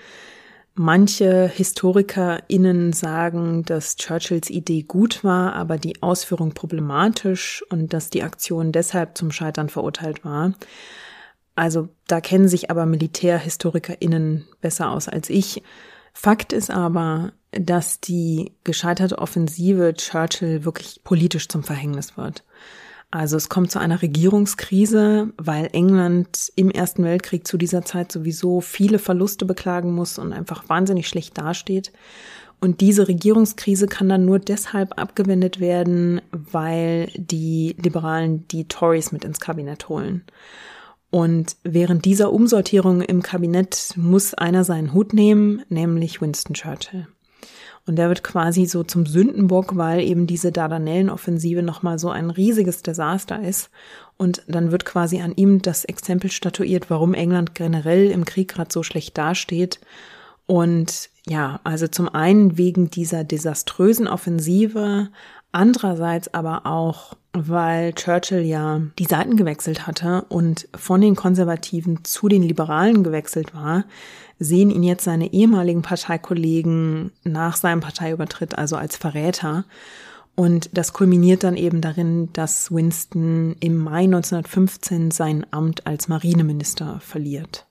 Manche 0.78 1.47
HistorikerInnen 1.47 2.91
sagen, 2.91 3.63
dass 3.63 3.95
Churchills 3.95 4.49
Idee 4.49 4.84
gut 4.84 5.23
war, 5.23 5.53
aber 5.53 5.78
die 5.78 6.03
Ausführung 6.03 6.53
problematisch 6.53 7.63
und 7.69 7.93
dass 7.93 8.09
die 8.09 8.23
Aktion 8.23 8.73
deshalb 8.73 9.17
zum 9.17 9.32
Scheitern 9.32 9.69
verurteilt 9.69 10.26
war. 10.26 10.53
Also 11.55 11.88
da 12.07 12.19
kennen 12.19 12.49
sich 12.49 12.69
aber 12.69 12.86
MilitärhistorikerInnen 12.86 14.45
besser 14.59 14.91
aus 14.91 15.07
als 15.07 15.30
ich. 15.30 15.63
Fakt 16.11 16.51
ist 16.51 16.69
aber, 16.69 17.32
dass 17.51 18.01
die 18.01 18.51
gescheiterte 18.65 19.17
Offensive 19.17 19.93
Churchill 19.93 20.65
wirklich 20.65 21.01
politisch 21.05 21.47
zum 21.47 21.63
Verhängnis 21.63 22.17
wird. 22.17 22.43
Also 23.16 23.38
es 23.38 23.47
kommt 23.47 23.72
zu 23.72 23.80
einer 23.80 24.01
Regierungskrise, 24.01 25.32
weil 25.38 25.70
England 25.72 26.51
im 26.57 26.70
Ersten 26.70 27.05
Weltkrieg 27.05 27.47
zu 27.47 27.57
dieser 27.57 27.86
Zeit 27.86 28.11
sowieso 28.11 28.59
viele 28.59 28.99
Verluste 28.99 29.45
beklagen 29.45 29.93
muss 29.93 30.20
und 30.20 30.34
einfach 30.34 30.68
wahnsinnig 30.68 31.07
schlecht 31.07 31.38
dasteht. 31.38 31.93
Und 32.59 32.82
diese 32.82 33.07
Regierungskrise 33.07 33.88
kann 33.88 34.09
dann 34.09 34.26
nur 34.26 34.39
deshalb 34.39 34.99
abgewendet 34.99 35.61
werden, 35.61 36.20
weil 36.32 37.09
die 37.16 37.78
Liberalen 37.82 38.49
die 38.49 38.68
Tories 38.68 39.13
mit 39.13 39.24
ins 39.24 39.39
Kabinett 39.39 39.88
holen. 39.88 40.26
Und 41.09 41.55
während 41.63 42.03
dieser 42.03 42.34
Umsortierung 42.34 42.99
im 42.99 43.22
Kabinett 43.22 43.93
muss 43.95 44.34
einer 44.34 44.66
seinen 44.66 44.91
Hut 44.91 45.13
nehmen, 45.13 45.61
nämlich 45.70 46.20
Winston 46.20 46.53
Churchill. 46.53 47.07
Und 47.88 47.97
der 47.97 48.09
wird 48.09 48.23
quasi 48.23 48.65
so 48.65 48.83
zum 48.83 49.05
Sündenbock, 49.05 49.75
weil 49.75 50.01
eben 50.01 50.25
diese 50.25 50.51
Dardanellenoffensive 50.51 51.61
nochmal 51.61 51.99
so 51.99 52.09
ein 52.09 52.31
riesiges 52.31 52.81
Desaster 52.81 53.41
ist. 53.41 53.69
Und 54.17 54.41
dann 54.47 54.71
wird 54.71 54.86
quasi 54.86 55.21
an 55.21 55.33
ihm 55.36 55.61
das 55.61 55.86
Exempel 55.86 56.31
statuiert, 56.31 56.89
warum 56.89 57.13
England 57.13 57.53
generell 57.53 58.09
im 58.09 58.25
Krieg 58.25 58.47
gerade 58.47 58.71
so 58.73 58.81
schlecht 58.81 59.17
dasteht. 59.17 59.79
Und 60.47 61.09
ja, 61.27 61.59
also 61.63 61.88
zum 61.88 62.09
einen 62.09 62.57
wegen 62.57 62.89
dieser 62.89 63.23
desaströsen 63.23 64.07
Offensive, 64.07 65.09
andererseits 65.51 66.33
aber 66.33 66.65
auch 66.65 67.15
weil 67.36 67.93
Churchill 67.93 68.43
ja 68.43 68.81
die 68.97 69.05
Seiten 69.05 69.36
gewechselt 69.36 69.86
hatte 69.86 70.25
und 70.29 70.69
von 70.73 71.01
den 71.01 71.15
Konservativen 71.15 72.03
zu 72.05 72.29
den 72.29 72.43
Liberalen 72.43 73.03
gewechselt 73.03 73.53
war, 73.53 73.83
sehen 74.39 74.69
ihn 74.69 74.83
jetzt 74.83 75.03
seine 75.03 75.31
ehemaligen 75.33 75.81
Parteikollegen 75.81 77.11
nach 77.23 77.55
seinem 77.55 77.79
Parteiübertritt 77.79 78.57
also 78.57 78.75
als 78.75 78.97
Verräter. 78.97 79.65
Und 80.36 80.69
das 80.73 80.91
kulminiert 80.91 81.43
dann 81.43 81.55
eben 81.55 81.79
darin, 81.79 82.29
dass 82.33 82.71
Winston 82.71 83.55
im 83.61 83.77
Mai 83.77 84.03
1915 84.03 85.11
sein 85.11 85.45
Amt 85.51 85.88
als 85.88 86.09
Marineminister 86.09 86.99
verliert. 86.99 87.65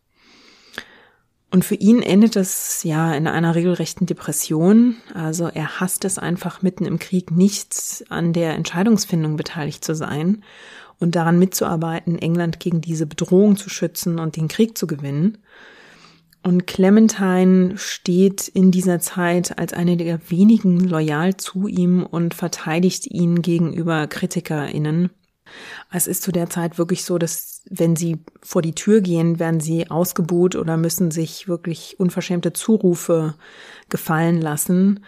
Und 1.51 1.65
für 1.65 1.77
ihn 1.77 2.03
endet 2.03 2.35
es 2.35 2.83
ja 2.83 3.15
in 3.15 3.29
einer 3.29 3.55
regelrechten 3.55 4.07
Depression. 4.07 4.97
Also 5.15 5.47
er 5.47 5.79
hasst 5.79 6.05
es 6.05 6.19
einfach 6.19 6.62
mitten 6.62 6.85
im 6.85 6.99
Krieg 6.99 7.31
nicht 7.31 8.05
an 8.09 8.33
der 8.33 8.55
Entscheidungsfindung 8.55 9.37
beteiligt 9.37 9.85
zu 9.85 9.95
sein 9.95 10.43
und 10.99 11.15
daran 11.15 11.39
mitzuarbeiten, 11.39 12.19
England 12.19 12.59
gegen 12.59 12.81
diese 12.81 13.07
Bedrohung 13.07 13.57
zu 13.57 13.69
schützen 13.69 14.19
und 14.19 14.35
den 14.35 14.49
Krieg 14.49 14.77
zu 14.77 14.89
gewinnen. 14.89 15.39
Und 16.45 16.67
Clementine 16.67 17.79
steht 17.79 18.49
in 18.49 18.71
dieser 18.71 19.01
Zeit 19.01 19.59
als 19.59 19.73
eine 19.73 19.97
der 19.97 20.21
wenigen 20.31 20.79
loyal 20.79 21.39
zu 21.39 21.67
ihm 21.69 22.05
und 22.05 22.35
verteidigt 22.35 23.07
ihn 23.07 23.41
gegenüber 23.41 24.07
KritikerInnen. 24.07 25.09
Es 25.91 26.07
ist 26.07 26.23
zu 26.23 26.33
der 26.33 26.51
Zeit 26.51 26.77
wirklich 26.77 27.05
so, 27.05 27.17
dass 27.17 27.63
wenn 27.71 27.97
sie 27.97 28.19
vor 28.43 28.61
die 28.61 28.75
Tür 28.75 29.01
gehen, 29.01 29.39
werden 29.39 29.61
sie 29.61 29.91
ausgebuht 29.91 30.55
oder 30.55 30.77
müssen 30.77 31.11
sich 31.11 31.49
wirklich 31.49 31.99
unverschämte 31.99 32.53
Zurufe 32.53 33.35
gefallen 33.89 34.39
lassen. 34.39 35.03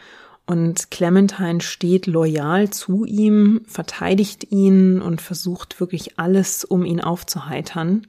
Und 0.46 0.90
Clementine 0.90 1.60
steht 1.60 2.06
loyal 2.06 2.70
zu 2.70 3.04
ihm, 3.04 3.60
verteidigt 3.66 4.50
ihn 4.52 5.02
und 5.02 5.20
versucht 5.20 5.80
wirklich 5.80 6.18
alles, 6.18 6.64
um 6.64 6.86
ihn 6.86 7.02
aufzuheitern, 7.02 8.06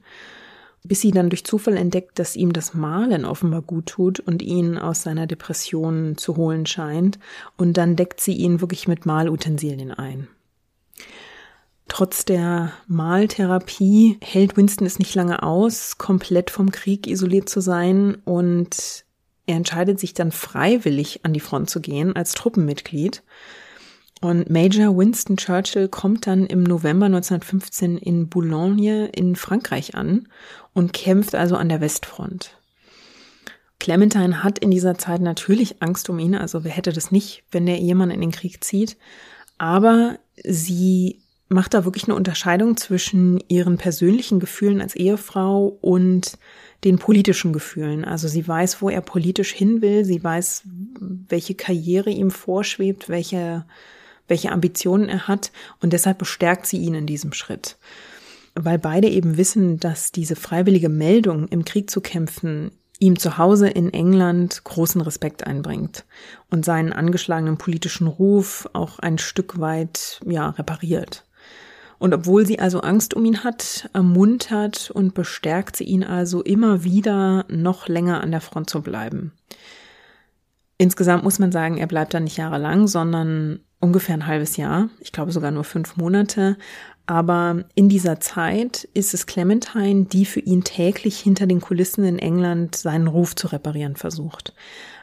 bis 0.84 1.00
sie 1.00 1.10
dann 1.10 1.30
durch 1.30 1.44
Zufall 1.44 1.76
entdeckt, 1.76 2.18
dass 2.18 2.36
ihm 2.36 2.52
das 2.52 2.74
Malen 2.74 3.24
offenbar 3.24 3.62
gut 3.62 3.86
tut 3.86 4.20
und 4.20 4.42
ihn 4.42 4.78
aus 4.78 5.02
seiner 5.02 5.26
Depression 5.26 6.16
zu 6.16 6.36
holen 6.36 6.66
scheint. 6.66 7.18
Und 7.56 7.76
dann 7.76 7.96
deckt 7.96 8.20
sie 8.20 8.34
ihn 8.34 8.60
wirklich 8.60 8.88
mit 8.88 9.04
Malutensilien 9.04 9.92
ein. 9.92 10.28
Trotz 11.88 12.24
der 12.24 12.72
Maltherapie 12.86 14.18
hält 14.20 14.56
Winston 14.56 14.86
es 14.86 14.98
nicht 14.98 15.14
lange 15.14 15.42
aus, 15.42 15.96
komplett 15.96 16.50
vom 16.50 16.70
Krieg 16.70 17.06
isoliert 17.06 17.48
zu 17.48 17.60
sein 17.60 18.18
und 18.24 19.04
er 19.46 19.56
entscheidet 19.56 19.98
sich 19.98 20.12
dann 20.12 20.30
freiwillig 20.30 21.24
an 21.24 21.32
die 21.32 21.40
Front 21.40 21.70
zu 21.70 21.80
gehen 21.80 22.14
als 22.14 22.34
Truppenmitglied. 22.34 23.22
Und 24.20 24.50
Major 24.50 24.96
Winston 24.96 25.36
Churchill 25.36 25.88
kommt 25.88 26.26
dann 26.26 26.44
im 26.44 26.64
November 26.64 27.06
1915 27.06 27.96
in 27.96 28.28
Boulogne 28.28 29.06
in 29.06 29.36
Frankreich 29.36 29.94
an 29.94 30.28
und 30.78 30.92
kämpft 30.92 31.34
also 31.34 31.56
an 31.56 31.68
der 31.68 31.80
Westfront. 31.80 32.56
Clementine 33.80 34.44
hat 34.44 34.60
in 34.60 34.70
dieser 34.70 34.96
Zeit 34.96 35.20
natürlich 35.20 35.82
Angst 35.82 36.08
um 36.08 36.20
ihn, 36.20 36.36
also 36.36 36.62
wer 36.62 36.70
hätte 36.70 36.92
das 36.92 37.10
nicht, 37.10 37.42
wenn 37.50 37.66
der 37.66 37.80
Ehemann 37.80 38.12
in 38.12 38.20
den 38.20 38.30
Krieg 38.30 38.62
zieht, 38.62 38.96
aber 39.58 40.20
sie 40.44 41.20
macht 41.48 41.74
da 41.74 41.84
wirklich 41.84 42.04
eine 42.04 42.14
Unterscheidung 42.14 42.76
zwischen 42.76 43.42
ihren 43.48 43.76
persönlichen 43.76 44.38
Gefühlen 44.38 44.80
als 44.80 44.94
Ehefrau 44.94 45.66
und 45.80 46.38
den 46.84 46.98
politischen 46.98 47.52
Gefühlen. 47.52 48.04
Also 48.04 48.28
sie 48.28 48.46
weiß, 48.46 48.80
wo 48.80 48.88
er 48.88 49.00
politisch 49.00 49.52
hin 49.52 49.82
will, 49.82 50.04
sie 50.04 50.22
weiß, 50.22 50.62
welche 51.28 51.56
Karriere 51.56 52.10
ihm 52.10 52.30
vorschwebt, 52.30 53.08
welche, 53.08 53.64
welche 54.28 54.52
Ambitionen 54.52 55.08
er 55.08 55.26
hat 55.26 55.50
und 55.80 55.92
deshalb 55.92 56.18
bestärkt 56.18 56.66
sie 56.66 56.78
ihn 56.78 56.94
in 56.94 57.06
diesem 57.06 57.32
Schritt. 57.32 57.78
Weil 58.60 58.78
beide 58.80 59.08
eben 59.08 59.36
wissen, 59.36 59.78
dass 59.78 60.10
diese 60.10 60.34
freiwillige 60.34 60.88
Meldung, 60.88 61.46
im 61.46 61.64
Krieg 61.64 61.90
zu 61.90 62.00
kämpfen, 62.00 62.72
ihm 62.98 63.16
zu 63.16 63.38
Hause 63.38 63.68
in 63.68 63.92
England 63.92 64.64
großen 64.64 65.00
Respekt 65.00 65.46
einbringt 65.46 66.04
und 66.50 66.64
seinen 66.64 66.92
angeschlagenen 66.92 67.56
politischen 67.56 68.08
Ruf 68.08 68.68
auch 68.72 68.98
ein 68.98 69.18
Stück 69.18 69.60
weit, 69.60 70.20
ja, 70.26 70.50
repariert. 70.50 71.24
Und 71.98 72.12
obwohl 72.12 72.46
sie 72.46 72.58
also 72.58 72.80
Angst 72.80 73.14
um 73.14 73.24
ihn 73.24 73.44
hat, 73.44 73.88
ermuntert 73.92 74.90
und 74.90 75.14
bestärkt 75.14 75.76
sie 75.76 75.84
ihn 75.84 76.02
also 76.02 76.42
immer 76.42 76.82
wieder, 76.82 77.44
noch 77.48 77.86
länger 77.86 78.20
an 78.22 78.32
der 78.32 78.40
Front 78.40 78.70
zu 78.70 78.82
bleiben. 78.82 79.32
Insgesamt 80.78 81.22
muss 81.22 81.38
man 81.38 81.52
sagen, 81.52 81.76
er 81.76 81.86
bleibt 81.86 82.12
da 82.12 82.18
nicht 82.18 82.36
jahrelang, 82.36 82.88
sondern 82.88 83.60
ungefähr 83.80 84.14
ein 84.14 84.26
halbes 84.26 84.56
Jahr. 84.56 84.88
Ich 85.00 85.12
glaube 85.12 85.32
sogar 85.32 85.50
nur 85.50 85.64
fünf 85.64 85.96
Monate. 85.96 86.56
Aber 87.08 87.64
in 87.74 87.88
dieser 87.88 88.20
Zeit 88.20 88.86
ist 88.92 89.14
es 89.14 89.24
Clementine, 89.24 90.04
die 90.04 90.26
für 90.26 90.40
ihn 90.40 90.62
täglich 90.62 91.18
hinter 91.18 91.46
den 91.46 91.62
Kulissen 91.62 92.04
in 92.04 92.18
England 92.18 92.76
seinen 92.76 93.06
Ruf 93.06 93.34
zu 93.34 93.46
reparieren 93.46 93.96
versucht. 93.96 94.52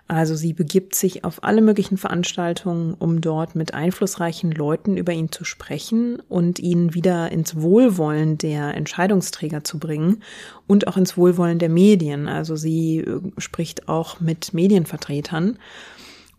Also 0.08 0.36
sie 0.36 0.54
begibt 0.54 0.94
sich 0.94 1.24
auf 1.24 1.44
alle 1.44 1.64
möglichen 1.64 1.98
Veranstaltungen, 1.98 2.94
um 2.94 3.22
dort 3.22 3.56
mit 3.56 3.74
einflussreichen 3.74 4.52
Leuten 4.52 4.98
über 4.98 5.14
ihn 5.14 5.32
zu 5.32 5.46
sprechen 5.46 6.22
und 6.30 6.60
ihn 6.60 6.94
wieder 6.94 7.32
ins 7.32 7.60
Wohlwollen 7.60 8.38
der 8.38 8.76
Entscheidungsträger 8.76 9.64
zu 9.64 9.80
bringen 9.80 10.22
und 10.68 10.88
auch 10.88 10.98
ins 10.98 11.18
Wohlwollen 11.18 11.58
der 11.58 11.70
Medien. 11.70 12.28
Also 12.28 12.56
sie 12.56 13.00
äh, 13.00 13.20
spricht 13.40 13.90
auch 13.90 14.20
mit 14.20 14.54
Medienvertretern. 14.54 15.58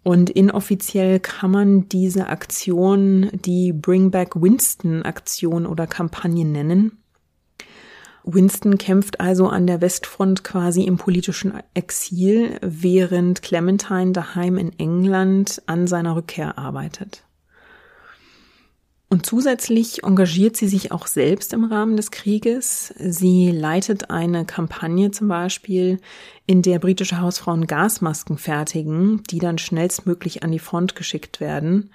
Und 0.07 0.31
inoffiziell 0.31 1.19
kann 1.19 1.51
man 1.51 1.89
diese 1.89 2.29
Aktion 2.29 3.29
die 3.33 3.73
Bring 3.73 4.13
Back 4.13 4.41
Winston 4.41 5.03
Aktion 5.03 5.67
oder 5.67 5.89
Kampagne 5.89 6.45
nennen. 6.45 7.03
Winston 8.23 8.79
kämpft 8.79 9.19
also 9.19 9.49
an 9.49 9.67
der 9.67 9.81
Westfront 9.81 10.45
quasi 10.45 10.85
im 10.85 10.97
politischen 10.97 11.55
Exil, 11.75 12.57
während 12.63 13.43
Clementine 13.43 14.13
daheim 14.13 14.59
in 14.59 14.79
England 14.79 15.61
an 15.67 15.89
seiner 15.89 16.15
Rückkehr 16.15 16.57
arbeitet. 16.57 17.26
Und 19.09 19.25
zusätzlich 19.25 20.03
engagiert 20.03 20.57
sie 20.57 20.67
sich 20.67 20.91
auch 20.91 21.07
selbst 21.07 21.53
im 21.53 21.65
Rahmen 21.65 21.97
des 21.97 22.11
Krieges. 22.11 22.93
Sie 22.99 23.53
leitet 23.53 24.11
eine 24.11 24.45
Kampagne 24.45 25.13
zum 25.13 25.29
Beispiel, 25.29 26.01
in 26.47 26.63
der 26.63 26.81
britische 26.81 27.21
Hausfrauen 27.21 27.69
Gasmasken 27.69 28.37
fertigen, 28.37 29.23
die 29.31 29.39
dann 29.39 29.59
schnellstmöglich 29.59 30.43
an 30.43 30.51
die 30.51 30.59
Front 30.59 30.97
geschickt 30.97 31.39
werden. 31.39 31.91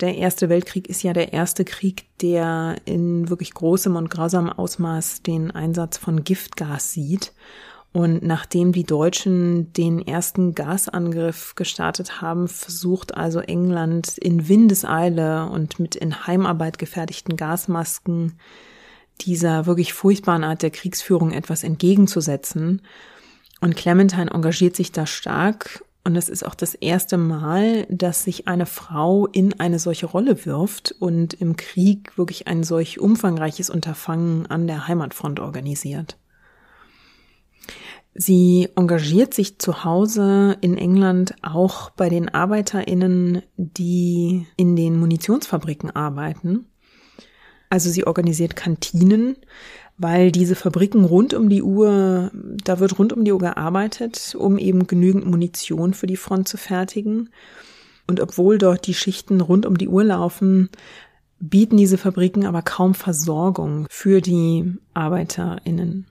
Der 0.00 0.16
Erste 0.16 0.48
Weltkrieg 0.48 0.88
ist 0.88 1.02
ja 1.02 1.12
der 1.12 1.34
erste 1.34 1.64
Krieg, 1.64 2.06
der 2.22 2.76
in 2.86 3.28
wirklich 3.28 3.52
großem 3.52 3.96
und 3.96 4.08
grausamem 4.08 4.52
Ausmaß 4.52 5.22
den 5.22 5.50
Einsatz 5.50 5.98
von 5.98 6.24
Giftgas 6.24 6.92
sieht. 6.92 7.32
Und 7.92 8.22
nachdem 8.22 8.72
die 8.72 8.84
Deutschen 8.84 9.72
den 9.72 10.06
ersten 10.06 10.54
Gasangriff 10.54 11.54
gestartet 11.54 12.20
haben, 12.20 12.46
versucht 12.46 13.16
also 13.16 13.40
England 13.40 14.18
in 14.18 14.48
Windeseile 14.48 15.46
und 15.46 15.80
mit 15.80 15.96
in 15.96 16.26
Heimarbeit 16.26 16.78
gefertigten 16.78 17.36
Gasmasken 17.36 18.34
dieser 19.22 19.66
wirklich 19.66 19.94
furchtbaren 19.94 20.44
Art 20.44 20.62
der 20.62 20.70
Kriegsführung 20.70 21.32
etwas 21.32 21.64
entgegenzusetzen. 21.64 22.82
Und 23.60 23.74
Clementine 23.74 24.30
engagiert 24.30 24.76
sich 24.76 24.92
da 24.92 25.06
stark 25.06 25.82
und 26.08 26.16
es 26.16 26.28
ist 26.28 26.42
auch 26.42 26.54
das 26.54 26.74
erste 26.74 27.18
Mal, 27.18 27.86
dass 27.90 28.24
sich 28.24 28.48
eine 28.48 28.64
Frau 28.66 29.26
in 29.26 29.60
eine 29.60 29.78
solche 29.78 30.06
Rolle 30.06 30.46
wirft 30.46 30.94
und 31.00 31.34
im 31.34 31.56
Krieg 31.56 32.16
wirklich 32.16 32.46
ein 32.46 32.62
solch 32.62 32.98
umfangreiches 32.98 33.68
Unterfangen 33.68 34.46
an 34.46 34.66
der 34.66 34.88
Heimatfront 34.88 35.38
organisiert. 35.38 36.16
Sie 38.20 38.68
engagiert 38.74 39.32
sich 39.32 39.60
zu 39.60 39.84
Hause 39.84 40.56
in 40.60 40.76
England 40.76 41.36
auch 41.40 41.90
bei 41.90 42.08
den 42.08 42.28
Arbeiterinnen, 42.28 43.42
die 43.56 44.44
in 44.56 44.74
den 44.74 44.98
Munitionsfabriken 44.98 45.94
arbeiten. 45.94 46.66
Also 47.70 47.90
sie 47.90 48.08
organisiert 48.08 48.56
Kantinen, 48.56 49.36
weil 49.98 50.32
diese 50.32 50.56
Fabriken 50.56 51.04
rund 51.04 51.32
um 51.32 51.48
die 51.48 51.62
Uhr, 51.62 52.32
da 52.64 52.80
wird 52.80 52.98
rund 52.98 53.12
um 53.12 53.24
die 53.24 53.30
Uhr 53.30 53.38
gearbeitet, 53.38 54.34
um 54.36 54.58
eben 54.58 54.88
genügend 54.88 55.24
Munition 55.24 55.94
für 55.94 56.08
die 56.08 56.16
Front 56.16 56.48
zu 56.48 56.56
fertigen. 56.56 57.30
Und 58.08 58.18
obwohl 58.18 58.58
dort 58.58 58.88
die 58.88 58.94
Schichten 58.94 59.40
rund 59.40 59.64
um 59.64 59.78
die 59.78 59.88
Uhr 59.88 60.02
laufen, 60.02 60.70
bieten 61.38 61.76
diese 61.76 61.98
Fabriken 61.98 62.46
aber 62.46 62.62
kaum 62.62 62.94
Versorgung 62.94 63.86
für 63.90 64.20
die 64.20 64.74
ArbeiterInnen. 64.94 66.06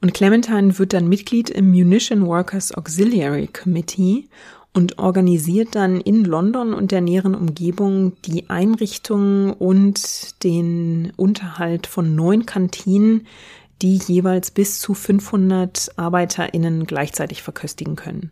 Und 0.00 0.14
Clementine 0.14 0.78
wird 0.78 0.94
dann 0.94 1.08
Mitglied 1.08 1.50
im 1.50 1.70
Munition 1.70 2.26
Workers 2.26 2.72
Auxiliary 2.72 3.48
Committee 3.48 4.28
und 4.72 4.98
organisiert 4.98 5.74
dann 5.74 6.00
in 6.00 6.24
London 6.24 6.72
und 6.74 6.92
der 6.92 7.00
näheren 7.00 7.34
Umgebung 7.34 8.12
die 8.22 8.48
Einrichtung 8.48 9.52
und 9.52 10.42
den 10.44 11.12
Unterhalt 11.16 11.86
von 11.86 12.14
neun 12.14 12.46
Kantinen, 12.46 13.26
die 13.82 13.96
jeweils 13.96 14.50
bis 14.50 14.78
zu 14.78 14.94
500 14.94 15.90
ArbeiterInnen 15.96 16.86
gleichzeitig 16.86 17.42
verköstigen 17.42 17.96
können. 17.96 18.30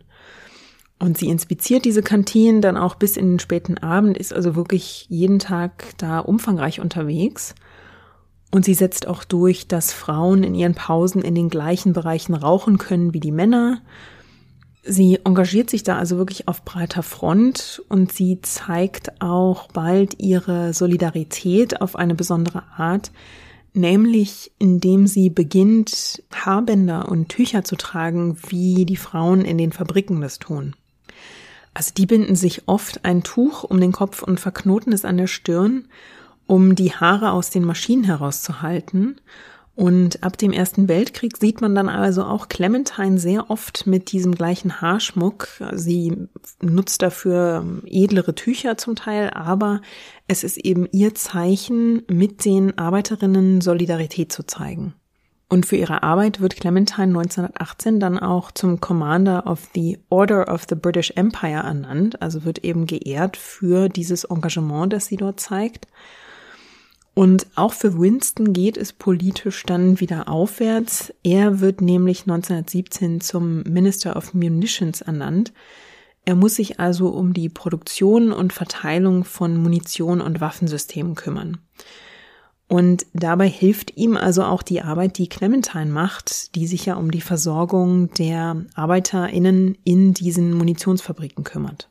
Und 0.97 1.17
sie 1.17 1.29
inspiziert 1.29 1.85
diese 1.85 2.01
Kantinen 2.01 2.61
dann 2.61 2.77
auch 2.77 2.95
bis 2.95 3.15
in 3.15 3.31
den 3.31 3.39
späten 3.39 3.77
Abend, 3.77 4.17
ist 4.17 4.33
also 4.33 4.55
wirklich 4.55 5.05
jeden 5.09 5.39
Tag 5.39 5.97
da 5.97 6.19
umfangreich 6.19 6.81
unterwegs. 6.81 7.55
Und 8.51 8.65
sie 8.65 8.73
setzt 8.73 9.07
auch 9.07 9.23
durch, 9.23 9.67
dass 9.67 9.93
Frauen 9.93 10.43
in 10.43 10.55
ihren 10.55 10.73
Pausen 10.73 11.21
in 11.21 11.35
den 11.35 11.49
gleichen 11.49 11.93
Bereichen 11.93 12.33
rauchen 12.33 12.77
können 12.77 13.13
wie 13.13 13.19
die 13.19 13.31
Männer. 13.31 13.81
Sie 14.83 15.19
engagiert 15.23 15.69
sich 15.69 15.83
da 15.83 15.97
also 15.97 16.17
wirklich 16.17 16.47
auf 16.47 16.63
breiter 16.63 17.03
Front 17.03 17.83
und 17.89 18.11
sie 18.11 18.41
zeigt 18.41 19.21
auch 19.21 19.67
bald 19.67 20.19
ihre 20.19 20.73
Solidarität 20.73 21.81
auf 21.81 21.95
eine 21.95 22.15
besondere 22.15 22.63
Art, 22.75 23.11
nämlich 23.73 24.51
indem 24.57 25.05
sie 25.05 25.29
beginnt, 25.29 26.23
Haarbänder 26.33 27.07
und 27.09 27.29
Tücher 27.29 27.63
zu 27.63 27.75
tragen, 27.75 28.37
wie 28.47 28.85
die 28.85 28.95
Frauen 28.95 29.41
in 29.41 29.59
den 29.59 29.71
Fabriken 29.71 30.21
das 30.21 30.39
tun. 30.39 30.75
Also 31.75 31.91
die 31.95 32.07
binden 32.07 32.35
sich 32.35 32.63
oft 32.67 33.05
ein 33.05 33.21
Tuch 33.21 33.63
um 33.63 33.79
den 33.79 33.91
Kopf 33.91 34.23
und 34.23 34.39
verknoten 34.39 34.91
es 34.91 35.05
an 35.05 35.17
der 35.17 35.27
Stirn, 35.27 35.87
um 36.49 36.73
die 36.73 36.93
Haare 36.93 37.31
aus 37.31 37.51
den 37.51 37.63
Maschinen 37.63 38.03
herauszuhalten 38.03 39.21
und 39.75 40.23
ab 40.23 40.37
dem 40.37 40.51
Ersten 40.51 40.89
Weltkrieg 40.89 41.37
sieht 41.37 41.61
man 41.61 41.73
dann 41.73 41.87
also 41.87 42.23
auch 42.23 42.49
Clementine 42.49 43.17
sehr 43.17 43.49
oft 43.49 43.87
mit 43.87 44.11
diesem 44.11 44.35
gleichen 44.35 44.81
Haarschmuck. 44.81 45.47
Sie 45.73 46.27
nutzt 46.61 47.01
dafür 47.01 47.63
edlere 47.85 48.35
Tücher 48.35 48.77
zum 48.77 48.95
Teil, 48.95 49.29
aber 49.29 49.81
es 50.27 50.43
ist 50.43 50.57
eben 50.57 50.85
ihr 50.91 51.15
Zeichen, 51.15 52.01
mit 52.09 52.43
den 52.43 52.77
Arbeiterinnen 52.77 53.61
Solidarität 53.61 54.33
zu 54.33 54.43
zeigen. 54.43 54.95
Und 55.47 55.65
für 55.65 55.77
ihre 55.77 56.03
Arbeit 56.03 56.41
wird 56.41 56.57
Clementine 56.57 57.17
1918 57.17 58.01
dann 58.01 58.19
auch 58.19 58.51
zum 58.51 58.81
Commander 58.81 59.47
of 59.47 59.69
the 59.75 59.97
Order 60.09 60.53
of 60.53 60.65
the 60.67 60.75
British 60.75 61.11
Empire 61.15 61.63
ernannt, 61.63 62.21
also 62.21 62.43
wird 62.43 62.65
eben 62.65 62.85
geehrt 62.85 63.37
für 63.37 63.87
dieses 63.87 64.25
Engagement, 64.25 64.91
das 64.91 65.05
sie 65.05 65.15
dort 65.15 65.39
zeigt. 65.39 65.87
Und 67.19 67.47
auch 67.55 67.73
für 67.73 67.99
Winston 67.99 68.53
geht 68.53 68.77
es 68.77 68.93
politisch 68.93 69.63
dann 69.65 69.99
wieder 69.99 70.29
aufwärts. 70.29 71.13
Er 71.21 71.59
wird 71.59 71.81
nämlich 71.81 72.21
1917 72.21 73.19
zum 73.19 73.63
Minister 73.63 74.15
of 74.15 74.33
Munitions 74.33 75.01
ernannt. 75.01 75.51
Er 76.23 76.35
muss 76.35 76.55
sich 76.55 76.79
also 76.79 77.09
um 77.09 77.33
die 77.33 77.49
Produktion 77.49 78.31
und 78.31 78.53
Verteilung 78.53 79.25
von 79.25 79.57
Munition 79.61 80.21
und 80.21 80.39
Waffensystemen 80.39 81.15
kümmern. 81.15 81.57
Und 82.69 83.05
dabei 83.11 83.49
hilft 83.49 83.97
ihm 83.97 84.15
also 84.15 84.43
auch 84.43 84.63
die 84.63 84.81
Arbeit, 84.81 85.17
die 85.17 85.27
Clementine 85.27 85.91
macht, 85.91 86.55
die 86.55 86.67
sich 86.67 86.85
ja 86.85 86.95
um 86.95 87.11
die 87.11 87.19
Versorgung 87.19 88.13
der 88.13 88.63
ArbeiterInnen 88.75 89.77
in 89.83 90.13
diesen 90.13 90.53
Munitionsfabriken 90.53 91.43
kümmert. 91.43 91.89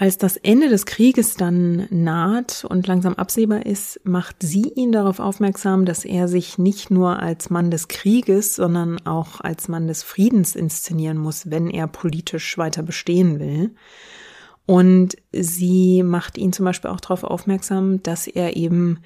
Als 0.00 0.16
das 0.16 0.36
Ende 0.36 0.68
des 0.68 0.86
Krieges 0.86 1.34
dann 1.34 1.88
naht 1.90 2.64
und 2.64 2.86
langsam 2.86 3.14
absehbar 3.14 3.66
ist, 3.66 4.00
macht 4.04 4.36
sie 4.44 4.72
ihn 4.76 4.92
darauf 4.92 5.18
aufmerksam, 5.18 5.86
dass 5.86 6.04
er 6.04 6.28
sich 6.28 6.56
nicht 6.56 6.88
nur 6.92 7.18
als 7.18 7.50
Mann 7.50 7.72
des 7.72 7.88
Krieges, 7.88 8.54
sondern 8.54 9.04
auch 9.04 9.40
als 9.40 9.66
Mann 9.66 9.88
des 9.88 10.04
Friedens 10.04 10.54
inszenieren 10.54 11.18
muss, 11.18 11.50
wenn 11.50 11.68
er 11.68 11.88
politisch 11.88 12.56
weiter 12.56 12.84
bestehen 12.84 13.40
will. 13.40 13.74
Und 14.66 15.16
sie 15.32 16.04
macht 16.04 16.38
ihn 16.38 16.52
zum 16.52 16.66
Beispiel 16.66 16.90
auch 16.90 17.00
darauf 17.00 17.24
aufmerksam, 17.24 18.00
dass 18.04 18.28
er 18.28 18.56
eben 18.56 19.00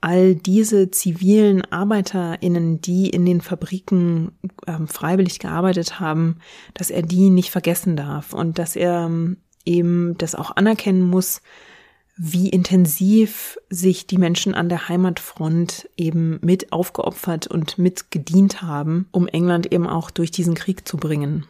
all 0.00 0.34
diese 0.34 0.90
zivilen 0.90 1.62
ArbeiterInnen, 1.70 2.80
die 2.80 3.10
in 3.10 3.26
den 3.26 3.42
Fabriken 3.42 4.32
ähm, 4.66 4.88
freiwillig 4.88 5.40
gearbeitet 5.40 6.00
haben, 6.00 6.38
dass 6.72 6.88
er 6.88 7.02
die 7.02 7.28
nicht 7.28 7.50
vergessen 7.50 7.96
darf 7.96 8.32
und 8.32 8.58
dass 8.58 8.76
er 8.76 9.04
ähm, 9.04 9.36
eben 9.68 10.16
das 10.18 10.34
auch 10.34 10.56
anerkennen 10.56 11.02
muss, 11.02 11.42
wie 12.16 12.48
intensiv 12.48 13.58
sich 13.70 14.08
die 14.08 14.18
Menschen 14.18 14.54
an 14.54 14.68
der 14.68 14.88
Heimatfront 14.88 15.88
eben 15.96 16.40
mit 16.42 16.72
aufgeopfert 16.72 17.46
und 17.46 17.78
mit 17.78 18.10
gedient 18.10 18.60
haben, 18.60 19.06
um 19.12 19.28
England 19.28 19.72
eben 19.72 19.86
auch 19.86 20.10
durch 20.10 20.32
diesen 20.32 20.54
Krieg 20.54 20.88
zu 20.88 20.96
bringen. 20.96 21.46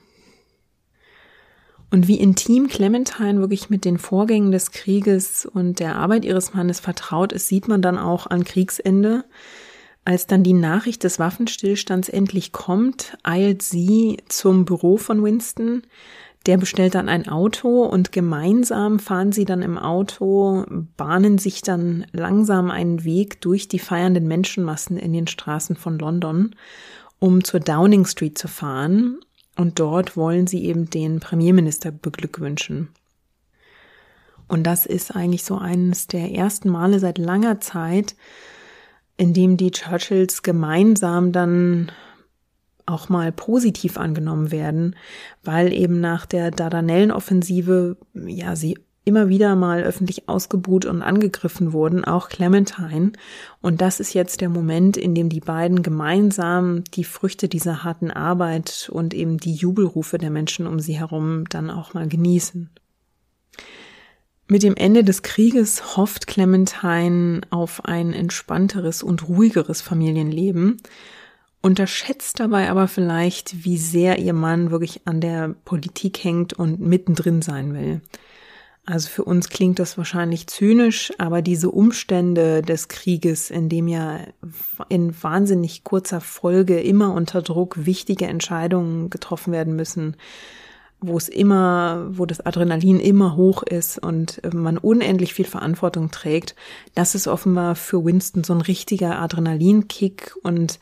Und 1.91 2.07
wie 2.07 2.21
intim 2.21 2.69
Clementine 2.69 3.41
wirklich 3.41 3.71
mit 3.71 3.87
den 3.87 3.97
Vorgängen 3.97 4.51
des 4.51 4.73
Krieges 4.73 5.47
und 5.47 5.81
der 5.81 5.97
Arbeit 5.97 6.27
ihres 6.27 6.53
Mannes 6.53 6.81
vertraut 6.81 7.33
ist, 7.33 7.49
sieht 7.49 7.67
man 7.67 7.81
dann 7.81 7.97
auch 7.97 8.27
an 8.27 8.45
Kriegsende. 8.45 9.25
Als 10.05 10.27
dann 10.27 10.43
die 10.43 10.53
Nachricht 10.53 11.03
des 11.03 11.19
Waffenstillstands 11.19 12.11
endlich 12.11 12.53
kommt, 12.53 13.17
eilt 13.23 13.63
sie 13.63 14.19
zum 14.29 14.67
Büro 14.67 14.99
von 14.99 15.23
Winston, 15.25 15.83
Der 16.49 16.57
bestellt 16.57 16.95
dann 16.95 17.11
ein 17.11 17.29
Auto 17.29 17.85
und 17.85 18.11
gemeinsam 18.11 19.01
fahren 19.01 19.33
sie 19.33 19.45
dann 19.45 19.61
im 19.61 19.77
Auto, 19.77 20.65
bahnen 20.97 21.37
sich 21.37 21.61
dann 21.61 22.07
langsam 22.13 22.71
einen 22.71 23.05
Weg 23.05 23.43
durch 23.43 23.69
die 23.69 23.79
feiernden 23.79 24.27
Menschenmassen 24.27 24.97
in 24.97 25.13
den 25.13 25.27
Straßen 25.27 25.77
von 25.77 25.99
London, 25.99 26.57
um 27.19 27.45
zur 27.45 27.61
Downing 27.61 28.07
Street 28.07 28.39
zu 28.39 28.49
fahren. 28.49 29.19
Und 29.57 29.79
dort 29.79 30.17
wollen 30.17 30.47
sie 30.47 30.65
eben 30.65 30.89
den 30.89 31.21
Premierminister 31.21 31.93
beglückwünschen. 31.93 32.89
Und 34.47 34.63
das 34.63 34.87
ist 34.87 35.15
eigentlich 35.15 35.45
so 35.45 35.59
eines 35.59 36.07
der 36.07 36.31
ersten 36.31 36.71
Male 36.71 36.99
seit 36.99 37.19
langer 37.19 37.61
Zeit, 37.61 38.17
in 39.19 39.35
dem 39.35 39.59
die 39.59 39.71
Churchills 39.71 40.43
gemeinsam 40.43 41.31
dann 41.31 41.93
auch 42.89 43.09
mal 43.09 43.33
positiv 43.33 43.97
angenommen 43.97 44.51
werden, 44.51 44.97
weil 45.45 45.73
eben 45.73 46.01
nach 46.01 46.27
der 46.27 46.51
Dardanellenoffensive 46.51 47.97
ja 48.15 48.57
sie 48.57 48.79
immer 49.09 49.29
wieder 49.31 49.57
mal 49.57 49.83
öffentlich 49.83 50.29
ausgebuht 50.29 50.85
und 50.85 51.03
angegriffen 51.03 51.73
wurden, 51.73 52.05
auch 52.05 52.29
Clementine. 52.29 53.13
Und 53.63 53.81
das 53.81 54.01
ist 54.01 54.13
jetzt 54.13 54.43
der 54.43 54.51
Moment, 54.51 54.99
in 54.99 55.15
dem 55.15 55.31
die 55.31 55.41
beiden 55.41 55.83
gemeinsam 55.83 56.85
die 56.93 57.05
Früchte 57.05 57.49
dieser 57.49 57.85
harten 57.85 58.11
Arbeit 58.11 58.91
und 58.93 59.15
eben 59.15 59.39
die 59.39 59.55
Jubelrufe 59.55 60.19
der 60.19 60.31
Menschen 60.31 60.67
um 60.67 60.79
sie 60.79 60.99
herum 60.99 61.45
dann 61.49 61.71
auch 61.71 61.95
mal 61.95 62.07
genießen. 62.07 62.69
Mit 64.47 64.63
dem 64.63 64.77
Ende 64.77 65.05
des 65.05 65.23
Krieges 65.23 65.97
hofft 65.97 66.27
Clementine 66.27 67.41
auf 67.51 67.85
ein 67.87 68.13
entspannteres 68.13 69.03
und 69.03 69.29
ruhigeres 69.29 69.81
Familienleben 69.81 70.79
unterschätzt 71.63 72.41
dabei 72.41 72.71
aber 72.71 72.89
vielleicht, 72.89 73.65
wie 73.65 73.79
sehr 73.79 74.19
ihr 74.19 74.33
Mann 74.33 74.71
wirklich 74.71 75.03
an 75.07 75.21
der 75.21 75.55
Politik 75.65 76.23
hängt 76.23 76.53
und 76.53 76.81
mittendrin 76.81 77.43
sein 77.43 77.75
will. 77.75 78.01
Also 78.87 79.11
für 79.11 79.25
uns 79.25 79.51
klingt 79.51 79.79
das 79.79 79.99
wahrscheinlich 79.99 80.47
zynisch, 80.47 81.13
aber 81.19 81.43
diese 81.43 81.71
Umstände 81.71 82.63
des 82.63 82.89
Krieges, 82.89 83.51
in 83.51 83.69
dem 83.69 83.87
ja 83.87 84.21
in 84.89 85.23
wahnsinnig 85.23 85.85
kurzer 85.85 86.23
Folge 86.23 86.81
immer 86.81 87.13
unter 87.13 87.43
Druck 87.43 87.85
wichtige 87.85 88.25
Entscheidungen 88.25 89.11
getroffen 89.11 89.53
werden 89.53 89.77
müssen, 89.77 90.17
wo 91.01 91.19
es 91.19 91.29
immer, 91.29 92.07
wo 92.13 92.25
das 92.25 92.41
Adrenalin 92.41 92.99
immer 92.99 93.37
hoch 93.37 93.63
ist 93.63 93.99
und 93.99 94.41
man 94.55 94.79
unendlich 94.79 95.35
viel 95.35 95.45
Verantwortung 95.45 96.11
trägt, 96.11 96.55
das 96.95 97.15
ist 97.15 97.29
offenbar 97.29 97.75
für 97.75 98.05
Winston 98.07 98.43
so 98.43 98.55
ein 98.55 98.63
richtiger 98.63 99.19
Adrenalinkick 99.19 100.35
und 100.43 100.79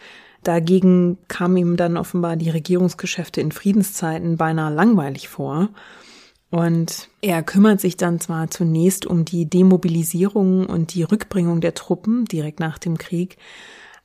Dagegen 0.47 1.19
kamen 1.27 1.57
ihm 1.57 1.77
dann 1.77 1.97
offenbar 1.97 2.37
die 2.37 2.51
Regierungsgeschäfte 2.51 3.41
in 3.41 3.51
Friedenszeiten 3.51 4.37
beinahe 4.37 4.73
langweilig 4.73 5.29
vor. 5.29 5.71
Und 6.51 7.09
er 7.21 7.43
kümmert 7.43 7.81
sich 7.81 7.97
dann 7.97 8.21
zwar 8.21 8.49
zunächst 8.49 9.07
um 9.07 9.25
die 9.25 9.51
Demobilisierung 9.51 10.67
und 10.67 10.95
die 10.95 11.03
Rückbringung 11.03 11.61
der 11.61 11.75
Truppen 11.75 12.27
direkt 12.27 12.61
nach 12.61 12.79
dem 12.79 12.97
Krieg, 12.97 13.39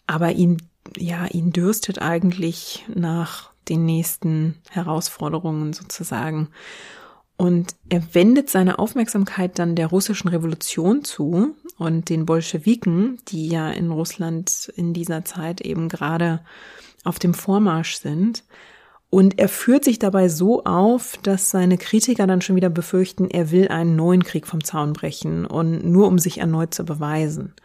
aber 0.08 0.32
ihn, 0.32 0.58
ja, 0.98 1.28
ihn 1.28 1.52
dürstet 1.52 2.02
eigentlich 2.02 2.88
nach 2.92 3.52
den 3.70 3.86
nächsten 3.86 4.56
Herausforderungen 4.72 5.74
sozusagen. 5.74 6.48
Und 7.42 7.74
er 7.90 8.04
wendet 8.14 8.52
seine 8.52 8.78
Aufmerksamkeit 8.78 9.58
dann 9.58 9.76
der 9.76 9.88
russischen 9.88 10.28
Revolution 10.28 11.04
zu 11.04 11.56
und 11.80 12.10
den 12.10 12.28
Bolschewiken, 12.28 13.18
die 13.30 13.48
ja 13.48 13.72
in 13.72 13.90
Russland 13.90 14.72
in 14.76 14.94
dieser 14.94 15.26
Zeit 15.26 15.60
eben 15.60 15.90
gerade 15.90 16.42
auf 17.04 17.18
dem 17.18 17.34
Vormarsch 17.34 17.96
sind. 17.96 18.44
Und 19.10 19.40
er 19.40 19.50
führt 19.50 19.86
sich 19.86 19.98
dabei 19.98 20.30
so 20.30 20.66
auf, 20.66 21.18
dass 21.24 21.50
seine 21.50 21.80
Kritiker 21.80 22.28
dann 22.28 22.42
schon 22.42 22.56
wieder 22.56 22.70
befürchten, 22.70 23.28
er 23.28 23.50
will 23.50 23.70
einen 23.70 23.96
neuen 23.96 24.24
Krieg 24.24 24.46
vom 24.46 24.64
Zaun 24.64 24.94
brechen 24.94 25.48
und 25.48 25.84
nur 25.84 26.10
um 26.10 26.20
sich 26.20 26.38
erneut 26.38 26.76
zu 26.76 26.86
beweisen. 26.86 27.56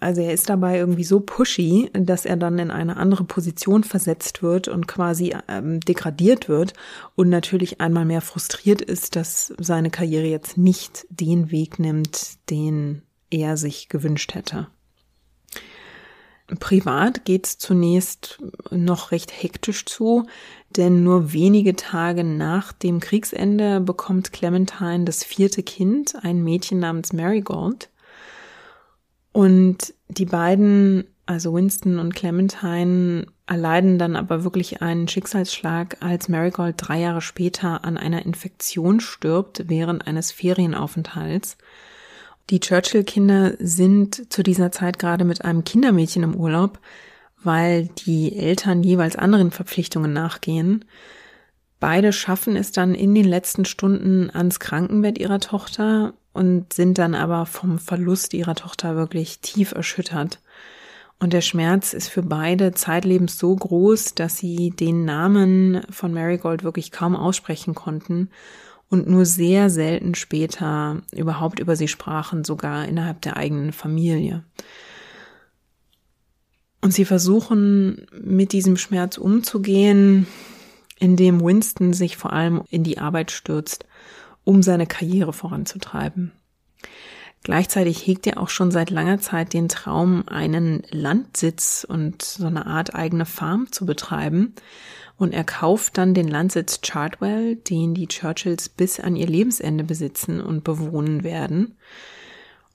Also 0.00 0.20
er 0.20 0.32
ist 0.32 0.48
dabei 0.48 0.78
irgendwie 0.78 1.04
so 1.04 1.20
pushy, 1.20 1.90
dass 1.92 2.24
er 2.24 2.36
dann 2.36 2.58
in 2.58 2.70
eine 2.70 2.96
andere 2.96 3.24
Position 3.24 3.82
versetzt 3.82 4.42
wird 4.42 4.68
und 4.68 4.86
quasi 4.86 5.34
ähm, 5.48 5.80
degradiert 5.80 6.48
wird 6.48 6.74
und 7.16 7.28
natürlich 7.28 7.80
einmal 7.80 8.04
mehr 8.04 8.20
frustriert 8.20 8.80
ist, 8.80 9.16
dass 9.16 9.52
seine 9.58 9.90
Karriere 9.90 10.26
jetzt 10.26 10.56
nicht 10.56 11.06
den 11.10 11.50
Weg 11.50 11.80
nimmt, 11.80 12.38
den 12.48 13.02
er 13.30 13.56
sich 13.56 13.88
gewünscht 13.88 14.34
hätte. 14.34 14.68
Privat 16.60 17.26
geht's 17.26 17.58
zunächst 17.58 18.40
noch 18.70 19.10
recht 19.10 19.30
hektisch 19.42 19.84
zu, 19.84 20.26
denn 20.76 21.02
nur 21.02 21.32
wenige 21.34 21.76
Tage 21.76 22.24
nach 22.24 22.72
dem 22.72 23.00
Kriegsende 23.00 23.80
bekommt 23.80 24.32
Clementine 24.32 25.04
das 25.04 25.24
vierte 25.24 25.62
Kind, 25.62 26.14
ein 26.22 26.42
Mädchen 26.42 26.78
namens 26.78 27.12
Marigold. 27.12 27.90
Und 29.38 29.94
die 30.08 30.24
beiden, 30.24 31.04
also 31.24 31.54
Winston 31.54 32.00
und 32.00 32.12
Clementine, 32.12 33.24
erleiden 33.46 33.96
dann 33.96 34.16
aber 34.16 34.42
wirklich 34.42 34.82
einen 34.82 35.06
Schicksalsschlag, 35.06 35.98
als 36.00 36.28
Marigold 36.28 36.74
drei 36.76 36.98
Jahre 36.98 37.20
später 37.20 37.84
an 37.84 37.96
einer 37.96 38.26
Infektion 38.26 38.98
stirbt 38.98 39.68
während 39.68 40.08
eines 40.08 40.32
Ferienaufenthalts. 40.32 41.56
Die 42.50 42.58
Churchill-Kinder 42.58 43.52
sind 43.60 44.32
zu 44.32 44.42
dieser 44.42 44.72
Zeit 44.72 44.98
gerade 44.98 45.24
mit 45.24 45.44
einem 45.44 45.62
Kindermädchen 45.62 46.24
im 46.24 46.34
Urlaub, 46.34 46.80
weil 47.40 47.90
die 48.06 48.36
Eltern 48.36 48.82
jeweils 48.82 49.14
anderen 49.14 49.52
Verpflichtungen 49.52 50.12
nachgehen. 50.12 50.84
Beide 51.78 52.12
schaffen 52.12 52.56
es 52.56 52.72
dann 52.72 52.92
in 52.92 53.14
den 53.14 53.26
letzten 53.26 53.66
Stunden 53.66 54.30
ans 54.30 54.58
Krankenbett 54.58 55.16
ihrer 55.16 55.38
Tochter 55.38 56.14
und 56.38 56.72
sind 56.72 56.98
dann 56.98 57.16
aber 57.16 57.46
vom 57.46 57.80
Verlust 57.80 58.32
ihrer 58.32 58.54
Tochter 58.54 58.94
wirklich 58.94 59.40
tief 59.40 59.72
erschüttert. 59.72 60.40
Und 61.18 61.32
der 61.32 61.40
Schmerz 61.40 61.94
ist 61.94 62.08
für 62.08 62.22
beide 62.22 62.72
zeitlebens 62.72 63.38
so 63.38 63.56
groß, 63.56 64.14
dass 64.14 64.38
sie 64.38 64.70
den 64.70 65.04
Namen 65.04 65.82
von 65.90 66.14
Marigold 66.14 66.62
wirklich 66.62 66.92
kaum 66.92 67.16
aussprechen 67.16 67.74
konnten 67.74 68.30
und 68.88 69.08
nur 69.08 69.24
sehr 69.26 69.68
selten 69.68 70.14
später 70.14 71.02
überhaupt 71.12 71.58
über 71.58 71.74
sie 71.74 71.88
sprachen, 71.88 72.44
sogar 72.44 72.86
innerhalb 72.86 73.20
der 73.22 73.36
eigenen 73.36 73.72
Familie. 73.72 74.44
Und 76.80 76.94
sie 76.94 77.04
versuchen 77.04 78.06
mit 78.12 78.52
diesem 78.52 78.76
Schmerz 78.76 79.18
umzugehen, 79.18 80.28
indem 81.00 81.42
Winston 81.42 81.94
sich 81.94 82.16
vor 82.16 82.32
allem 82.32 82.62
in 82.70 82.84
die 82.84 82.98
Arbeit 82.98 83.32
stürzt 83.32 83.87
um 84.48 84.62
seine 84.62 84.86
Karriere 84.86 85.34
voranzutreiben. 85.34 86.32
Gleichzeitig 87.42 88.06
hegt 88.06 88.26
er 88.26 88.40
auch 88.40 88.48
schon 88.48 88.70
seit 88.70 88.88
langer 88.88 89.20
Zeit 89.20 89.52
den 89.52 89.68
Traum, 89.68 90.26
einen 90.26 90.84
Landsitz 90.90 91.86
und 91.86 92.22
so 92.22 92.46
eine 92.46 92.64
Art 92.64 92.94
eigene 92.94 93.26
Farm 93.26 93.70
zu 93.70 93.84
betreiben. 93.84 94.54
Und 95.18 95.34
er 95.34 95.44
kauft 95.44 95.98
dann 95.98 96.14
den 96.14 96.28
Landsitz 96.28 96.80
Chartwell, 96.80 97.56
den 97.56 97.92
die 97.92 98.06
Churchills 98.08 98.70
bis 98.70 99.00
an 99.00 99.16
ihr 99.16 99.26
Lebensende 99.26 99.84
besitzen 99.84 100.40
und 100.40 100.64
bewohnen 100.64 101.24
werden. 101.24 101.76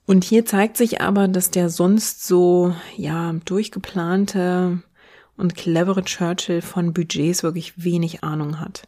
Und 0.06 0.22
hier 0.22 0.46
zeigt 0.46 0.76
sich 0.76 1.00
aber, 1.00 1.26
dass 1.26 1.50
der 1.50 1.70
sonst 1.70 2.24
so, 2.24 2.72
ja, 2.96 3.32
durchgeplante 3.44 4.80
und 5.36 5.56
clevere 5.56 6.04
Churchill 6.04 6.62
von 6.62 6.92
Budgets 6.92 7.42
wirklich 7.42 7.82
wenig 7.82 8.22
Ahnung 8.22 8.60
hat. 8.60 8.86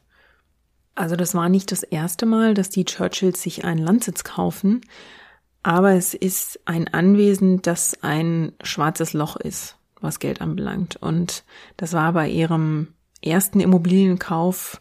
Also 0.97 1.15
das 1.15 1.35
war 1.35 1.49
nicht 1.49 1.71
das 1.71 1.83
erste 1.83 2.27
Mal, 2.27 2.55
dass 2.55 2.71
die 2.71 2.87
Churchills 2.87 3.43
sich 3.43 3.65
einen 3.65 3.79
Landsitz 3.83 4.25
kaufen, 4.25 4.81
aber 5.63 5.93
es 5.93 6.15
ist 6.15 6.59
ein 6.65 6.89
Anwesen, 6.89 7.61
das 7.61 8.03
ein 8.03 8.53
schwarzes 8.63 9.13
Loch 9.13 9.37
ist, 9.37 9.77
was 10.01 10.21
Geld 10.21 10.41
anbelangt. 10.41 10.97
Und 10.97 11.45
das 11.77 11.93
war 11.93 12.13
bei 12.13 12.29
ihrem 12.29 12.89
ersten 13.23 13.61
Immobilienkauf 13.61 14.81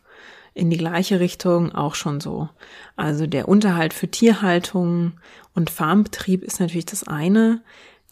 in 0.54 0.70
die 0.70 0.78
gleiche 0.78 1.20
Richtung 1.20 1.76
auch 1.76 1.96
schon 1.96 2.22
so. 2.22 2.50
Also 2.96 3.28
der 3.28 3.50
Unterhalt 3.50 3.94
für 3.94 4.08
Tierhaltung 4.08 5.14
und 5.54 5.70
Farmbetrieb 5.70 6.44
ist 6.44 6.62
natürlich 6.62 6.86
das 6.86 7.04
eine. 7.04 7.62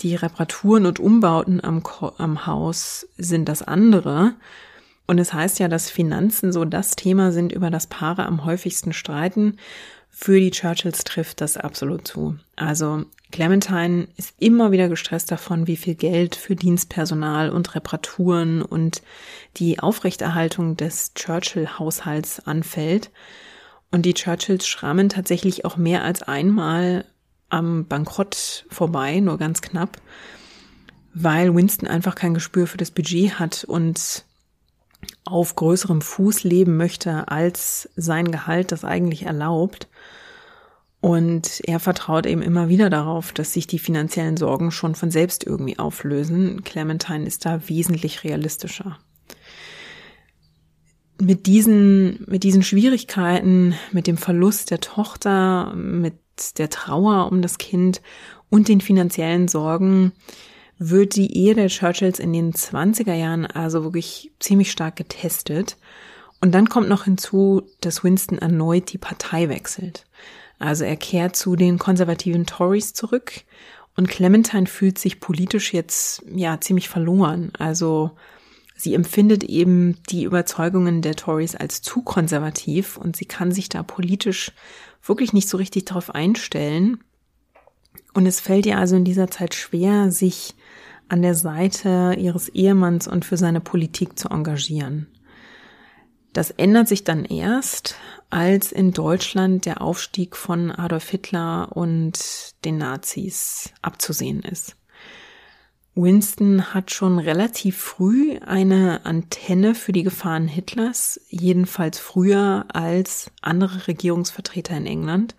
Die 0.02 0.16
Reparaturen 0.16 0.86
und 0.86 1.00
Umbauten 1.00 1.64
am, 1.64 1.84
am 2.18 2.46
Haus 2.46 3.08
sind 3.18 3.48
das 3.48 3.62
andere. 3.62 4.34
Und 5.06 5.20
es 5.20 5.34
heißt 5.34 5.60
ja, 5.60 5.68
dass 5.68 5.90
Finanzen 5.90 6.52
so 6.52 6.66
das 6.66 6.96
Thema 6.96 7.32
sind, 7.32 7.52
über 7.52 7.70
das 7.70 7.88
Paare 7.88 8.26
am 8.26 8.46
häufigsten 8.46 8.94
streiten. 8.94 9.58
Für 10.10 10.40
die 10.40 10.52
Churchills 10.52 11.04
trifft 11.04 11.42
das 11.42 11.58
absolut 11.58 12.08
zu. 12.08 12.38
Also 12.56 13.06
Clementine 13.32 14.08
ist 14.16 14.36
immer 14.40 14.72
wieder 14.72 14.88
gestresst 14.88 15.32
davon, 15.32 15.66
wie 15.66 15.76
viel 15.76 15.96
Geld 15.96 16.36
für 16.36 16.56
Dienstpersonal 16.56 17.50
und 17.50 17.74
Reparaturen 17.74 18.62
und 18.62 19.02
die 19.58 19.80
Aufrechterhaltung 19.80 20.78
des 20.78 21.16
Churchill-Haushalts 21.16 22.46
anfällt. 22.46 23.10
Und 23.92 24.06
die 24.06 24.14
Churchills 24.14 24.68
schrammen 24.68 25.10
tatsächlich 25.10 25.66
auch 25.66 25.78
mehr 25.78 26.04
als 26.04 26.22
einmal 26.22 27.06
am 27.50 27.86
Bankrott 27.88 28.66
vorbei, 28.70 29.20
nur 29.20 29.38
ganz 29.38 29.62
knapp, 29.62 29.98
weil 31.14 31.54
Winston 31.56 31.88
einfach 31.88 32.16
kein 32.16 32.34
Gespür 32.34 32.68
für 32.68 32.78
das 32.78 32.92
Budget 32.92 33.40
hat 33.40 33.64
und 33.64 34.26
auf 35.26 35.56
größerem 35.56 36.02
Fuß 36.02 36.44
leben 36.44 36.78
möchte, 36.78 37.28
als 37.30 37.90
sein 37.96 38.32
Gehalt 38.32 38.72
das 38.72 38.84
eigentlich 38.84 39.24
erlaubt. 39.24 39.88
Und 41.02 41.62
er 41.66 41.80
vertraut 41.80 42.26
eben 42.26 42.42
immer 42.42 42.70
wieder 42.70 42.90
darauf, 42.90 43.34
dass 43.34 43.52
sich 43.52 43.68
die 43.68 43.80
finanziellen 43.80 44.38
Sorgen 44.38 44.72
schon 44.72 44.96
von 44.96 45.12
selbst 45.12 45.46
irgendwie 45.46 45.78
auflösen. 45.78 46.64
Clementine 46.64 47.26
ist 47.26 47.46
da 47.46 47.68
wesentlich 47.68 48.24
realistischer. 48.24 48.98
Mit 51.22 51.46
diesen, 51.46 52.24
mit 52.28 52.44
diesen 52.44 52.64
Schwierigkeiten, 52.64 53.76
mit 53.92 54.08
dem 54.08 54.18
Verlust 54.18 54.72
der 54.72 54.80
Tochter, 54.80 55.74
mit 55.76 56.16
der 56.58 56.70
Trauer 56.70 57.30
um 57.32 57.42
das 57.42 57.58
Kind 57.58 58.02
und 58.50 58.68
den 58.68 58.82
finanziellen 58.82 59.48
Sorgen 59.48 60.14
wird 60.90 61.16
die 61.16 61.38
Ehe 61.38 61.56
der 61.56 61.70
Churchills 61.70 62.20
in 62.20 62.34
den 62.34 62.54
20er 62.54 63.14
Jahren 63.14 63.46
also 63.46 63.84
wirklich 63.84 64.32
ziemlich 64.40 64.72
stark 64.72 64.96
getestet. 64.96 65.78
Und 66.42 66.52
dann 66.52 66.68
kommt 66.68 66.90
noch 66.90 67.06
hinzu, 67.06 67.64
dass 67.80 68.04
Winston 68.04 68.38
erneut 68.38 68.92
die 68.92 68.98
Partei 68.98 69.48
wechselt. 69.48 70.06
Also 70.60 70.84
er 70.84 70.98
kehrt 70.98 71.36
zu 71.36 71.56
den 71.56 71.80
konservativen 71.80 72.46
Tories 72.46 72.94
zurück 72.94 73.44
und 73.96 74.10
Clementine 74.10 74.66
fühlt 74.66 74.98
sich 74.98 75.20
politisch 75.20 75.74
jetzt 75.74 76.24
ja 76.34 76.60
ziemlich 76.60 76.90
verloren. 76.90 77.52
Also 77.58 78.12
sie 78.76 78.94
empfindet 78.94 79.44
eben 79.44 79.98
die 80.10 80.24
Überzeugungen 80.24 81.02
der 81.02 81.16
Tories 81.16 81.56
als 81.56 81.82
zu 81.82 82.02
konservativ 82.02 82.98
und 82.98 83.16
sie 83.16 83.26
kann 83.26 83.52
sich 83.52 83.70
da 83.70 83.84
politisch 83.84 84.52
wirklich 85.02 85.32
nicht 85.32 85.48
so 85.48 85.58
richtig 85.58 85.86
darauf 85.86 86.14
einstellen. 86.14 87.04
Und 88.14 88.26
es 88.26 88.40
fällt 88.40 88.66
ihr 88.66 88.78
also 88.78 88.96
in 88.96 89.06
dieser 89.06 89.30
Zeit 89.30 89.56
schwer, 89.56 90.12
sich 90.12 90.56
an 91.10 91.22
der 91.22 91.36
Seite 91.36 92.16
ihres 92.18 92.50
Ehemanns 92.50 93.08
und 93.08 93.26
für 93.26 93.38
seine 93.38 93.62
Politik 93.62 94.18
zu 94.18 94.30
engagieren. 94.30 95.08
Das 96.34 96.50
ändert 96.50 96.88
sich 96.88 97.04
dann 97.04 97.26
erst, 97.26 97.96
als 98.32 98.72
in 98.72 98.92
Deutschland 98.92 99.66
der 99.68 99.82
Aufstieg 99.82 100.36
von 100.36 100.72
Adolf 100.72 101.10
Hitler 101.10 101.70
und 101.72 102.56
den 102.66 102.80
Nazis 102.80 103.72
abzusehen 103.84 104.42
ist. 104.42 104.76
Winston 105.96 106.74
hat 106.74 106.90
schon 106.90 107.20
relativ 107.20 107.78
früh 107.78 108.40
eine 108.40 109.06
Antenne 109.06 109.76
für 109.76 109.92
die 109.92 110.02
Gefahren 110.02 110.48
Hitlers, 110.48 111.22
jedenfalls 111.30 112.00
früher 112.00 112.66
als 112.74 113.30
andere 113.44 113.88
Regierungsvertreter 113.88 114.76
in 114.76 114.88
England. 114.88 115.36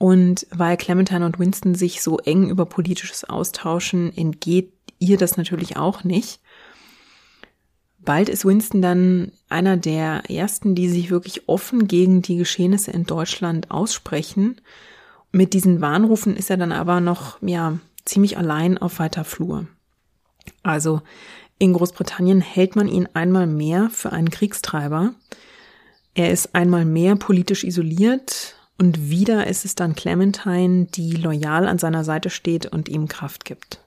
Und 0.00 0.46
weil 0.50 0.78
Clementine 0.78 1.26
und 1.26 1.38
Winston 1.38 1.74
sich 1.74 2.00
so 2.00 2.16
eng 2.20 2.48
über 2.48 2.64
politisches 2.64 3.24
austauschen, 3.24 4.16
entgeht 4.16 4.72
ihr 4.98 5.18
das 5.18 5.36
natürlich 5.36 5.76
auch 5.76 6.04
nicht. 6.04 6.40
Bald 7.98 8.30
ist 8.30 8.46
Winston 8.46 8.80
dann 8.80 9.32
einer 9.50 9.76
der 9.76 10.30
ersten, 10.30 10.74
die 10.74 10.88
sich 10.88 11.10
wirklich 11.10 11.50
offen 11.50 11.86
gegen 11.86 12.22
die 12.22 12.38
Geschehnisse 12.38 12.92
in 12.92 13.04
Deutschland 13.04 13.70
aussprechen. 13.70 14.62
Mit 15.32 15.52
diesen 15.52 15.82
Warnrufen 15.82 16.34
ist 16.34 16.48
er 16.48 16.56
dann 16.56 16.72
aber 16.72 17.02
noch, 17.02 17.36
ja, 17.42 17.78
ziemlich 18.06 18.38
allein 18.38 18.78
auf 18.78 19.00
weiter 19.00 19.24
Flur. 19.24 19.66
Also 20.62 21.02
in 21.58 21.74
Großbritannien 21.74 22.40
hält 22.40 22.74
man 22.74 22.88
ihn 22.88 23.06
einmal 23.12 23.46
mehr 23.46 23.90
für 23.90 24.12
einen 24.12 24.30
Kriegstreiber. 24.30 25.12
Er 26.14 26.30
ist 26.30 26.54
einmal 26.54 26.86
mehr 26.86 27.16
politisch 27.16 27.64
isoliert 27.64 28.56
und 28.80 29.10
wieder 29.10 29.46
ist 29.46 29.66
es 29.66 29.74
dann 29.74 29.94
Clementine, 29.94 30.86
die 30.86 31.12
loyal 31.12 31.68
an 31.68 31.78
seiner 31.78 32.02
Seite 32.02 32.30
steht 32.30 32.64
und 32.64 32.88
ihm 32.88 33.08
Kraft 33.08 33.44
gibt. 33.44 33.80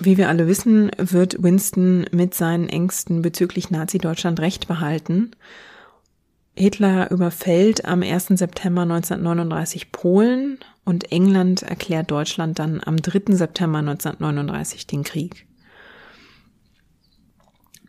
Wie 0.00 0.16
wir 0.16 0.28
alle 0.28 0.48
wissen, 0.48 0.90
wird 0.96 1.40
Winston 1.40 2.06
mit 2.10 2.34
seinen 2.34 2.68
Ängsten 2.68 3.22
bezüglich 3.22 3.70
Nazi-Deutschland 3.70 4.40
recht 4.40 4.66
behalten. 4.66 5.30
Hitler 6.56 7.12
überfällt 7.12 7.84
am 7.84 8.02
1. 8.02 8.28
September 8.30 8.82
1939 8.82 9.92
Polen 9.92 10.58
und 10.84 11.12
England 11.12 11.62
erklärt 11.62 12.10
Deutschland 12.10 12.58
dann 12.58 12.80
am 12.84 12.96
3. 12.96 13.34
September 13.36 13.78
1939 13.78 14.88
den 14.88 15.04
Krieg. 15.04 15.47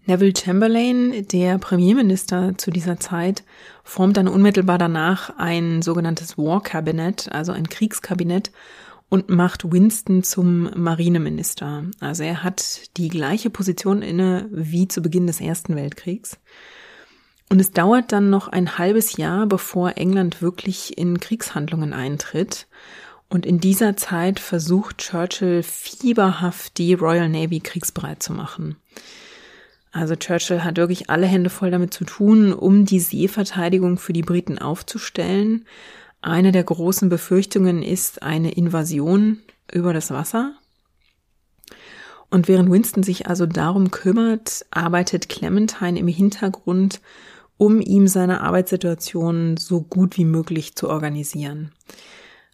Neville 0.09 0.33
Chamberlain, 0.35 1.27
der 1.27 1.59
Premierminister 1.59 2.57
zu 2.57 2.71
dieser 2.71 2.99
Zeit, 2.99 3.43
formt 3.83 4.17
dann 4.17 4.27
unmittelbar 4.27 4.79
danach 4.79 5.37
ein 5.37 5.83
sogenanntes 5.83 6.35
War 6.35 6.63
Cabinet, 6.63 7.31
also 7.31 7.51
ein 7.51 7.69
Kriegskabinett 7.69 8.51
und 9.09 9.29
macht 9.29 9.71
Winston 9.71 10.23
zum 10.23 10.71
Marineminister. 10.75 11.83
Also 11.99 12.23
er 12.23 12.43
hat 12.43 12.97
die 12.97 13.09
gleiche 13.09 13.51
Position 13.51 14.01
inne 14.01 14.49
wie 14.51 14.87
zu 14.87 15.03
Beginn 15.03 15.27
des 15.27 15.41
Ersten 15.41 15.75
Weltkriegs. 15.75 16.39
Und 17.49 17.59
es 17.59 17.69
dauert 17.69 18.11
dann 18.11 18.31
noch 18.31 18.47
ein 18.47 18.79
halbes 18.79 19.15
Jahr, 19.15 19.45
bevor 19.45 19.95
England 19.95 20.41
wirklich 20.41 20.97
in 20.97 21.19
Kriegshandlungen 21.19 21.93
eintritt. 21.93 22.65
Und 23.29 23.45
in 23.45 23.59
dieser 23.59 23.95
Zeit 23.95 24.39
versucht 24.39 24.97
Churchill 24.97 25.61
fieberhaft 25.61 26.79
die 26.79 26.95
Royal 26.95 27.29
Navy 27.29 27.59
kriegsbereit 27.59 28.23
zu 28.23 28.33
machen. 28.33 28.75
Also 29.91 30.15
Churchill 30.15 30.63
hat 30.63 30.77
wirklich 30.77 31.09
alle 31.09 31.25
Hände 31.25 31.49
voll 31.49 31.71
damit 31.71 31.93
zu 31.93 32.05
tun, 32.05 32.53
um 32.53 32.85
die 32.85 32.99
Seeverteidigung 32.99 33.97
für 33.97 34.13
die 34.13 34.21
Briten 34.21 34.59
aufzustellen. 34.59 35.65
Eine 36.21 36.51
der 36.51 36.63
großen 36.63 37.09
Befürchtungen 37.09 37.81
ist 37.81 38.21
eine 38.21 38.51
Invasion 38.51 39.39
über 39.71 39.93
das 39.93 40.11
Wasser. 40.11 40.53
Und 42.29 42.47
während 42.47 42.71
Winston 42.71 43.01
sich 43.01 43.27
also 43.27 43.47
darum 43.47 43.89
kümmert, 43.89 44.65
arbeitet 44.69 45.29
Clementine 45.29 45.99
im 45.99 46.07
Hintergrund, 46.07 47.01
um 47.57 47.81
ihm 47.81 48.07
seine 48.07 48.41
Arbeitssituation 48.41 49.57
so 49.57 49.81
gut 49.81 50.17
wie 50.17 50.25
möglich 50.25 50.75
zu 50.75 50.89
organisieren. 50.89 51.71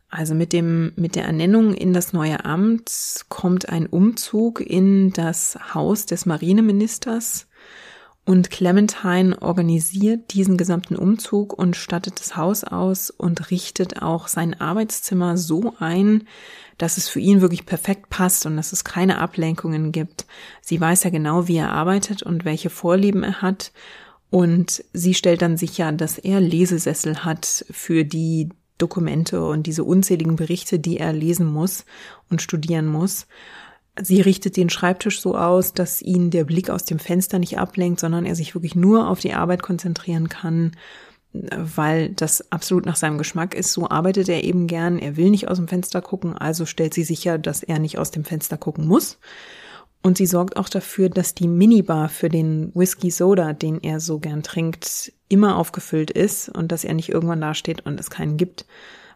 Also 0.09 0.35
mit 0.35 0.53
dem, 0.53 0.93
mit 0.95 1.15
der 1.15 1.25
Ernennung 1.25 1.73
in 1.73 1.93
das 1.93 2.13
neue 2.13 2.45
Amt 2.45 3.25
kommt 3.27 3.69
ein 3.69 3.87
Umzug 3.87 4.61
in 4.61 5.11
das 5.11 5.57
Haus 5.73 6.05
des 6.05 6.25
Marineministers 6.25 7.47
und 8.25 8.49
Clementine 8.49 9.39
organisiert 9.39 10.33
diesen 10.33 10.57
gesamten 10.57 10.95
Umzug 10.95 11.53
und 11.53 11.75
stattet 11.75 12.19
das 12.19 12.35
Haus 12.35 12.63
aus 12.63 13.11
und 13.11 13.51
richtet 13.51 14.01
auch 14.01 14.27
sein 14.27 14.59
Arbeitszimmer 14.59 15.37
so 15.37 15.75
ein, 15.77 16.23
dass 16.79 16.97
es 16.97 17.07
für 17.07 17.19
ihn 17.19 17.41
wirklich 17.41 17.67
perfekt 17.67 18.09
passt 18.09 18.47
und 18.47 18.57
dass 18.57 18.73
es 18.73 18.83
keine 18.83 19.19
Ablenkungen 19.19 19.91
gibt. 19.91 20.25
Sie 20.59 20.81
weiß 20.81 21.03
ja 21.03 21.11
genau, 21.11 21.47
wie 21.47 21.57
er 21.57 21.71
arbeitet 21.71 22.23
und 22.23 22.45
welche 22.45 22.71
Vorlieben 22.71 23.21
er 23.21 23.43
hat. 23.43 23.71
Und 24.31 24.83
sie 24.91 25.13
stellt 25.13 25.43
dann 25.43 25.55
sicher, 25.55 25.91
dass 25.91 26.17
er 26.17 26.41
Lesesessel 26.41 27.23
hat 27.23 27.65
für 27.69 28.03
die 28.03 28.49
Dokumente 28.78 29.43
und 29.45 29.67
diese 29.67 29.84
unzähligen 29.84 30.36
Berichte, 30.36 30.80
die 30.80 30.97
er 30.97 31.13
lesen 31.13 31.47
muss 31.47 31.86
und 32.30 32.41
studieren 32.41 32.88
muss. 32.88 33.28
Sie 34.01 34.19
richtet 34.19 34.57
den 34.57 34.69
Schreibtisch 34.69 35.21
so 35.21 35.38
aus, 35.38 35.73
dass 35.73 36.01
ihn 36.01 36.30
der 36.30 36.43
Blick 36.43 36.69
aus 36.69 36.84
dem 36.84 36.99
Fenster 36.99 37.39
nicht 37.39 37.57
ablenkt, 37.57 38.01
sondern 38.01 38.26
er 38.26 38.36
sich 38.36 38.53
wirklich 38.53 38.76
nur 38.76 39.07
auf 39.07 39.19
die 39.19 39.34
Arbeit 39.34 39.61
konzentrieren 39.61 40.28
kann, 40.28 40.73
weil 41.32 42.09
das 42.09 42.51
absolut 42.51 42.86
nach 42.86 42.97
seinem 42.97 43.17
Geschmack 43.17 43.53
ist. 43.55 43.71
So 43.71 43.89
arbeitet 43.89 44.28
er 44.28 44.43
eben 44.43 44.67
gern. 44.67 44.99
Er 44.99 45.15
will 45.15 45.30
nicht 45.30 45.47
aus 45.47 45.57
dem 45.57 45.69
Fenster 45.69 46.01
gucken, 46.01 46.38
also 46.38 46.65
stellt 46.65 46.93
sie 46.93 47.03
sicher, 47.03 47.38
dass 47.38 47.63
er 47.63 47.80
nicht 47.80 47.97
aus 47.97 48.11
dem 48.11 48.26
Fenster 48.26 48.57
gucken 48.57 48.86
muss. 48.86 49.17
Und 50.01 50.17
sie 50.17 50.28
sorgt 50.28 50.57
auch 50.57 50.69
dafür, 50.69 51.09
dass 51.09 51.34
die 51.34 51.47
Minibar 51.47 52.09
für 52.09 52.30
den 52.30 52.71
Whisky 52.76 53.09
Soda, 53.09 53.53
den 53.53 53.82
er 53.82 53.99
so 53.99 54.19
gern 54.19 54.43
trinkt, 54.43 55.13
immer 55.30 55.57
aufgefüllt 55.57 56.11
ist 56.11 56.49
und 56.49 56.71
dass 56.71 56.84
er 56.84 56.93
nicht 56.93 57.09
irgendwann 57.09 57.41
dasteht 57.41 57.86
und 57.86 57.99
es 57.99 58.09
keinen 58.09 58.38
gibt. 58.38 58.65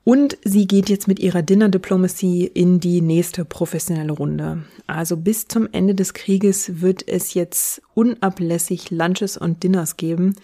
Und 0.03 0.38
sie 0.43 0.66
geht 0.66 0.89
jetzt 0.89 1.07
mit 1.07 1.20
ihrer 1.20 1.41
Dinner 1.41 1.70
Diplomacy 1.70 2.49
in 2.51 2.80
die 2.80 3.01
nächste 3.01 3.45
professionelle 3.45 4.14
Runde. 4.14 4.64
Also 4.88 5.18
bis 5.18 5.47
zum 5.47 5.68
Ende 5.72 5.93
des 5.93 6.14
Krieges 6.14 6.82
wird 6.82 7.07
es 7.07 7.34
jetzt 7.34 7.82
unablässig 7.93 8.89
Lunches 8.91 9.38
und 9.38 9.62
Dinners 9.62 9.97
geben, 9.97 10.36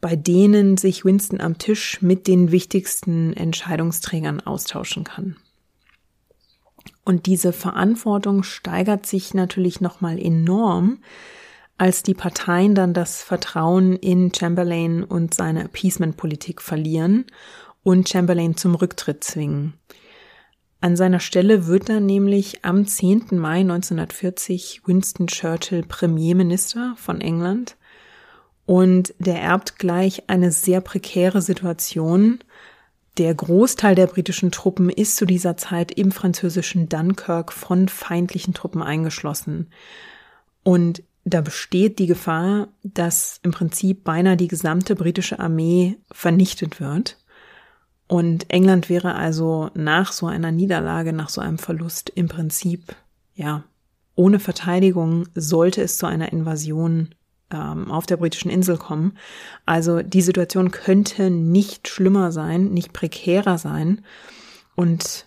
bei 0.00 0.16
denen 0.16 0.76
sich 0.76 1.04
Winston 1.04 1.40
am 1.40 1.58
Tisch 1.58 2.00
mit 2.02 2.26
den 2.26 2.52
wichtigsten 2.52 3.32
Entscheidungsträgern 3.32 4.40
austauschen 4.40 5.04
kann. 5.04 5.36
Und 7.04 7.26
diese 7.26 7.52
Verantwortung 7.52 8.42
steigert 8.42 9.06
sich 9.06 9.34
natürlich 9.34 9.80
nochmal 9.80 10.18
enorm, 10.18 10.98
als 11.78 12.02
die 12.02 12.14
Parteien 12.14 12.74
dann 12.74 12.92
das 12.92 13.22
Vertrauen 13.22 13.94
in 13.94 14.34
Chamberlain 14.34 15.04
und 15.04 15.32
seine 15.32 15.64
Appeasement-Politik 15.64 16.60
verlieren 16.60 17.26
und 17.84 18.08
Chamberlain 18.08 18.56
zum 18.56 18.74
Rücktritt 18.74 19.22
zwingen. 19.24 19.74
An 20.80 20.96
seiner 20.96 21.20
Stelle 21.20 21.66
wird 21.66 21.88
dann 21.88 22.06
nämlich 22.06 22.64
am 22.64 22.86
10. 22.86 23.26
Mai 23.32 23.60
1940 23.60 24.82
Winston 24.86 25.28
Churchill 25.28 25.82
Premierminister 25.82 26.94
von 26.96 27.20
England 27.20 27.76
und 28.66 29.14
der 29.18 29.40
erbt 29.40 29.78
gleich 29.78 30.24
eine 30.28 30.52
sehr 30.52 30.80
prekäre 30.80 31.42
Situation. 31.42 32.40
Der 33.16 33.34
Großteil 33.34 33.94
der 33.94 34.06
britischen 34.06 34.52
Truppen 34.52 34.90
ist 34.90 35.16
zu 35.16 35.24
dieser 35.24 35.56
Zeit 35.56 35.90
im 35.90 36.12
französischen 36.12 36.88
Dunkirk 36.88 37.52
von 37.52 37.88
feindlichen 37.88 38.54
Truppen 38.54 38.82
eingeschlossen. 38.82 39.70
Und 40.62 41.02
da 41.34 41.40
besteht 41.40 41.98
die 41.98 42.06
Gefahr, 42.06 42.68
dass 42.82 43.40
im 43.42 43.50
Prinzip 43.50 44.04
beinahe 44.04 44.36
die 44.36 44.48
gesamte 44.48 44.94
britische 44.94 45.38
Armee 45.38 45.98
vernichtet 46.10 46.80
wird. 46.80 47.18
Und 48.06 48.50
England 48.50 48.88
wäre 48.88 49.14
also 49.14 49.70
nach 49.74 50.12
so 50.12 50.26
einer 50.26 50.50
Niederlage, 50.50 51.12
nach 51.12 51.28
so 51.28 51.40
einem 51.40 51.58
Verlust 51.58 52.10
im 52.10 52.28
Prinzip, 52.28 52.96
ja, 53.34 53.64
ohne 54.14 54.40
Verteidigung 54.40 55.28
sollte 55.34 55.82
es 55.82 55.98
zu 55.98 56.06
einer 56.06 56.32
Invasion 56.32 57.14
ähm, 57.52 57.90
auf 57.90 58.06
der 58.06 58.16
britischen 58.16 58.50
Insel 58.50 58.76
kommen. 58.76 59.16
Also 59.64 60.02
die 60.02 60.22
Situation 60.22 60.70
könnte 60.70 61.30
nicht 61.30 61.86
schlimmer 61.86 62.32
sein, 62.32 62.70
nicht 62.72 62.92
prekärer 62.92 63.58
sein. 63.58 64.04
Und 64.74 65.26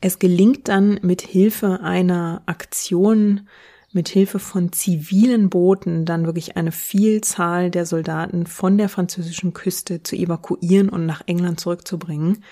es 0.00 0.18
gelingt 0.18 0.68
dann 0.68 0.98
mit 1.02 1.22
Hilfe 1.22 1.80
einer 1.82 2.42
Aktion, 2.46 3.48
mit 3.94 4.08
Hilfe 4.08 4.38
von 4.38 4.72
zivilen 4.72 5.48
Booten 5.50 6.04
dann 6.04 6.26
wirklich 6.26 6.56
eine 6.56 6.72
Vielzahl 6.72 7.70
der 7.70 7.86
Soldaten 7.86 8.46
von 8.46 8.76
der 8.76 8.88
französischen 8.88 9.52
Küste 9.52 10.02
zu 10.02 10.16
evakuieren 10.16 10.88
und 10.88 11.06
nach 11.06 11.22
England 11.26 11.60
zurückzubringen. 11.60 12.44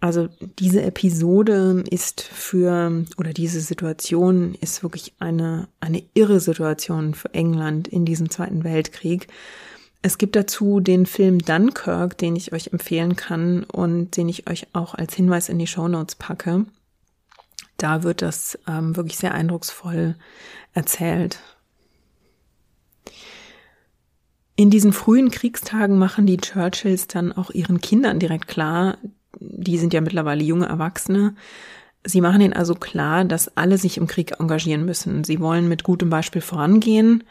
Also 0.00 0.28
diese 0.58 0.82
Episode 0.82 1.84
ist 1.90 2.22
für, 2.22 3.04
oder 3.18 3.34
diese 3.34 3.60
Situation 3.60 4.54
ist 4.54 4.82
wirklich 4.82 5.12
eine, 5.18 5.68
eine 5.80 6.02
irre 6.14 6.40
Situation 6.40 7.12
für 7.12 7.34
England 7.34 7.86
in 7.86 8.06
diesem 8.06 8.30
Zweiten 8.30 8.64
Weltkrieg. 8.64 9.28
Es 10.00 10.16
gibt 10.16 10.36
dazu 10.36 10.80
den 10.80 11.04
Film 11.04 11.40
Dunkirk, 11.40 12.16
den 12.16 12.34
ich 12.34 12.54
euch 12.54 12.68
empfehlen 12.72 13.16
kann 13.16 13.64
und 13.64 14.16
den 14.16 14.30
ich 14.30 14.48
euch 14.48 14.68
auch 14.72 14.94
als 14.94 15.14
Hinweis 15.14 15.50
in 15.50 15.58
die 15.58 15.66
Show 15.66 15.88
Notes 15.88 16.14
packe. 16.14 16.64
Da 17.80 18.02
wird 18.02 18.20
das 18.20 18.58
ähm, 18.68 18.94
wirklich 18.94 19.16
sehr 19.16 19.32
eindrucksvoll 19.32 20.16
erzählt. 20.74 21.40
In 24.54 24.68
diesen 24.68 24.92
frühen 24.92 25.30
Kriegstagen 25.30 25.96
machen 25.96 26.26
die 26.26 26.36
Churchills 26.36 27.06
dann 27.06 27.32
auch 27.32 27.50
ihren 27.50 27.80
Kindern 27.80 28.18
direkt 28.18 28.48
klar, 28.48 28.98
die 29.38 29.78
sind 29.78 29.94
ja 29.94 30.02
mittlerweile 30.02 30.42
junge 30.42 30.66
Erwachsene. 30.66 31.34
Sie 32.04 32.20
machen 32.20 32.42
ihnen 32.42 32.52
also 32.52 32.74
klar, 32.74 33.24
dass 33.24 33.56
alle 33.56 33.78
sich 33.78 33.96
im 33.96 34.06
Krieg 34.06 34.38
engagieren 34.38 34.84
müssen. 34.84 35.24
Sie 35.24 35.40
wollen 35.40 35.66
mit 35.66 35.82
gutem 35.82 36.10
Beispiel 36.10 36.42
vorangehen 36.42 37.24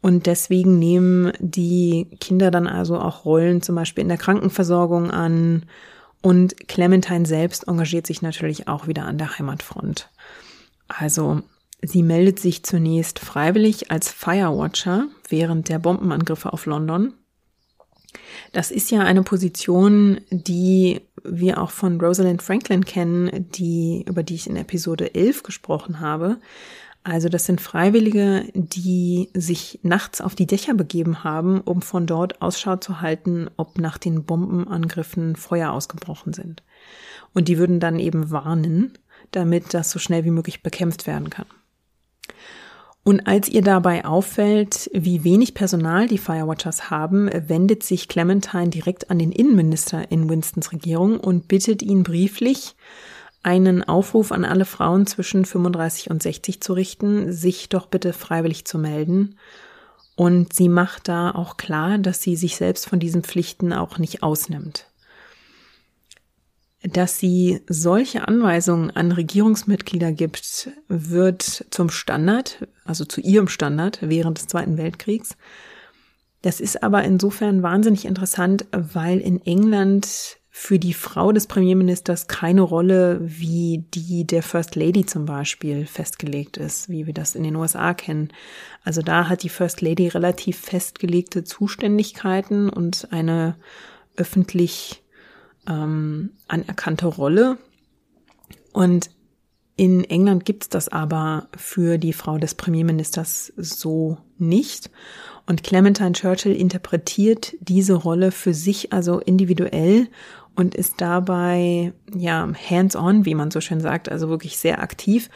und 0.00 0.26
deswegen 0.26 0.78
nehmen 0.78 1.32
die 1.40 2.16
Kinder 2.20 2.52
dann 2.52 2.68
also 2.68 2.96
auch 2.96 3.24
Rollen 3.24 3.60
zum 3.60 3.74
Beispiel 3.74 4.02
in 4.02 4.08
der 4.08 4.18
Krankenversorgung 4.18 5.10
an 5.10 5.64
und 6.26 6.66
Clementine 6.66 7.24
selbst 7.24 7.68
engagiert 7.68 8.04
sich 8.04 8.20
natürlich 8.20 8.66
auch 8.66 8.88
wieder 8.88 9.04
an 9.04 9.16
der 9.16 9.38
Heimatfront. 9.38 10.10
Also 10.88 11.42
sie 11.82 12.02
meldet 12.02 12.40
sich 12.40 12.64
zunächst 12.64 13.20
freiwillig 13.20 13.92
als 13.92 14.10
Firewatcher 14.10 15.06
während 15.28 15.68
der 15.68 15.78
Bombenangriffe 15.78 16.52
auf 16.52 16.66
London 16.66 17.14
das 18.52 18.70
ist 18.70 18.90
ja 18.90 19.00
eine 19.00 19.22
Position, 19.22 20.20
die 20.30 21.00
wir 21.22 21.60
auch 21.60 21.70
von 21.70 22.00
Rosalind 22.00 22.42
Franklin 22.42 22.84
kennen, 22.84 23.48
die, 23.54 24.04
über 24.06 24.22
die 24.22 24.34
ich 24.34 24.48
in 24.48 24.56
Episode 24.56 25.14
11 25.14 25.42
gesprochen 25.42 26.00
habe. 26.00 26.38
Also 27.08 27.28
das 27.28 27.46
sind 27.46 27.60
Freiwillige, 27.60 28.46
die 28.52 29.28
sich 29.32 29.78
nachts 29.84 30.20
auf 30.20 30.34
die 30.34 30.48
Dächer 30.48 30.74
begeben 30.74 31.22
haben, 31.22 31.60
um 31.60 31.80
von 31.80 32.04
dort 32.04 32.42
Ausschau 32.42 32.74
zu 32.76 33.00
halten, 33.00 33.48
ob 33.56 33.78
nach 33.78 33.96
den 33.96 34.24
Bombenangriffen 34.24 35.36
Feuer 35.36 35.70
ausgebrochen 35.70 36.32
sind. 36.32 36.64
Und 37.32 37.46
die 37.46 37.58
würden 37.58 37.78
dann 37.78 38.00
eben 38.00 38.32
warnen, 38.32 38.98
damit 39.30 39.72
das 39.72 39.92
so 39.92 40.00
schnell 40.00 40.24
wie 40.24 40.32
möglich 40.32 40.64
bekämpft 40.64 41.06
werden 41.06 41.30
kann. 41.30 41.46
Und 43.04 43.28
als 43.28 43.48
ihr 43.48 43.62
dabei 43.62 44.04
auffällt, 44.04 44.90
wie 44.92 45.22
wenig 45.22 45.54
Personal 45.54 46.08
die 46.08 46.18
Firewatchers 46.18 46.90
haben, 46.90 47.30
wendet 47.46 47.84
sich 47.84 48.08
Clementine 48.08 48.70
direkt 48.70 49.12
an 49.12 49.20
den 49.20 49.30
Innenminister 49.30 50.10
in 50.10 50.28
Winstons 50.28 50.72
Regierung 50.72 51.20
und 51.20 51.46
bittet 51.46 51.82
ihn 51.82 52.02
brieflich, 52.02 52.74
einen 53.46 53.84
Aufruf 53.84 54.32
an 54.32 54.44
alle 54.44 54.64
Frauen 54.64 55.06
zwischen 55.06 55.44
35 55.44 56.10
und 56.10 56.22
60 56.22 56.60
zu 56.60 56.72
richten, 56.72 57.32
sich 57.32 57.68
doch 57.68 57.86
bitte 57.86 58.12
freiwillig 58.12 58.64
zu 58.64 58.78
melden. 58.78 59.38
Und 60.16 60.52
sie 60.52 60.68
macht 60.68 61.08
da 61.08 61.30
auch 61.30 61.56
klar, 61.56 61.98
dass 61.98 62.22
sie 62.22 62.36
sich 62.36 62.56
selbst 62.56 62.88
von 62.88 62.98
diesen 62.98 63.22
Pflichten 63.22 63.72
auch 63.72 63.98
nicht 63.98 64.22
ausnimmt 64.22 64.86
dass 66.82 67.18
sie 67.18 67.60
solche 67.68 68.28
Anweisungen 68.28 68.90
an 68.90 69.12
Regierungsmitglieder 69.12 70.12
gibt, 70.12 70.70
wird 70.88 71.66
zum 71.70 71.90
Standard, 71.90 72.66
also 72.84 73.04
zu 73.04 73.20
ihrem 73.20 73.48
Standard 73.48 73.98
während 74.02 74.38
des 74.38 74.46
Zweiten 74.46 74.76
Weltkriegs. 74.76 75.36
Das 76.42 76.60
ist 76.60 76.82
aber 76.82 77.02
insofern 77.02 77.62
wahnsinnig 77.62 78.04
interessant, 78.04 78.66
weil 78.70 79.18
in 79.18 79.44
England 79.44 80.36
für 80.58 80.78
die 80.78 80.94
Frau 80.94 81.32
des 81.32 81.48
Premierministers 81.48 82.28
keine 82.28 82.62
Rolle 82.62 83.20
wie 83.20 83.84
die 83.92 84.26
der 84.26 84.42
First 84.42 84.74
Lady 84.74 85.04
zum 85.04 85.26
Beispiel 85.26 85.84
festgelegt 85.84 86.56
ist, 86.56 86.88
wie 86.88 87.06
wir 87.06 87.12
das 87.12 87.34
in 87.34 87.42
den 87.42 87.56
USA 87.56 87.92
kennen. 87.92 88.32
Also 88.82 89.02
da 89.02 89.28
hat 89.28 89.42
die 89.42 89.50
First 89.50 89.82
Lady 89.82 90.08
relativ 90.08 90.58
festgelegte 90.58 91.44
Zuständigkeiten 91.44 92.70
und 92.70 93.08
eine 93.10 93.56
öffentlich 94.16 95.04
ähm, 95.68 96.30
anerkannte 96.48 97.06
Rolle. 97.06 97.58
Und 98.72 99.10
in 99.76 100.04
England 100.04 100.46
gibt's 100.46 100.70
das 100.70 100.88
aber 100.88 101.48
für 101.54 101.98
die 101.98 102.14
Frau 102.14 102.38
des 102.38 102.54
Premierministers 102.54 103.52
so 103.58 104.16
nicht. 104.38 104.90
Und 105.46 105.62
Clementine 105.62 106.12
Churchill 106.12 106.56
interpretiert 106.56 107.54
diese 107.60 107.92
Rolle 107.92 108.32
für 108.32 108.54
sich 108.54 108.94
also 108.94 109.20
individuell 109.20 110.08
und 110.56 110.74
ist 110.74 111.00
dabei 111.00 111.92
ja 112.14 112.48
hands-on, 112.68 113.24
wie 113.24 113.34
man 113.34 113.50
so 113.50 113.60
schön 113.60 113.80
sagt, 113.80 114.10
also 114.10 114.28
wirklich 114.28 114.58
sehr 114.58 114.82
aktiv. 114.82 115.30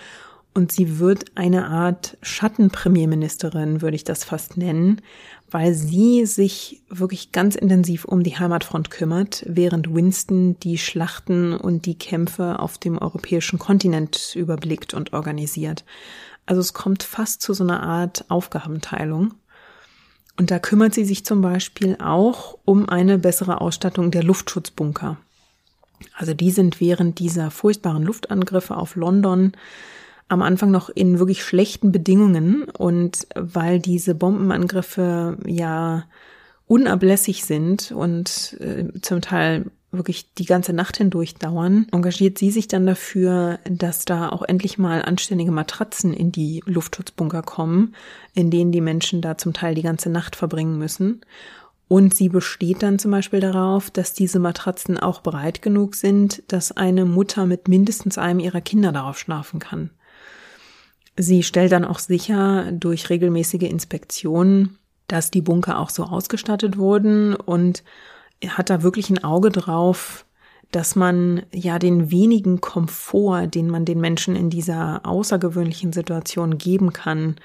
Und 0.53 0.73
sie 0.73 0.99
wird 0.99 1.27
eine 1.37 1.66
Art 1.68 2.16
Schattenpremierministerin, 2.23 3.83
würde 3.83 3.95
ich 3.95 4.03
das 4.03 4.25
fast 4.25 4.57
nennen, 4.57 5.01
weil 5.49 5.75
sie 5.75 6.27
sich 6.27 6.83
wirklich 6.89 7.31
ganz 7.31 7.55
intensiv 7.55 8.05
um 8.05 8.25
die 8.25 8.37
Heimatfront 8.37 8.91
kümmert, 8.91 9.45
während 9.47 9.95
Winston 9.95 10.59
die 10.59 10.79
Schlachten 10.79 11.53
und 11.53 11.87
die 11.87 11.97
Kämpfe 11.97 12.59
auf 12.59 12.79
dem 12.79 12.99
europäischen 12.99 13.61
Kontinent 13.61 14.35
überblickt 14.35 14.93
und 14.93 15.12
organisiert. 15.12 15.85
Also 16.47 16.61
es 16.61 16.73
kommt 16.73 17.05
fast 17.05 17.43
zu 17.43 17.55
so 17.55 17.62
einer 17.62 17.83
Art 17.83 18.25
Aufgabenteilung. 18.29 19.35
Und 20.41 20.51
da 20.51 20.59
kümmert 20.59 20.95
sie 20.95 21.05
sich 21.05 21.22
zum 21.22 21.43
Beispiel 21.43 21.99
auch 22.03 22.57
um 22.64 22.88
eine 22.88 23.18
bessere 23.18 23.61
Ausstattung 23.61 24.11
der 24.11 24.22
Luftschutzbunker. 24.22 25.18
Also 26.16 26.32
die 26.32 26.51
sind 26.51 26.80
während 26.80 27.18
dieser 27.18 27.51
furchtbaren 27.51 28.03
Luftangriffe 28.03 28.74
auf 28.74 28.97
London 28.97 29.53
am 30.28 30.41
Anfang 30.41 30.70
noch 30.70 30.88
in 30.88 31.18
wirklich 31.18 31.45
schlechten 31.45 31.93
Bedingungen 31.93 32.62
und 32.62 33.26
weil 33.34 33.80
diese 33.80 34.14
Bombenangriffe 34.14 35.36
ja 35.45 36.05
unablässig 36.66 37.45
sind 37.45 37.93
und 37.93 38.57
äh, 38.61 38.99
zum 39.03 39.20
Teil 39.20 39.66
wirklich 39.93 40.34
die 40.34 40.45
ganze 40.45 40.72
Nacht 40.72 40.97
hindurch 40.97 41.34
dauern, 41.34 41.86
engagiert 41.93 42.38
sie 42.38 42.51
sich 42.51 42.68
dann 42.68 42.86
dafür, 42.86 43.59
dass 43.64 44.05
da 44.05 44.28
auch 44.28 44.43
endlich 44.43 44.78
mal 44.78 45.03
anständige 45.03 45.51
Matratzen 45.51 46.12
in 46.12 46.30
die 46.30 46.62
Luftschutzbunker 46.66 47.43
kommen, 47.43 47.95
in 48.34 48.51
denen 48.51 48.72
die 48.72 48.80
Menschen 48.80 49.20
da 49.20 49.36
zum 49.36 49.53
Teil 49.53 49.74
die 49.74 49.82
ganze 49.82 50.11
Nacht 50.11 50.36
verbringen 50.36 50.78
müssen. 50.78 51.22
Und 51.88 52.14
sie 52.14 52.28
besteht 52.28 52.84
dann 52.84 53.01
zum 53.01 53.11
Beispiel 53.11 53.41
darauf, 53.41 53.91
dass 53.91 54.12
diese 54.12 54.38
Matratzen 54.38 54.97
auch 54.97 55.22
breit 55.22 55.61
genug 55.61 55.97
sind, 55.97 56.45
dass 56.47 56.70
eine 56.70 57.05
Mutter 57.05 57.47
mit 57.47 57.66
mindestens 57.66 58.16
einem 58.16 58.38
ihrer 58.38 58.61
Kinder 58.61 58.93
darauf 58.93 59.18
schlafen 59.18 59.59
kann. 59.59 59.91
Sie 61.16 61.43
stellt 61.43 61.72
dann 61.72 61.84
auch 61.84 61.99
sicher 61.99 62.70
durch 62.70 63.11
regelmäßige 63.11 63.68
Inspektionen, 63.68 64.78
dass 65.09 65.32
die 65.32 65.43
Bunker 65.43 65.80
auch 65.80 65.91
so 65.91 66.05
ausgestattet 66.05 66.78
wurden 66.78 67.34
und 67.34 67.82
hat 68.49 68.70
da 68.70 68.82
wirklich 68.82 69.11
ein 69.11 69.22
Auge 69.22 69.51
drauf, 69.51 70.24
dass 70.72 70.95
man 70.95 71.43
ja 71.53 71.78
den 71.78 72.11
wenigen 72.11 72.61
Komfort, 72.61 73.49
den 73.49 73.68
man 73.68 73.84
den 73.84 74.01
Menschen 74.01 74.36
in 74.36 74.51
dieser 74.51 75.05
außergewöhnlichen 75.05 75.93
Situation 75.93 76.59
geben 76.59 76.93
kann, 76.93 77.36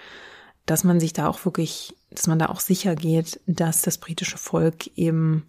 dass 0.66 0.84
man 0.84 1.00
sich 1.00 1.14
da 1.14 1.28
auch 1.28 1.44
wirklich, 1.46 1.96
dass 2.12 2.28
man 2.28 2.40
da 2.40 2.48
auch 2.48 2.60
sicher 2.60 2.96
geht, 2.96 3.40
dass 3.48 3.82
das 3.82 3.98
britische 3.98 4.38
Volk 4.38 4.88
eben 4.96 5.48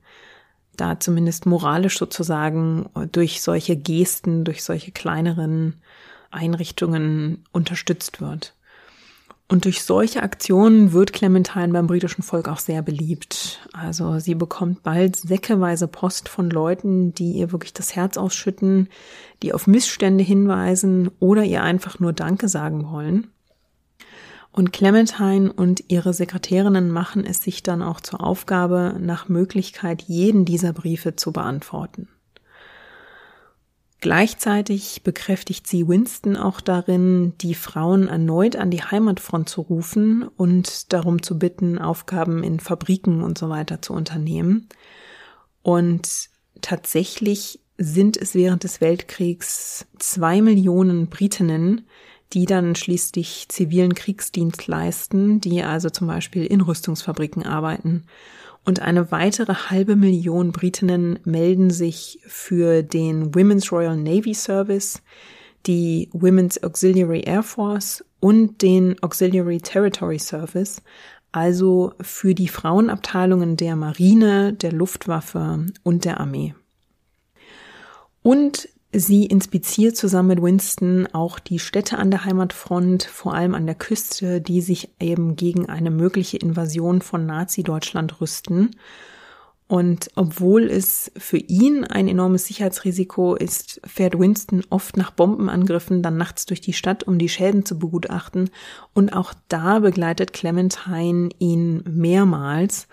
da 0.76 1.01
zumindest 1.01 1.47
moralisch 1.47 1.99
sozusagen 1.99 2.88
durch 3.12 3.40
solche 3.40 3.76
Gesten, 3.76 4.44
durch 4.44 4.62
solche 4.62 4.92
kleineren 4.92 5.80
Einrichtungen 6.30 7.44
unterstützt 7.53 8.20
wird. 8.20 8.55
Und 9.49 9.64
durch 9.64 9.84
solche 9.84 10.24
Aktionen 10.24 10.92
wird 10.92 11.12
Clementine 11.12 11.68
beim 11.68 11.86
britischen 11.86 12.22
Volk 12.22 12.49
auch 12.49 12.59
sehr 12.59 12.82
beliebt. 12.82 13.68
Also 13.72 14.18
sie 14.18 14.34
bekommt 14.34 14.82
bald 14.82 15.14
säckeweise 15.14 15.86
Post 15.86 16.28
von 16.28 16.51
Leuten, 16.51 17.14
die 17.14 17.32
ihr 17.32 17.53
wirklich 17.53 17.72
das 17.72 17.94
Herz 17.94 18.16
ausschütten, 18.16 18.88
die 19.42 19.53
auf 19.53 19.68
Missstände 19.68 20.24
hinweisen 20.24 21.11
oder 21.20 21.44
ihr 21.44 21.62
einfach 21.62 22.01
nur 22.01 22.12
Danke 22.12 22.49
sagen 22.49 22.90
wollen. 22.90 23.28
Und 24.51 24.72
Clementine 24.72 25.53
und 25.53 25.84
ihre 25.88 26.12
Sekretärinnen 26.12 26.90
machen 26.90 27.24
es 27.24 27.42
sich 27.42 27.62
dann 27.62 27.82
auch 27.82 28.01
zur 28.01 28.22
Aufgabe, 28.24 28.97
nach 28.99 29.28
Möglichkeit 29.28 30.03
jeden 30.03 30.44
dieser 30.44 30.72
Briefe 30.72 31.14
zu 31.14 31.30
beantworten. 31.30 32.09
Gleichzeitig 34.01 35.03
bekräftigt 35.05 35.66
sie 35.66 35.88
Winston 35.88 36.36
auch 36.36 36.61
darin, 36.61 37.32
die 37.40 37.55
Frauen 37.55 38.09
erneut 38.09 38.55
an 38.55 38.70
die 38.70 38.82
Heimatfront 38.82 39.49
zu 39.49 39.62
rufen 39.62 40.28
und 40.36 40.92
darum 40.92 41.22
zu 41.22 41.38
bitten, 41.38 41.78
Aufgaben 41.78 42.44
in 42.44 42.61
Fabriken 42.61 43.22
und 43.22 43.38
so 43.38 43.49
weiter 43.49 43.80
zu 43.80 43.94
unternehmen. 43.94 44.68
Und 45.62 46.28
tatsächlich 46.61 47.61
sind 47.78 48.16
es 48.16 48.34
während 48.34 48.64
des 48.64 48.80
Weltkriegs 48.80 49.86
zwei 49.99 50.42
Millionen 50.42 51.09
Britinnen, 51.09 51.86
die 52.32 52.44
dann 52.44 52.74
schließlich 52.74 53.47
zivilen 53.49 53.94
Kriegsdienst 53.94 54.66
leisten, 54.66 55.40
die 55.40 55.62
also 55.62 55.90
zum 55.90 56.07
Beispiel 56.07 56.44
in 56.44 56.61
Rüstungsfabriken 56.61 57.44
arbeiten. 57.44 58.05
Und 58.66 58.82
eine 58.82 59.12
weitere 59.12 59.54
halbe 59.54 59.94
Million 59.94 60.50
Britinnen 60.50 61.20
melden 61.24 61.70
sich 61.70 62.18
für 62.26 62.82
den 62.82 63.32
Women's 63.32 63.70
Royal 63.70 63.96
Navy 63.96 64.34
Service, 64.34 65.00
die 65.66 66.10
Women's 66.12 66.60
Auxiliary 66.64 67.20
Air 67.20 67.44
Force 67.44 68.04
und 68.18 68.60
den 68.62 69.00
Auxiliary 69.04 69.60
Territory 69.60 70.18
Service, 70.18 70.82
also 71.30 71.92
für 72.00 72.34
die 72.34 72.48
Frauenabteilungen 72.48 73.56
der 73.56 73.76
Marine, 73.76 74.52
der 74.52 74.72
Luftwaffe 74.72 75.66
und 75.84 76.04
der 76.04 76.18
Armee. 76.18 76.54
Und 78.22 78.68
Sie 78.99 79.26
inspiziert 79.26 79.94
zusammen 79.94 80.28
mit 80.28 80.42
Winston 80.42 81.07
auch 81.12 81.38
die 81.38 81.59
Städte 81.59 81.99
an 81.99 82.11
der 82.11 82.24
Heimatfront, 82.24 83.03
vor 83.03 83.34
allem 83.34 83.55
an 83.55 83.66
der 83.66 83.74
Küste, 83.74 84.40
die 84.40 84.62
sich 84.62 84.88
eben 84.99 85.36
gegen 85.36 85.68
eine 85.68 85.90
mögliche 85.90 86.38
Invasion 86.38 87.03
von 87.03 87.26
Nazi-Deutschland 87.26 88.22
rüsten. 88.22 88.70
Und 89.68 90.11
obwohl 90.14 90.62
es 90.70 91.12
für 91.18 91.36
ihn 91.36 91.84
ein 91.84 92.09
enormes 92.09 92.47
Sicherheitsrisiko 92.47 93.34
ist, 93.34 93.82
fährt 93.84 94.18
Winston 94.18 94.64
oft 94.70 94.97
nach 94.97 95.11
Bombenangriffen 95.11 96.03
dann 96.03 96.16
nachts 96.16 96.47
durch 96.47 96.62
die 96.62 96.72
Stadt, 96.72 97.05
um 97.05 97.18
die 97.18 97.28
Schäden 97.28 97.66
zu 97.66 97.78
begutachten. 97.78 98.49
Und 98.94 99.12
auch 99.12 99.34
da 99.49 99.80
begleitet 99.80 100.32
Clementine 100.32 101.28
ihn 101.38 101.82
mehrmals. 101.86 102.88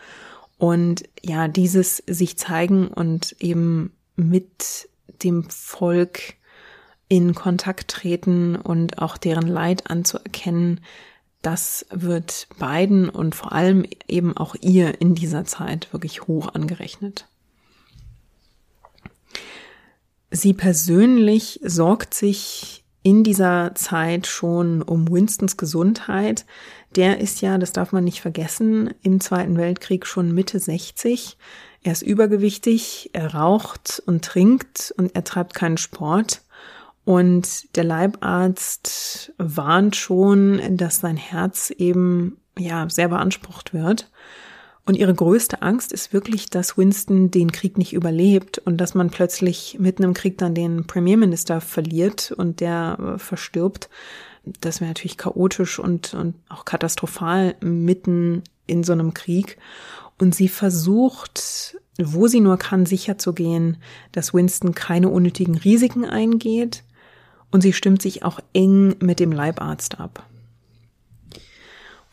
Und 0.57 1.03
ja, 1.21 1.47
dieses 1.47 2.03
sich 2.07 2.37
zeigen 2.37 2.89
und 2.89 3.37
eben 3.39 3.93
mit 4.17 4.89
dem 5.21 5.49
Volk 5.49 6.35
in 7.07 7.35
Kontakt 7.35 7.89
treten 7.89 8.55
und 8.55 8.99
auch 8.99 9.17
deren 9.17 9.47
Leid 9.47 9.89
anzuerkennen, 9.89 10.81
das 11.43 11.85
wird 11.91 12.47
beiden 12.57 13.09
und 13.09 13.35
vor 13.35 13.51
allem 13.51 13.85
eben 14.07 14.35
auch 14.35 14.55
ihr 14.61 15.01
in 15.01 15.13
dieser 15.13 15.43
Zeit 15.45 15.91
wirklich 15.91 16.23
hoch 16.23 16.53
angerechnet. 16.53 17.27
Sie 20.31 20.53
persönlich 20.53 21.59
sorgt 21.63 22.13
sich 22.13 22.83
in 23.03 23.23
dieser 23.23 23.75
Zeit 23.75 24.25
schon 24.25 24.81
um 24.81 25.11
Winstons 25.11 25.57
Gesundheit. 25.57 26.45
Der 26.95 27.19
ist 27.19 27.41
ja, 27.41 27.57
das 27.57 27.73
darf 27.73 27.91
man 27.91 28.05
nicht 28.05 28.21
vergessen, 28.21 28.93
im 29.03 29.19
Zweiten 29.19 29.57
Weltkrieg 29.57 30.07
schon 30.07 30.33
Mitte 30.33 30.59
60. 30.59 31.37
Er 31.83 31.91
ist 31.91 32.01
übergewichtig, 32.01 33.09
er 33.13 33.35
raucht 33.35 34.01
und 34.05 34.23
trinkt 34.23 34.93
und 34.97 35.13
er 35.15 35.23
treibt 35.23 35.53
keinen 35.53 35.77
Sport. 35.77 36.41
Und 37.05 37.75
der 37.75 37.83
Leibarzt 37.83 39.33
warnt 39.37 39.97
schon, 39.97 40.77
dass 40.77 41.01
sein 41.01 41.17
Herz 41.17 41.69
eben, 41.69 42.37
ja, 42.57 42.87
sehr 42.89 43.09
beansprucht 43.09 43.73
wird. 43.73 44.09
Und 44.85 44.95
ihre 44.95 45.13
größte 45.13 45.61
Angst 45.61 45.93
ist 45.93 46.11
wirklich, 46.11 46.49
dass 46.49 46.77
Winston 46.77 47.31
den 47.31 47.51
Krieg 47.51 47.77
nicht 47.77 47.93
überlebt 47.93 48.59
und 48.59 48.77
dass 48.77 48.95
man 48.95 49.09
plötzlich 49.09 49.77
mitten 49.79 50.03
im 50.03 50.13
Krieg 50.13 50.37
dann 50.37 50.55
den 50.55 50.87
Premierminister 50.87 51.61
verliert 51.61 52.33
und 52.35 52.59
der 52.59 52.97
äh, 52.99 53.17
verstirbt. 53.17 53.89
Das 54.59 54.81
wäre 54.81 54.89
natürlich 54.89 55.17
chaotisch 55.17 55.79
und, 55.79 56.13
und 56.13 56.35
auch 56.49 56.65
katastrophal 56.65 57.55
mitten 57.61 58.43
in 58.67 58.83
so 58.83 58.91
einem 58.91 59.13
Krieg. 59.13 59.57
Und 60.23 60.33
sie 60.33 60.47
versucht, 60.47 61.77
wo 62.01 62.27
sie 62.27 62.39
nur 62.39 62.55
kann, 62.55 62.85
sicherzugehen, 62.85 63.75
dass 64.13 64.33
Winston 64.33 64.73
keine 64.73 65.09
unnötigen 65.09 65.57
Risiken 65.57 66.05
eingeht. 66.05 66.85
Und 67.51 67.59
sie 67.59 67.73
stimmt 67.73 68.01
sich 68.01 68.23
auch 68.23 68.39
eng 68.53 68.95
mit 69.01 69.19
dem 69.19 69.33
Leibarzt 69.33 69.99
ab. 69.99 70.25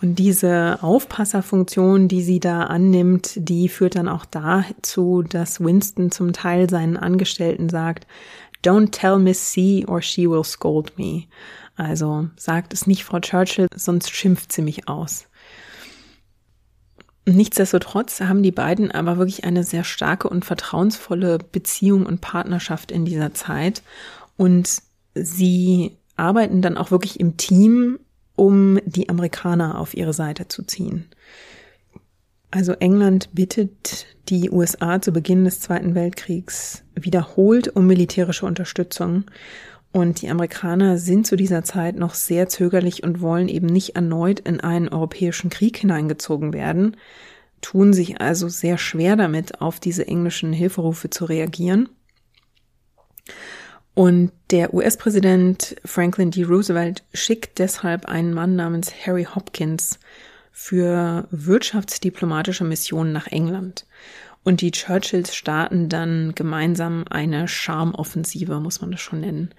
Und 0.02 0.18
diese 0.18 0.82
Aufpasserfunktion, 0.82 2.08
die 2.08 2.22
sie 2.22 2.40
da 2.40 2.64
annimmt, 2.64 3.34
die 3.36 3.68
führt 3.68 3.94
dann 3.94 4.08
auch 4.08 4.24
dazu, 4.24 5.22
dass 5.22 5.60
Winston 5.60 6.10
zum 6.10 6.32
Teil 6.32 6.68
seinen 6.68 6.96
Angestellten 6.96 7.68
sagt, 7.68 8.08
Don't 8.64 8.90
tell 8.90 9.20
Miss 9.20 9.52
C 9.52 9.84
or 9.86 10.02
she 10.02 10.28
will 10.28 10.42
scold 10.42 10.98
me. 10.98 11.26
Also 11.76 12.28
sagt 12.34 12.72
es 12.72 12.88
nicht 12.88 13.04
Frau 13.04 13.20
Churchill, 13.20 13.68
sonst 13.72 14.10
schimpft 14.10 14.50
sie 14.50 14.62
mich 14.62 14.88
aus. 14.88 15.29
Nichtsdestotrotz 17.26 18.20
haben 18.20 18.42
die 18.42 18.50
beiden 18.52 18.90
aber 18.90 19.18
wirklich 19.18 19.44
eine 19.44 19.62
sehr 19.62 19.84
starke 19.84 20.28
und 20.28 20.44
vertrauensvolle 20.44 21.38
Beziehung 21.38 22.06
und 22.06 22.20
Partnerschaft 22.20 22.90
in 22.90 23.04
dieser 23.04 23.34
Zeit. 23.34 23.82
Und 24.36 24.82
sie 25.14 25.96
arbeiten 26.16 26.62
dann 26.62 26.76
auch 26.76 26.90
wirklich 26.90 27.20
im 27.20 27.36
Team, 27.36 27.98
um 28.36 28.78
die 28.86 29.08
Amerikaner 29.08 29.78
auf 29.78 29.94
ihre 29.94 30.14
Seite 30.14 30.48
zu 30.48 30.62
ziehen. 30.62 31.06
Also 32.50 32.72
England 32.72 33.28
bittet 33.32 34.06
die 34.28 34.50
USA 34.50 35.00
zu 35.00 35.12
Beginn 35.12 35.44
des 35.44 35.60
Zweiten 35.60 35.94
Weltkriegs 35.94 36.82
wiederholt 36.94 37.68
um 37.76 37.86
militärische 37.86 38.46
Unterstützung. 38.46 39.24
Und 39.92 40.22
die 40.22 40.28
Amerikaner 40.28 40.98
sind 40.98 41.26
zu 41.26 41.36
dieser 41.36 41.64
Zeit 41.64 41.96
noch 41.96 42.14
sehr 42.14 42.48
zögerlich 42.48 43.02
und 43.02 43.20
wollen 43.20 43.48
eben 43.48 43.66
nicht 43.66 43.96
erneut 43.96 44.40
in 44.40 44.60
einen 44.60 44.88
europäischen 44.88 45.50
Krieg 45.50 45.76
hineingezogen 45.78 46.52
werden, 46.52 46.96
tun 47.60 47.92
sich 47.92 48.20
also 48.20 48.48
sehr 48.48 48.78
schwer 48.78 49.16
damit, 49.16 49.60
auf 49.60 49.80
diese 49.80 50.06
englischen 50.06 50.52
Hilferufe 50.52 51.10
zu 51.10 51.24
reagieren. 51.24 51.88
Und 53.94 54.32
der 54.50 54.72
US-Präsident 54.72 55.76
Franklin 55.84 56.30
D. 56.30 56.44
Roosevelt 56.44 57.02
schickt 57.12 57.58
deshalb 57.58 58.06
einen 58.06 58.32
Mann 58.32 58.56
namens 58.56 58.92
Harry 59.04 59.24
Hopkins 59.24 59.98
für 60.52 61.26
wirtschaftsdiplomatische 61.30 62.64
Missionen 62.64 63.12
nach 63.12 63.26
England. 63.26 63.86
Und 64.42 64.62
die 64.62 64.70
Churchills 64.70 65.34
starten 65.34 65.88
dann 65.88 66.34
gemeinsam 66.34 67.04
eine 67.08 67.46
Charmoffensive, 67.46 68.58
muss 68.60 68.80
man 68.80 68.90
das 68.90 69.00
schon 69.00 69.20
nennen. 69.20 69.50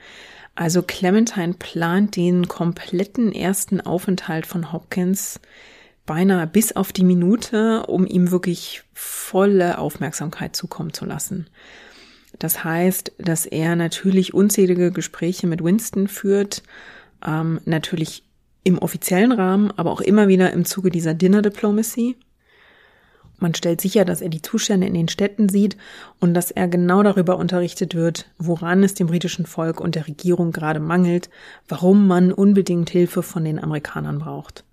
Also 0.56 0.82
Clementine 0.82 1.54
plant 1.54 2.16
den 2.16 2.48
kompletten 2.48 3.32
ersten 3.32 3.80
Aufenthalt 3.80 4.46
von 4.46 4.72
Hopkins 4.72 5.40
beinahe 6.06 6.48
bis 6.48 6.76
auf 6.76 6.92
die 6.92 7.04
Minute, 7.04 7.86
um 7.86 8.06
ihm 8.06 8.32
wirklich 8.32 8.84
volle 8.94 9.78
Aufmerksamkeit 9.78 10.56
zukommen 10.56 10.94
zu 10.94 11.06
lassen. 11.06 11.48
Das 12.40 12.64
heißt, 12.64 13.14
dass 13.20 13.46
er 13.46 13.76
natürlich 13.76 14.34
unzählige 14.34 14.92
Gespräche 14.92 15.48
mit 15.48 15.64
Winston 15.64 16.08
führt, 16.08 16.64
ähm, 17.26 17.62
natürlich 17.66 18.24
im 18.64 18.78
offiziellen 18.78 19.32
Rahmen, 19.32 19.72
aber 19.72 19.92
auch 19.92 20.02
immer 20.02 20.28
wieder 20.28 20.52
im 20.52 20.66
Zuge 20.66 20.90
dieser 20.90 21.14
Dinner 21.14 21.42
Diplomacy. 21.42 22.18
Man 23.42 23.56
stellt 23.56 23.82
sicher, 23.82 24.06
dass 24.06 24.22
er 24.22 24.30
die 24.30 24.44
Zustände 24.44 24.86
in 24.86 24.94
den 24.94 25.08
Städten 25.08 25.50
sieht 25.50 25.76
und 26.20 26.36
dass 26.36 26.52
er 26.52 26.68
genau 26.68 27.02
darüber 27.02 27.38
unterrichtet 27.38 27.96
wird, 27.96 28.30
woran 28.38 28.84
es 28.84 28.94
dem 28.94 29.08
britischen 29.08 29.48
Volk 29.48 29.82
und 29.82 29.96
der 29.96 30.08
Regierung 30.08 30.52
gerade 30.52 30.80
mangelt, 30.80 31.32
warum 31.68 32.08
man 32.08 32.32
unbedingt 32.32 32.92
Hilfe 32.92 33.24
von 33.24 33.44
den 33.44 33.58
Amerikanern 33.62 34.20
braucht. 34.20 34.64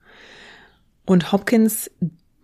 Und 1.06 1.32
Hopkins 1.32 1.90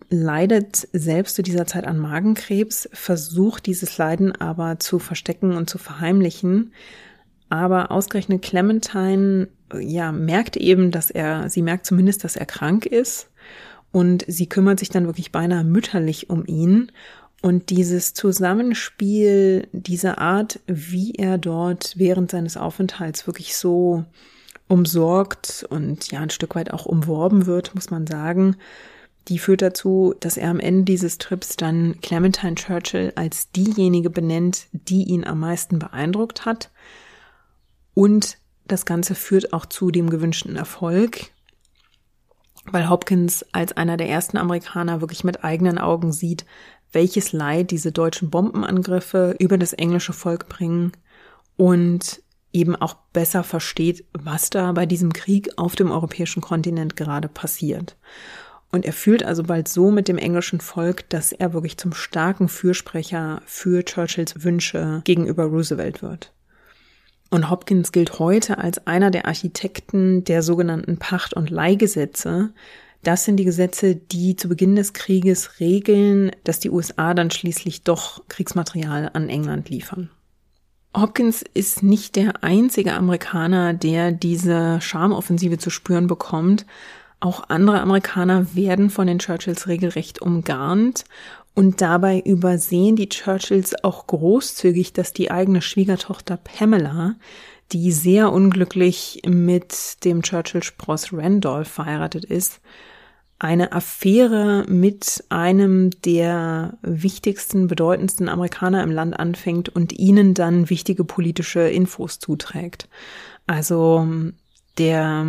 leidet 0.09 0.87
selbst 0.93 1.35
zu 1.35 1.43
dieser 1.43 1.67
Zeit 1.67 1.85
an 1.85 1.99
Magenkrebs, 1.99 2.89
versucht 2.91 3.67
dieses 3.67 3.99
Leiden 3.99 4.31
aber 4.31 4.79
zu 4.79 4.97
verstecken 4.97 5.55
und 5.55 5.69
zu 5.69 5.77
verheimlichen. 5.77 6.73
Aber 7.49 7.91
ausgerechnet 7.91 8.41
Clementine, 8.41 9.49
ja, 9.79 10.11
merkt 10.11 10.57
eben, 10.57 10.89
dass 10.89 11.11
er, 11.11 11.51
sie 11.51 11.61
merkt 11.61 11.85
zumindest, 11.85 12.23
dass 12.23 12.35
er 12.35 12.47
krank 12.47 12.87
ist 12.87 13.29
und 13.95 14.25
sie 14.27 14.47
kümmert 14.47 14.79
sich 14.79 14.89
dann 14.89 15.05
wirklich 15.05 15.31
beinahe 15.31 15.63
mütterlich 15.63 16.29
um 16.29 16.45
ihn. 16.45 16.91
Und 17.41 17.69
dieses 17.69 18.13
Zusammenspiel, 18.13 19.69
diese 19.71 20.17
Art, 20.17 20.59
wie 20.67 21.13
er 21.13 21.37
dort 21.37 21.93
während 21.95 22.29
seines 22.29 22.57
Aufenthalts 22.57 23.25
wirklich 23.25 23.55
so 23.55 24.03
umsorgt 24.67 25.65
und 25.69 26.11
ja 26.11 26.19
ein 26.19 26.29
Stück 26.29 26.55
weit 26.55 26.73
auch 26.73 26.85
umworben 26.85 27.45
wird, 27.45 27.73
muss 27.73 27.89
man 27.89 28.05
sagen, 28.05 28.57
die 29.29 29.39
führt 29.39 29.61
dazu, 29.61 30.13
dass 30.19 30.35
er 30.35 30.49
am 30.49 30.59
Ende 30.59 30.83
dieses 30.83 31.17
Trips 31.17 31.55
dann 31.55 32.01
Clementine 32.01 32.55
Churchill 32.55 33.13
als 33.15 33.49
diejenige 33.51 34.09
benennt, 34.09 34.67
die 34.73 35.05
ihn 35.05 35.23
am 35.23 35.39
meisten 35.39 35.79
beeindruckt 35.79 36.43
hat. 36.43 36.69
Und 37.93 38.39
das 38.67 38.85
Ganze 38.85 39.15
führt 39.15 39.53
auch 39.53 39.65
zu 39.65 39.89
dem 39.89 40.09
gewünschten 40.09 40.57
Erfolg. 40.57 41.31
Weil 42.71 42.89
Hopkins 42.89 43.45
als 43.51 43.73
einer 43.73 43.97
der 43.97 44.09
ersten 44.09 44.37
Amerikaner 44.37 45.01
wirklich 45.01 45.23
mit 45.23 45.43
eigenen 45.43 45.77
Augen 45.77 46.11
sieht, 46.11 46.45
welches 46.91 47.33
Leid 47.33 47.71
diese 47.71 47.91
deutschen 47.91 48.29
Bombenangriffe 48.29 49.35
über 49.39 49.57
das 49.57 49.73
englische 49.73 50.13
Volk 50.13 50.47
bringen 50.49 50.93
und 51.57 52.21
eben 52.53 52.75
auch 52.75 52.95
besser 53.11 53.43
versteht, 53.43 54.05
was 54.13 54.49
da 54.49 54.71
bei 54.71 54.85
diesem 54.85 55.11
Krieg 55.11 55.49
auf 55.57 55.75
dem 55.75 55.91
europäischen 55.91 56.41
Kontinent 56.41 56.95
gerade 56.95 57.27
passiert. 57.27 57.97
Und 58.71 58.85
er 58.85 58.93
fühlt 58.93 59.23
also 59.23 59.43
bald 59.43 59.67
so 59.67 59.91
mit 59.91 60.07
dem 60.07 60.17
englischen 60.17 60.61
Volk, 60.61 61.09
dass 61.09 61.31
er 61.31 61.53
wirklich 61.53 61.77
zum 61.77 61.93
starken 61.93 62.47
Fürsprecher 62.47 63.41
für 63.45 63.83
Churchills 63.85 64.43
Wünsche 64.43 65.01
gegenüber 65.03 65.45
Roosevelt 65.45 66.01
wird. 66.01 66.34
Und 67.29 67.49
Hopkins 67.49 67.91
gilt 67.91 68.19
heute 68.19 68.57
als 68.57 68.85
einer 68.87 69.11
der 69.11 69.25
Architekten 69.25 70.23
der 70.23 70.41
sogenannten 70.41 70.97
Pacht- 70.97 71.33
und 71.33 71.49
Leihgesetze. 71.49 72.51
Das 73.03 73.25
sind 73.25 73.37
die 73.37 73.45
Gesetze, 73.45 73.95
die 73.95 74.35
zu 74.35 74.47
Beginn 74.47 74.75
des 74.75 74.93
Krieges 74.93 75.59
regeln, 75.59 76.31
dass 76.43 76.59
die 76.59 76.69
USA 76.69 77.13
dann 77.13 77.31
schließlich 77.31 77.83
doch 77.83 78.23
Kriegsmaterial 78.29 79.11
an 79.13 79.29
England 79.29 79.69
liefern. 79.69 80.09
Hopkins 80.95 81.43
ist 81.53 81.83
nicht 81.83 82.15
der 82.15 82.43
einzige 82.43 82.93
Amerikaner, 82.93 83.73
der 83.73 84.11
diese 84.11 84.79
Charmoffensive 84.81 85.57
zu 85.57 85.69
spüren 85.69 86.07
bekommt. 86.07 86.65
Auch 87.19 87.49
andere 87.49 87.81
Amerikaner 87.81 88.55
werden 88.55 88.89
von 88.89 89.07
den 89.07 89.19
Churchills 89.19 89.67
regelrecht 89.67 90.21
umgarnt 90.21 91.03
und 91.55 91.81
dabei 91.81 92.19
übersehen 92.19 92.97
die 92.97 93.09
Churchills 93.09 93.83
auch 93.83 94.07
großzügig, 94.07 94.91
dass 94.91 95.13
die 95.13 95.31
eigene 95.31 95.61
Schwiegertochter 95.61 96.37
Pamela, 96.37 97.15
die 97.71 97.93
sehr 97.93 98.31
unglücklich 98.31 99.21
mit 99.25 100.03
dem 100.03 100.21
Churchill-Spross 100.21 101.13
Randolph 101.13 101.69
verheiratet 101.69 102.25
ist, 102.25 102.59
eine 103.39 103.71
Affäre 103.71 104.65
mit 104.67 105.23
einem 105.29 105.91
der 106.01 106.77
wichtigsten, 106.81 107.67
bedeutendsten 107.67 108.29
Amerikaner 108.29 108.83
im 108.83 108.91
Land 108.91 109.17
anfängt 109.17 109.69
und 109.69 109.93
ihnen 109.93 110.33
dann 110.33 110.69
wichtige 110.69 111.03
politische 111.03 111.61
Infos 111.61 112.19
zuträgt. 112.19 112.87
Also 113.47 114.07
der 114.77 115.25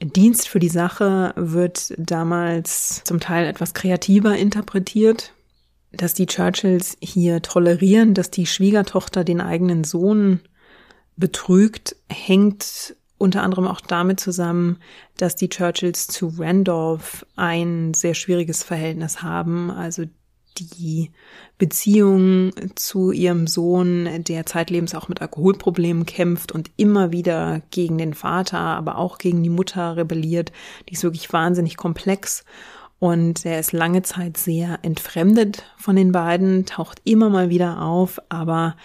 Dienst 0.00 0.48
für 0.48 0.58
die 0.58 0.68
Sache 0.68 1.32
wird 1.36 1.94
damals 1.98 3.02
zum 3.04 3.20
Teil 3.20 3.46
etwas 3.46 3.74
kreativer 3.74 4.36
interpretiert 4.36 5.32
dass 5.96 6.14
die 6.14 6.26
Churchills 6.26 6.96
hier 7.00 7.42
tolerieren, 7.42 8.14
dass 8.14 8.30
die 8.30 8.46
Schwiegertochter 8.46 9.24
den 9.24 9.40
eigenen 9.40 9.84
Sohn 9.84 10.40
betrügt, 11.16 11.96
hängt 12.08 12.96
unter 13.18 13.42
anderem 13.42 13.66
auch 13.66 13.80
damit 13.80 14.20
zusammen, 14.20 14.78
dass 15.16 15.36
die 15.36 15.48
Churchills 15.48 16.06
zu 16.06 16.34
Randolph 16.38 17.24
ein 17.34 17.94
sehr 17.94 18.14
schwieriges 18.14 18.62
Verhältnis 18.62 19.22
haben. 19.22 19.70
Also 19.70 20.04
die 20.58 21.10
Beziehung 21.58 22.52
zu 22.74 23.10
ihrem 23.12 23.46
Sohn, 23.46 24.08
der 24.24 24.46
zeitlebens 24.46 24.94
auch 24.94 25.08
mit 25.08 25.20
Alkoholproblemen 25.20 26.06
kämpft 26.06 26.52
und 26.52 26.70
immer 26.76 27.12
wieder 27.12 27.62
gegen 27.70 27.98
den 27.98 28.14
Vater, 28.14 28.58
aber 28.58 28.98
auch 28.98 29.18
gegen 29.18 29.42
die 29.42 29.50
Mutter 29.50 29.96
rebelliert, 29.96 30.52
die 30.88 30.94
ist 30.94 31.02
wirklich 31.02 31.32
wahnsinnig 31.32 31.76
komplex. 31.76 32.44
Und 32.98 33.44
er 33.44 33.60
ist 33.60 33.72
lange 33.72 34.02
Zeit 34.02 34.38
sehr 34.38 34.78
entfremdet 34.82 35.64
von 35.76 35.96
den 35.96 36.12
beiden, 36.12 36.64
taucht 36.64 37.00
immer 37.04 37.28
mal 37.28 37.50
wieder 37.50 37.82
auf, 37.82 38.18
aber 38.30 38.76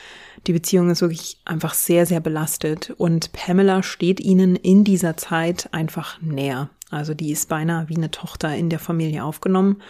die 0.48 0.54
Beziehung 0.54 0.90
ist 0.90 1.02
wirklich 1.02 1.40
einfach 1.46 1.74
sehr, 1.74 2.06
sehr 2.06 2.20
belastet. 2.20 2.94
Und 2.98 3.32
Pamela 3.32 3.84
steht 3.84 4.20
ihnen 4.20 4.56
in 4.56 4.84
dieser 4.84 5.16
Zeit 5.16 5.70
einfach 5.72 6.20
näher. 6.22 6.70
Also 6.90 7.14
die 7.14 7.32
ist 7.32 7.48
beinahe 7.48 7.88
wie 7.88 7.96
eine 7.96 8.12
Tochter 8.12 8.54
in 8.56 8.70
der 8.70 8.80
Familie 8.80 9.24
aufgenommen. 9.24 9.82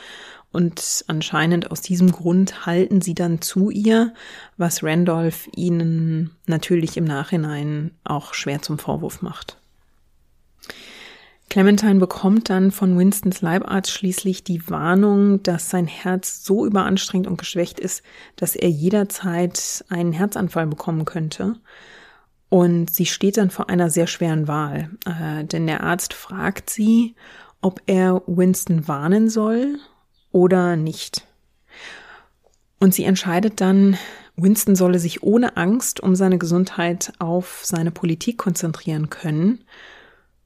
Und 0.51 1.05
anscheinend 1.07 1.71
aus 1.71 1.81
diesem 1.81 2.11
Grund 2.11 2.65
halten 2.65 3.01
sie 3.01 3.15
dann 3.15 3.41
zu 3.41 3.69
ihr, 3.69 4.13
was 4.57 4.83
Randolph 4.83 5.47
ihnen 5.55 6.31
natürlich 6.45 6.97
im 6.97 7.05
Nachhinein 7.05 7.91
auch 8.03 8.33
schwer 8.33 8.61
zum 8.61 8.77
Vorwurf 8.77 9.21
macht. 9.21 9.60
Clementine 11.51 11.99
bekommt 11.99 12.49
dann 12.49 12.71
von 12.71 12.97
Winstons 12.97 13.41
Leibarzt 13.41 13.91
schließlich 13.91 14.45
die 14.45 14.69
Warnung, 14.69 15.43
dass 15.43 15.69
sein 15.69 15.85
Herz 15.85 16.45
so 16.45 16.65
überanstrengt 16.65 17.27
und 17.27 17.37
geschwächt 17.37 17.77
ist, 17.77 18.03
dass 18.37 18.55
er 18.55 18.69
jederzeit 18.69 19.83
einen 19.89 20.13
Herzanfall 20.13 20.65
bekommen 20.67 21.03
könnte. 21.03 21.57
Und 22.47 22.89
sie 22.89 23.05
steht 23.05 23.35
dann 23.35 23.49
vor 23.49 23.69
einer 23.69 23.89
sehr 23.89 24.07
schweren 24.07 24.47
Wahl, 24.47 24.91
äh, 25.05 25.43
denn 25.43 25.67
der 25.67 25.83
Arzt 25.83 26.13
fragt 26.13 26.69
sie, 26.69 27.15
ob 27.59 27.81
er 27.85 28.21
Winston 28.27 28.87
warnen 28.87 29.29
soll 29.29 29.77
oder 30.31 30.77
nicht. 30.77 31.27
Und 32.79 32.93
sie 32.93 33.03
entscheidet 33.03 33.59
dann, 33.59 33.97
Winston 34.37 34.77
solle 34.77 34.99
sich 34.99 35.21
ohne 35.21 35.57
Angst 35.57 35.99
um 35.99 36.15
seine 36.15 36.37
Gesundheit 36.37 37.11
auf 37.19 37.59
seine 37.65 37.91
Politik 37.91 38.37
konzentrieren 38.37 39.09
können 39.09 39.65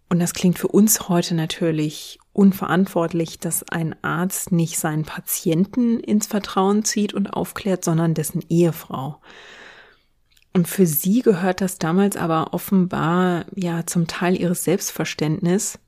und 0.09 0.19
das 0.19 0.33
klingt 0.33 0.59
für 0.59 0.67
uns 0.67 1.09
heute 1.09 1.33
natürlich 1.35 2.19
unverantwortlich, 2.31 3.39
dass 3.39 3.63
ein 3.69 3.95
Arzt 4.03 4.51
nicht 4.51 4.77
seinen 4.77 5.03
Patienten 5.03 5.99
ins 5.99 6.27
Vertrauen 6.27 6.83
zieht 6.83 7.13
und 7.13 7.27
aufklärt, 7.27 7.83
sondern 7.83 8.13
dessen 8.13 8.43
Ehefrau. 8.49 9.19
Und 10.53 10.67
für 10.67 10.85
sie 10.85 11.21
gehört 11.21 11.59
das 11.59 11.79
damals 11.79 12.17
aber 12.17 12.53
offenbar 12.53 13.45
ja 13.55 13.85
zum 13.85 14.07
Teil 14.07 14.39
ihres 14.39 14.63
Selbstverständnis. 14.63 15.79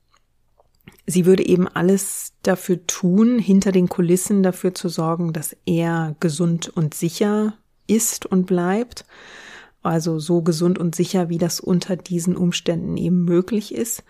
Sie 1.06 1.24
würde 1.24 1.46
eben 1.46 1.68
alles 1.68 2.34
dafür 2.42 2.86
tun, 2.86 3.38
hinter 3.38 3.72
den 3.72 3.88
Kulissen 3.88 4.42
dafür 4.42 4.74
zu 4.74 4.88
sorgen, 4.88 5.32
dass 5.32 5.56
er 5.64 6.16
gesund 6.20 6.68
und 6.68 6.92
sicher 6.92 7.54
ist 7.86 8.26
und 8.26 8.44
bleibt 8.46 9.06
also 9.82 10.18
so 10.18 10.42
gesund 10.42 10.78
und 10.78 10.94
sicher, 10.94 11.28
wie 11.28 11.38
das 11.38 11.60
unter 11.60 11.96
diesen 11.96 12.36
Umständen 12.36 12.96
eben 12.96 13.24
möglich 13.24 13.74
ist. 13.74 14.04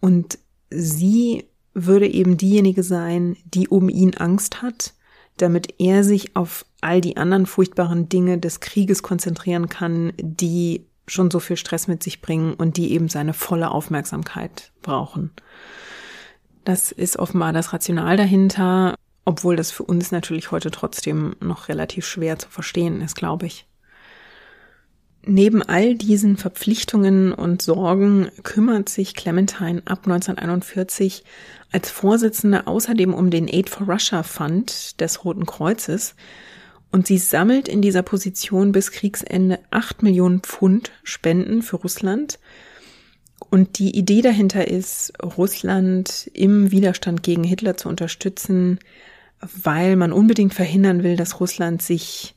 Und 0.00 0.38
sie 0.70 1.46
würde 1.74 2.08
eben 2.08 2.36
diejenige 2.36 2.82
sein, 2.82 3.36
die 3.44 3.68
um 3.68 3.88
ihn 3.88 4.14
Angst 4.14 4.62
hat, 4.62 4.94
damit 5.36 5.74
er 5.78 6.04
sich 6.04 6.36
auf 6.36 6.64
all 6.80 7.00
die 7.00 7.16
anderen 7.16 7.46
furchtbaren 7.46 8.08
Dinge 8.08 8.38
des 8.38 8.60
Krieges 8.60 9.02
konzentrieren 9.02 9.68
kann, 9.68 10.12
die 10.18 10.86
schon 11.06 11.30
so 11.30 11.40
viel 11.40 11.56
Stress 11.56 11.86
mit 11.86 12.02
sich 12.02 12.20
bringen 12.20 12.54
und 12.54 12.76
die 12.76 12.92
eben 12.92 13.08
seine 13.08 13.32
volle 13.32 13.70
Aufmerksamkeit 13.70 14.72
brauchen. 14.82 15.30
Das 16.64 16.90
ist 16.90 17.18
offenbar 17.18 17.52
das 17.52 17.72
Rational 17.72 18.16
dahinter, 18.16 18.96
obwohl 19.24 19.56
das 19.56 19.70
für 19.70 19.84
uns 19.84 20.10
natürlich 20.10 20.50
heute 20.50 20.70
trotzdem 20.70 21.36
noch 21.40 21.68
relativ 21.68 22.06
schwer 22.06 22.38
zu 22.38 22.48
verstehen 22.48 23.02
ist, 23.02 23.14
glaube 23.14 23.46
ich. 23.46 23.66
Neben 25.28 25.60
all 25.60 25.96
diesen 25.96 26.36
Verpflichtungen 26.36 27.32
und 27.32 27.60
Sorgen 27.60 28.30
kümmert 28.44 28.88
sich 28.88 29.14
Clementine 29.14 29.82
ab 29.84 30.02
1941 30.04 31.24
als 31.72 31.90
Vorsitzende 31.90 32.68
außerdem 32.68 33.12
um 33.12 33.30
den 33.30 33.48
Aid 33.48 33.68
for 33.68 33.88
Russia 33.88 34.22
Fund 34.22 35.00
des 35.00 35.24
Roten 35.24 35.44
Kreuzes 35.44 36.14
und 36.92 37.08
sie 37.08 37.18
sammelt 37.18 37.66
in 37.66 37.82
dieser 37.82 38.02
Position 38.02 38.70
bis 38.70 38.92
Kriegsende 38.92 39.58
acht 39.70 40.04
Millionen 40.04 40.40
Pfund 40.40 40.92
Spenden 41.02 41.62
für 41.62 41.76
Russland. 41.76 42.38
Und 43.50 43.80
die 43.80 43.98
Idee 43.98 44.22
dahinter 44.22 44.68
ist, 44.68 45.12
Russland 45.22 46.30
im 46.34 46.70
Widerstand 46.70 47.24
gegen 47.24 47.42
Hitler 47.42 47.76
zu 47.76 47.88
unterstützen, 47.88 48.78
weil 49.40 49.96
man 49.96 50.12
unbedingt 50.12 50.54
verhindern 50.54 51.02
will, 51.02 51.16
dass 51.16 51.40
Russland 51.40 51.82
sich 51.82 52.35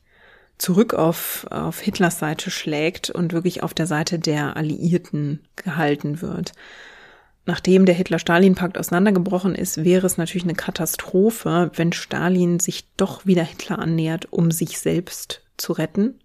zurück 0.59 0.93
auf, 0.93 1.47
auf 1.49 1.79
Hitlers 1.79 2.19
Seite 2.19 2.51
schlägt 2.51 3.09
und 3.09 3.33
wirklich 3.33 3.63
auf 3.63 3.73
der 3.73 3.87
Seite 3.87 4.19
der 4.19 4.55
Alliierten 4.55 5.39
gehalten 5.55 6.21
wird. 6.21 6.51
Nachdem 7.45 7.85
der 7.87 7.95
Hitler-Stalin-Pakt 7.95 8.77
auseinandergebrochen 8.77 9.55
ist, 9.55 9.83
wäre 9.83 10.05
es 10.05 10.17
natürlich 10.17 10.43
eine 10.43 10.53
Katastrophe, 10.53 11.71
wenn 11.73 11.93
Stalin 11.93 12.59
sich 12.59 12.85
doch 12.95 13.25
wieder 13.25 13.43
Hitler 13.43 13.79
annähert, 13.79 14.27
um 14.31 14.51
sich 14.51 14.77
selbst 14.77 15.41
zu 15.57 15.73
retten, 15.73 16.19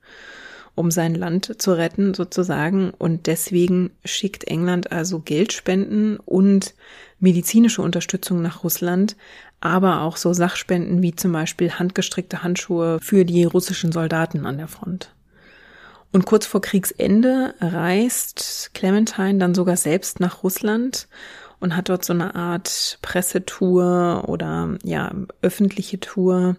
um 0.74 0.90
sein 0.90 1.14
Land 1.14 1.60
zu 1.60 1.72
retten 1.72 2.14
sozusagen. 2.14 2.90
Und 2.90 3.26
deswegen 3.26 3.90
schickt 4.05 4.44
England 4.44 4.92
also 4.92 5.20
Geldspenden 5.20 6.18
und 6.18 6.74
medizinische 7.20 7.82
Unterstützung 7.82 8.42
nach 8.42 8.64
Russland, 8.64 9.16
aber 9.60 10.02
auch 10.02 10.16
so 10.16 10.32
Sachspenden 10.32 11.02
wie 11.02 11.14
zum 11.14 11.32
Beispiel 11.32 11.72
handgestrickte 11.72 12.42
Handschuhe 12.42 12.98
für 13.01 13.24
die 13.24 13.44
russischen 13.44 13.92
Soldaten 13.92 14.46
an 14.46 14.59
der 14.59 14.68
Front. 14.68 15.14
Und 16.12 16.26
kurz 16.26 16.46
vor 16.46 16.60
Kriegsende 16.60 17.55
reist 17.60 18.70
Clementine 18.74 19.38
dann 19.38 19.55
sogar 19.55 19.76
selbst 19.76 20.20
nach 20.20 20.44
Russland 20.44 21.09
und 21.59 21.74
hat 21.74 21.88
dort 21.88 22.05
so 22.05 22.12
eine 22.12 22.34
Art 22.34 22.98
Pressetour 23.02 24.24
oder 24.28 24.76
ja 24.84 25.12
öffentliche 25.42 25.98
Tour 25.98 26.56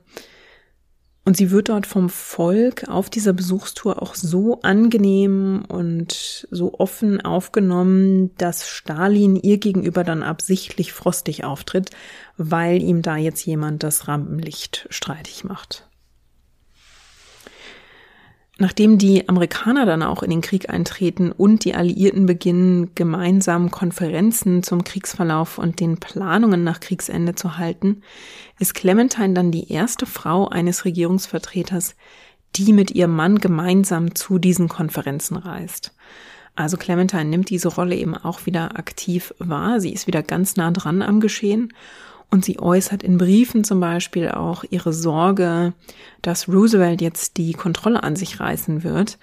Und 1.26 1.35
sie 1.35 1.49
wird 1.49 1.69
dort 1.69 1.88
vom 1.88 2.10
Volk 2.10 2.88
auf 2.88 3.10
dieser 3.10 3.34
Besuchstour 3.34 3.99
auch 3.99 4.14
so 4.14 4.61
angenehm 4.61 5.65
und 5.68 6.47
so 6.52 6.76
offen 6.80 7.19
aufgenommen, 7.19 8.30
dass 8.38 8.69
Stalin 8.69 9.35
ihr 9.35 9.57
gegenüber 9.57 10.03
dann 10.03 10.22
absichtlich 10.22 10.93
frostig 10.93 11.43
auftritt, 11.43 11.89
weil 12.38 12.84
ihm 12.84 13.02
da 13.02 13.18
jetzt 13.18 13.43
jemand 13.43 13.81
das 13.81 14.07
Rampenlicht 14.07 14.85
streitig 14.91 15.43
macht. 15.43 15.88
Nachdem 18.57 18.98
die 18.98 19.27
Amerikaner 19.27 19.86
dann 19.86 20.02
auch 20.02 20.23
in 20.23 20.30
den 20.30 20.40
Krieg 20.40 20.69
eintreten 20.69 21.34
und 21.34 21.65
die 21.65 21.76
Alliierten 21.76 22.26
beginnen, 22.26 22.95
gemeinsam 22.95 23.69
Konferenzen 23.69 24.64
zum 24.64 24.86
Kriegsverlauf 24.86 25.57
und 25.57 25.82
den 25.82 25.98
Planungen 25.98 26.64
nach 26.64 26.80
Kriegsende 26.80 27.36
zu 27.36 27.57
halten, 27.57 28.02
ist 28.57 28.73
Clementine 28.73 29.34
dann 29.34 29.52
die 29.52 29.72
erste 29.72 30.06
Frau 30.06 30.48
eines 30.48 30.86
Regierungsvertreters, 30.86 31.95
die 32.56 32.72
mit 32.72 32.91
ihrem 32.91 33.14
Mann 33.14 33.40
gemeinsam 33.40 34.15
zu 34.15 34.40
diesen 34.40 34.69
Konferenzen 34.69 35.36
reist. 35.36 35.94
Also 36.56 36.77
Clementine 36.77 37.26
nimmt 37.26 37.49
diese 37.49 37.68
Rolle 37.68 37.95
eben 37.98 38.15
auch 38.15 38.45
wieder 38.45 38.80
aktiv 38.80 39.34
wahr. 39.40 39.82
Sie 39.82 39.91
ist 39.91 40.07
wieder 40.07 40.23
ganz 40.23 40.56
nah 40.56 40.72
dran 40.72 41.02
am 41.02 41.19
Geschehen 41.19 41.73
und 42.31 42.43
sie 42.45 42.60
äußert 42.60 43.03
in 43.03 43.18
Briefen 43.18 43.64
zum 43.64 43.80
Beispiel 43.80 44.30
auch 44.30 44.64
ihre 44.69 44.93
Sorge, 44.93 45.73
dass 46.22 46.49
Roosevelt 46.49 47.02
jetzt 47.02 47.38
die 47.38 47.53
Kontrolle 47.53 48.03
an 48.03 48.15
sich 48.15 48.39
reißen 48.39 48.84
wird, 48.84 49.18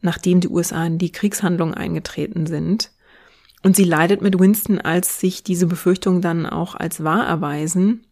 nachdem 0.00 0.40
die 0.40 0.48
USA 0.48 0.84
in 0.86 0.98
die 0.98 1.12
Kriegshandlungen 1.12 1.74
eingetreten 1.74 2.46
sind. 2.46 2.90
Und 3.62 3.76
sie 3.76 3.84
leidet 3.84 4.22
mit 4.22 4.38
Winston, 4.38 4.80
als 4.80 5.20
sich 5.20 5.44
diese 5.44 5.66
Befürchtungen 5.66 6.20
dann 6.20 6.46
auch 6.46 6.74
als 6.74 7.04
wahr 7.04 7.26
erweisen 7.26 8.04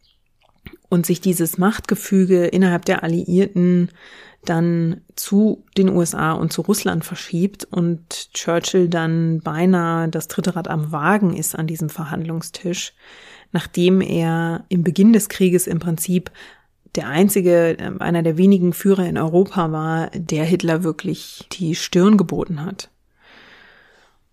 und 0.88 1.06
sich 1.06 1.20
dieses 1.20 1.58
Machtgefüge 1.58 2.46
innerhalb 2.46 2.84
der 2.84 3.02
Alliierten 3.02 3.90
dann 4.44 5.02
zu 5.16 5.64
den 5.76 5.90
USA 5.90 6.32
und 6.32 6.52
zu 6.52 6.62
Russland 6.62 7.04
verschiebt 7.04 7.66
und 7.70 8.32
Churchill 8.32 8.88
dann 8.88 9.40
beinahe 9.40 10.08
das 10.08 10.28
dritte 10.28 10.56
Rad 10.56 10.68
am 10.68 10.92
Wagen 10.92 11.36
ist 11.36 11.54
an 11.54 11.66
diesem 11.66 11.90
Verhandlungstisch, 11.90 12.94
nachdem 13.52 14.00
er 14.00 14.64
im 14.68 14.84
Beginn 14.84 15.12
des 15.12 15.28
Krieges 15.28 15.66
im 15.66 15.78
Prinzip 15.78 16.30
der 16.94 17.08
einzige, 17.08 17.78
äh, 17.78 17.92
einer 17.98 18.22
der 18.22 18.36
wenigen 18.36 18.72
Führer 18.72 19.06
in 19.06 19.18
Europa 19.18 19.72
war, 19.72 20.10
der 20.10 20.44
Hitler 20.44 20.82
wirklich 20.82 21.46
die 21.52 21.74
Stirn 21.74 22.16
geboten 22.16 22.64
hat. 22.64 22.90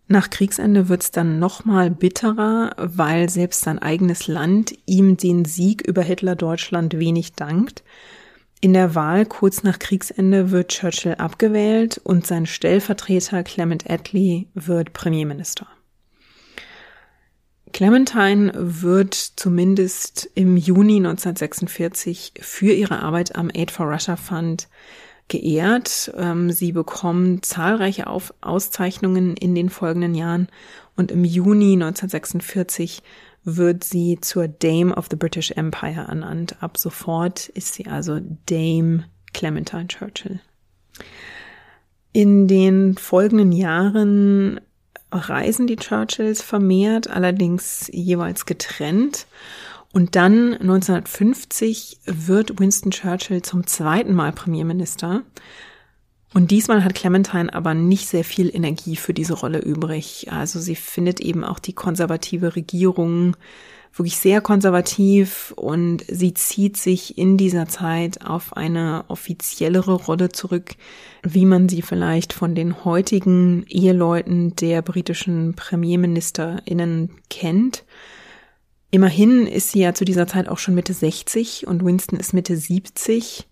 Nach 0.10 0.30
Kriegsende 0.30 0.88
wird's 0.88 1.12
dann 1.12 1.38
nochmal 1.38 1.92
bitterer, 1.92 2.72
weil 2.78 3.30
selbst 3.30 3.62
sein 3.62 3.78
eigenes 3.78 4.28
Land 4.28 4.74
ihm 4.86 5.18
den 5.18 5.44
Sieg 5.44 5.86
über 5.86 6.02
Hitler-Deutschland 6.02 6.98
wenig 6.98 7.34
dankt. 7.34 7.84
In 8.62 8.74
der 8.74 8.96
Wahl 8.96 9.26
kurz 9.26 9.64
nach 9.64 9.80
Kriegsende 9.80 10.50
wird 10.50 10.70
Churchill 10.70 11.16
abgewählt 11.16 12.00
und 12.04 12.26
sein 12.26 12.46
Stellvertreter 12.46 13.44
Clement 13.44 13.90
Attlee 13.90 14.48
wird 14.56 14.94
Premierminister. 14.94 15.68
Clementine 17.74 18.52
wird 18.56 19.14
zumindest 19.14 20.30
im 20.36 20.58
Juni 20.58 20.98
1946 20.98 22.34
für 22.40 22.72
ihre 22.72 23.00
Arbeit 23.00 23.36
am 23.36 23.50
Aid 23.54 23.72
for 23.72 23.86
Russia 23.86 24.16
Fund 24.16 24.68
geehrt. 25.28 26.12
Ähm, 26.18 26.52
sie 26.52 26.72
bekommt 26.72 27.46
zahlreiche 27.46 28.08
Auszeichnungen 28.08 29.36
in 29.36 29.56
den 29.56 29.70
folgenden 29.70 30.16
Jahren 30.16 30.48
und 30.96 31.12
im 31.12 31.26
Juni 31.26 31.74
1946 31.74 33.04
wird 33.44 33.84
sie 33.84 34.20
zur 34.20 34.48
Dame 34.48 34.96
of 34.96 35.08
the 35.10 35.16
British 35.16 35.52
Empire 35.52 36.06
ernannt. 36.08 36.62
Ab 36.62 36.78
sofort 36.78 37.50
ist 37.50 37.74
sie 37.74 37.88
also 37.88 38.20
Dame 38.48 39.06
Clementine 39.34 39.88
Churchill. 39.88 40.40
In 42.12 42.48
den 42.48 42.98
folgenden 42.98 43.52
Jahren 43.52 44.60
reisen 45.12 45.68
die 45.68 45.78
Churchills 45.78 46.42
vermehrt, 46.42 47.10
allerdings 47.10 47.90
jeweils 47.94 48.46
getrennt. 48.46 49.28
Und 49.94 50.16
dann 50.16 50.54
1950 50.54 52.00
wird 52.06 52.60
Winston 52.60 52.92
Churchill 52.92 53.42
zum 53.42 53.66
zweiten 53.68 54.14
Mal 54.14 54.32
Premierminister. 54.32 55.24
Und 56.34 56.52
diesmal 56.52 56.84
hat 56.84 56.94
Clementine 56.94 57.54
aber 57.54 57.74
nicht 57.74 58.08
sehr 58.08 58.24
viel 58.24 58.54
Energie 58.54 58.96
für 58.98 59.14
diese 59.14 59.34
Rolle 59.34 59.60
übrig. 59.60 60.28
Also 60.32 60.60
sie 60.60 60.76
findet 60.76 61.20
eben 61.20 61.44
auch 61.44 61.60
die 61.60 61.74
konservative 61.74 62.56
Regierung 62.56 63.38
wirklich 63.98 64.18
sehr 64.18 64.42
konservativ 64.42 65.54
und 65.56 66.04
sie 66.08 66.34
zieht 66.34 66.78
sich 66.78 67.18
in 67.18 67.38
dieser 67.38 67.68
Zeit 67.68 68.26
auf 68.26 68.56
eine 68.56 69.06
offiziellere 69.08 69.94
Rolle 69.94 70.30
zurück, 70.30 70.76
wie 71.24 71.46
man 71.46 71.70
sie 71.70 71.82
vielleicht 71.82 72.34
von 72.34 72.56
den 72.56 72.86
heutigen 72.86 73.66
Eheleuten 73.68 74.56
der 74.56 74.82
britischen 74.82 75.56
Premierministerinnen 75.56 77.12
kennt. 77.30 77.86
Immerhin 78.92 79.48
ist 79.48 79.72
sie 79.72 79.80
ja 79.80 79.94
zu 79.94 80.06
dieser 80.06 80.28
Zeit 80.28 80.48
auch 80.48 80.60
schon 80.60 80.76
Mitte 80.76 80.94
60 80.94 81.68
und 81.68 81.84
Winston 81.84 82.20
ist 82.20 82.34
Mitte 82.34 82.56
70. 82.56 83.48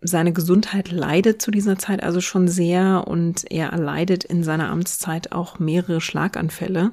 Seine 0.00 0.32
Gesundheit 0.32 0.90
leidet 0.90 1.42
zu 1.42 1.50
dieser 1.50 1.78
Zeit 1.78 2.02
also 2.02 2.20
schon 2.20 2.48
sehr 2.48 3.06
und 3.06 3.50
er 3.50 3.70
erleidet 3.70 4.24
in 4.24 4.44
seiner 4.44 4.70
Amtszeit 4.70 5.32
auch 5.32 5.58
mehrere 5.58 6.00
Schlaganfälle. 6.00 6.92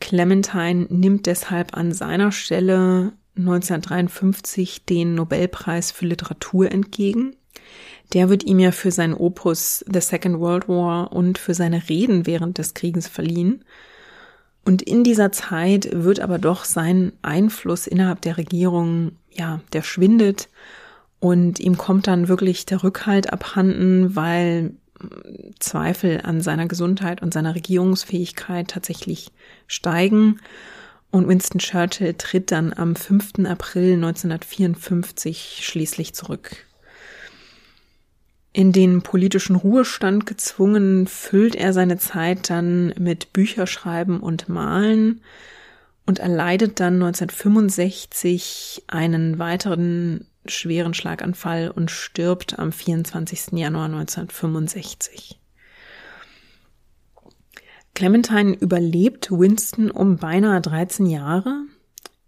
Clementine 0.00 0.86
nimmt 0.90 1.26
deshalb 1.26 1.76
an 1.76 1.92
seiner 1.92 2.32
Stelle 2.32 3.12
1953 3.36 4.84
den 4.84 5.14
Nobelpreis 5.14 5.90
für 5.90 6.06
Literatur 6.06 6.70
entgegen. 6.70 7.36
Der 8.12 8.28
wird 8.28 8.44
ihm 8.44 8.58
ja 8.58 8.72
für 8.72 8.90
sein 8.90 9.14
Opus 9.14 9.84
The 9.90 10.00
Second 10.00 10.40
World 10.40 10.68
War 10.68 11.12
und 11.12 11.38
für 11.38 11.54
seine 11.54 11.88
Reden 11.88 12.26
während 12.26 12.58
des 12.58 12.74
Krieges 12.74 13.06
verliehen. 13.06 13.64
Und 14.64 14.82
in 14.82 15.04
dieser 15.04 15.32
Zeit 15.32 15.88
wird 15.92 16.20
aber 16.20 16.38
doch 16.38 16.64
sein 16.64 17.12
Einfluss 17.22 17.86
innerhalb 17.86 18.20
der 18.22 18.36
Regierung, 18.36 19.12
ja, 19.30 19.60
der 19.72 19.82
schwindet 19.82 20.48
und 21.20 21.58
ihm 21.58 21.76
kommt 21.76 22.06
dann 22.06 22.28
wirklich 22.28 22.66
der 22.66 22.82
Rückhalt 22.82 23.32
abhanden, 23.32 24.14
weil 24.14 24.72
Zweifel 25.58 26.20
an 26.22 26.40
seiner 26.40 26.66
Gesundheit 26.66 27.22
und 27.22 27.32
seiner 27.32 27.54
Regierungsfähigkeit 27.54 28.68
tatsächlich 28.68 29.30
steigen. 29.66 30.40
Und 31.10 31.28
Winston 31.28 31.58
Churchill 31.58 32.14
tritt 32.14 32.50
dann 32.50 32.72
am 32.72 32.94
5. 32.94 33.46
April 33.46 33.94
1954 33.94 35.60
schließlich 35.62 36.14
zurück. 36.14 36.64
In 38.52 38.72
den 38.72 39.02
politischen 39.02 39.56
Ruhestand 39.56 40.26
gezwungen, 40.26 41.06
füllt 41.06 41.54
er 41.54 41.72
seine 41.72 41.98
Zeit 41.98 42.50
dann 42.50 42.92
mit 42.98 43.32
Bücherschreiben 43.32 44.20
und 44.20 44.48
Malen 44.48 45.22
und 46.06 46.18
erleidet 46.18 46.80
dann 46.80 46.94
1965 46.94 48.84
einen 48.88 49.38
weiteren 49.38 50.26
schweren 50.50 50.94
Schlaganfall 50.94 51.70
und 51.70 51.90
stirbt 51.90 52.58
am 52.58 52.72
24. 52.72 53.52
Januar 53.52 53.86
1965. 53.86 55.38
Clementine 57.94 58.54
überlebt 58.54 59.30
Winston 59.30 59.90
um 59.90 60.16
beinahe 60.16 60.60
13 60.60 61.06
Jahre. 61.06 61.62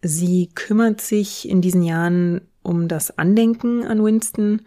Sie 0.03 0.51
kümmert 0.55 1.01
sich 1.01 1.49
in 1.49 1.61
diesen 1.61 1.83
Jahren 1.83 2.41
um 2.63 2.89
das 2.89 3.17
Andenken 3.19 3.85
an 3.85 4.05
Winston 4.05 4.63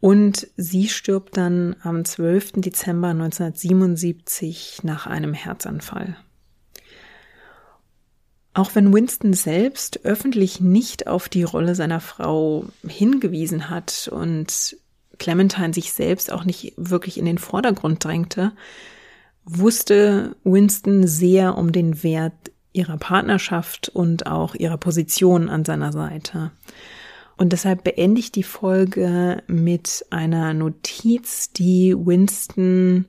und 0.00 0.46
sie 0.56 0.88
stirbt 0.88 1.36
dann 1.36 1.76
am 1.82 2.04
12. 2.04 2.52
Dezember 2.56 3.08
1977 3.08 4.80
nach 4.82 5.06
einem 5.06 5.32
Herzanfall. 5.32 6.16
Auch 8.56 8.74
wenn 8.74 8.94
Winston 8.94 9.34
selbst 9.34 10.06
öffentlich 10.06 10.62
nicht 10.62 11.08
auf 11.08 11.28
die 11.28 11.42
Rolle 11.42 11.74
seiner 11.74 12.00
Frau 12.00 12.64
hingewiesen 12.88 13.68
hat 13.68 14.08
und 14.10 14.78
Clementine 15.18 15.74
sich 15.74 15.92
selbst 15.92 16.32
auch 16.32 16.44
nicht 16.44 16.72
wirklich 16.78 17.18
in 17.18 17.26
den 17.26 17.36
Vordergrund 17.36 18.02
drängte, 18.02 18.52
wusste 19.44 20.36
Winston 20.42 21.06
sehr 21.06 21.58
um 21.58 21.70
den 21.70 22.02
Wert 22.02 22.32
ihrer 22.72 22.96
Partnerschaft 22.96 23.90
und 23.90 24.26
auch 24.26 24.54
ihrer 24.54 24.78
Position 24.78 25.50
an 25.50 25.66
seiner 25.66 25.92
Seite. 25.92 26.50
Und 27.36 27.52
deshalb 27.52 27.84
beende 27.84 28.20
ich 28.20 28.32
die 28.32 28.42
Folge 28.42 29.42
mit 29.48 30.06
einer 30.08 30.54
Notiz, 30.54 31.52
die 31.52 31.94
Winston 31.94 33.04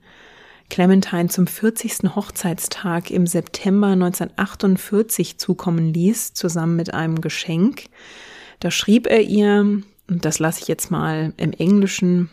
Clementine 0.70 1.28
zum 1.28 1.46
40. 1.46 2.14
Hochzeitstag 2.14 3.10
im 3.10 3.26
September 3.26 3.88
1948 3.88 5.38
zukommen 5.38 5.92
ließ, 5.92 6.34
zusammen 6.34 6.76
mit 6.76 6.94
einem 6.94 7.20
Geschenk. 7.20 7.84
Da 8.60 8.70
schrieb 8.70 9.06
er 9.06 9.22
ihr, 9.22 9.60
und 9.60 10.24
das 10.24 10.38
lasse 10.38 10.60
ich 10.62 10.68
jetzt 10.68 10.90
mal 10.90 11.32
im 11.36 11.52
Englischen, 11.52 12.30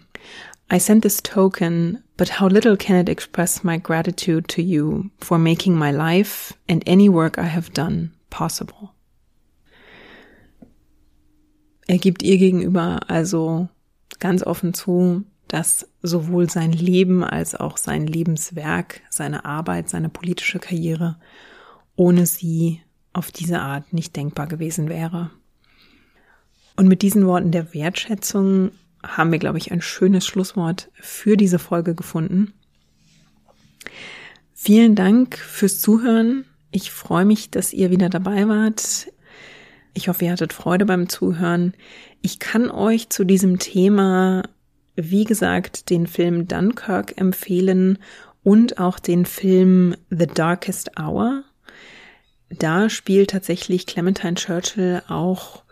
I 0.71 0.79
sent 0.79 1.03
this 1.03 1.21
token, 1.21 2.03
but 2.17 2.39
how 2.39 2.49
little 2.49 2.75
can 2.75 2.95
it 2.95 3.07
express 3.07 3.63
my 3.63 3.77
gratitude 3.77 4.47
to 4.47 4.61
you 4.61 5.11
for 5.19 5.37
making 5.37 5.77
my 5.77 5.91
life 5.91 6.55
and 6.67 6.87
any 6.89 7.07
work 7.07 7.37
I 7.37 7.47
have 7.47 7.71
done 7.71 8.11
possible. 8.31 8.89
Er 11.87 11.99
gibt 11.99 12.23
ihr 12.23 12.37
gegenüber 12.37 13.01
also 13.07 13.69
ganz 14.19 14.43
offen 14.43 14.73
zu, 14.73 15.23
dass 15.55 15.87
sowohl 16.01 16.49
sein 16.49 16.73
Leben 16.73 17.23
als 17.23 17.55
auch 17.55 17.77
sein 17.77 18.05
Lebenswerk, 18.05 18.99
seine 19.09 19.45
Arbeit, 19.45 19.89
seine 19.89 20.09
politische 20.09 20.59
Karriere 20.59 21.17
ohne 21.95 22.25
sie 22.25 22.81
auf 23.13 23.31
diese 23.31 23.61
Art 23.61 23.93
nicht 23.93 24.15
denkbar 24.15 24.47
gewesen 24.47 24.89
wäre. 24.89 25.31
Und 26.75 26.87
mit 26.87 27.01
diesen 27.01 27.25
Worten 27.25 27.51
der 27.51 27.73
Wertschätzung 27.73 28.71
haben 29.01 29.31
wir, 29.31 29.39
glaube 29.39 29.57
ich, 29.57 29.71
ein 29.71 29.81
schönes 29.81 30.25
Schlusswort 30.25 30.89
für 30.95 31.37
diese 31.37 31.59
Folge 31.59 31.95
gefunden. 31.95 32.53
Vielen 34.53 34.95
Dank 34.95 35.37
fürs 35.37 35.79
Zuhören. 35.79 36.45
Ich 36.71 36.91
freue 36.91 37.25
mich, 37.25 37.49
dass 37.49 37.71
ihr 37.71 37.91
wieder 37.91 38.09
dabei 38.09 38.47
wart. 38.49 39.07
Ich 39.93 40.09
hoffe, 40.09 40.25
ihr 40.25 40.31
hattet 40.31 40.51
Freude 40.51 40.85
beim 40.85 41.07
Zuhören. 41.07 41.73
Ich 42.21 42.39
kann 42.39 42.69
euch 42.69 43.09
zu 43.09 43.23
diesem 43.23 43.59
Thema, 43.59 44.43
wie 44.95 45.23
gesagt, 45.23 45.89
den 45.89 46.07
Film 46.07 46.47
Dunkirk 46.47 47.19
empfehlen 47.19 47.99
und 48.43 48.79
auch 48.79 48.99
den 48.99 49.25
Film 49.25 49.95
The 50.09 50.27
Darkest 50.27 50.91
Hour. 50.99 51.43
Da 52.49 52.89
spielt 52.89 53.31
tatsächlich 53.31 53.87
Clementine 53.87 54.35
Churchill 54.35 55.01
auch 55.07 55.63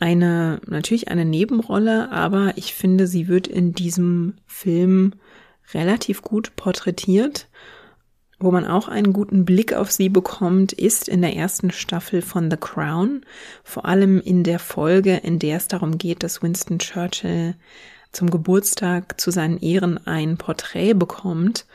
eine, 0.00 0.60
natürlich 0.66 1.08
eine 1.08 1.24
Nebenrolle, 1.24 2.10
aber 2.10 2.54
ich 2.56 2.74
finde, 2.74 3.06
sie 3.06 3.28
wird 3.28 3.46
in 3.46 3.74
diesem 3.74 4.34
Film 4.46 5.12
relativ 5.72 6.22
gut 6.22 6.56
porträtiert 6.56 7.48
wo 8.44 8.50
man 8.50 8.66
auch 8.66 8.88
einen 8.88 9.12
guten 9.12 9.44
Blick 9.44 9.72
auf 9.72 9.90
sie 9.90 10.08
bekommt, 10.08 10.72
ist 10.72 11.08
in 11.08 11.22
der 11.22 11.34
ersten 11.34 11.70
Staffel 11.70 12.20
von 12.22 12.50
The 12.50 12.56
Crown, 12.56 13.24
vor 13.62 13.86
allem 13.86 14.20
in 14.20 14.44
der 14.44 14.58
Folge, 14.58 15.16
in 15.16 15.38
der 15.38 15.56
es 15.56 15.68
darum 15.68 15.98
geht, 15.98 16.22
dass 16.22 16.42
Winston 16.42 16.78
Churchill 16.78 17.54
zum 18.14 18.30
Geburtstag 18.30 19.20
zu 19.20 19.30
seinen 19.30 19.58
Ehren 19.58 20.04
ein 20.06 20.36
Porträt 20.36 20.94
bekommt 20.94 21.66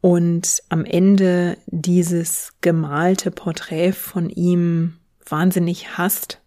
und 0.00 0.62
am 0.68 0.84
Ende 0.84 1.56
dieses 1.66 2.52
gemalte 2.60 3.30
Porträt 3.30 3.92
von 3.92 4.28
ihm 4.28 4.98
wahnsinnig 5.26 5.96
hasst. 5.96 6.40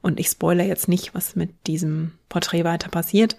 Und 0.00 0.20
ich 0.20 0.28
spoilere 0.28 0.66
jetzt 0.66 0.88
nicht, 0.88 1.14
was 1.14 1.36
mit 1.36 1.66
diesem 1.66 2.12
Porträt 2.28 2.64
weiter 2.64 2.88
passiert, 2.88 3.36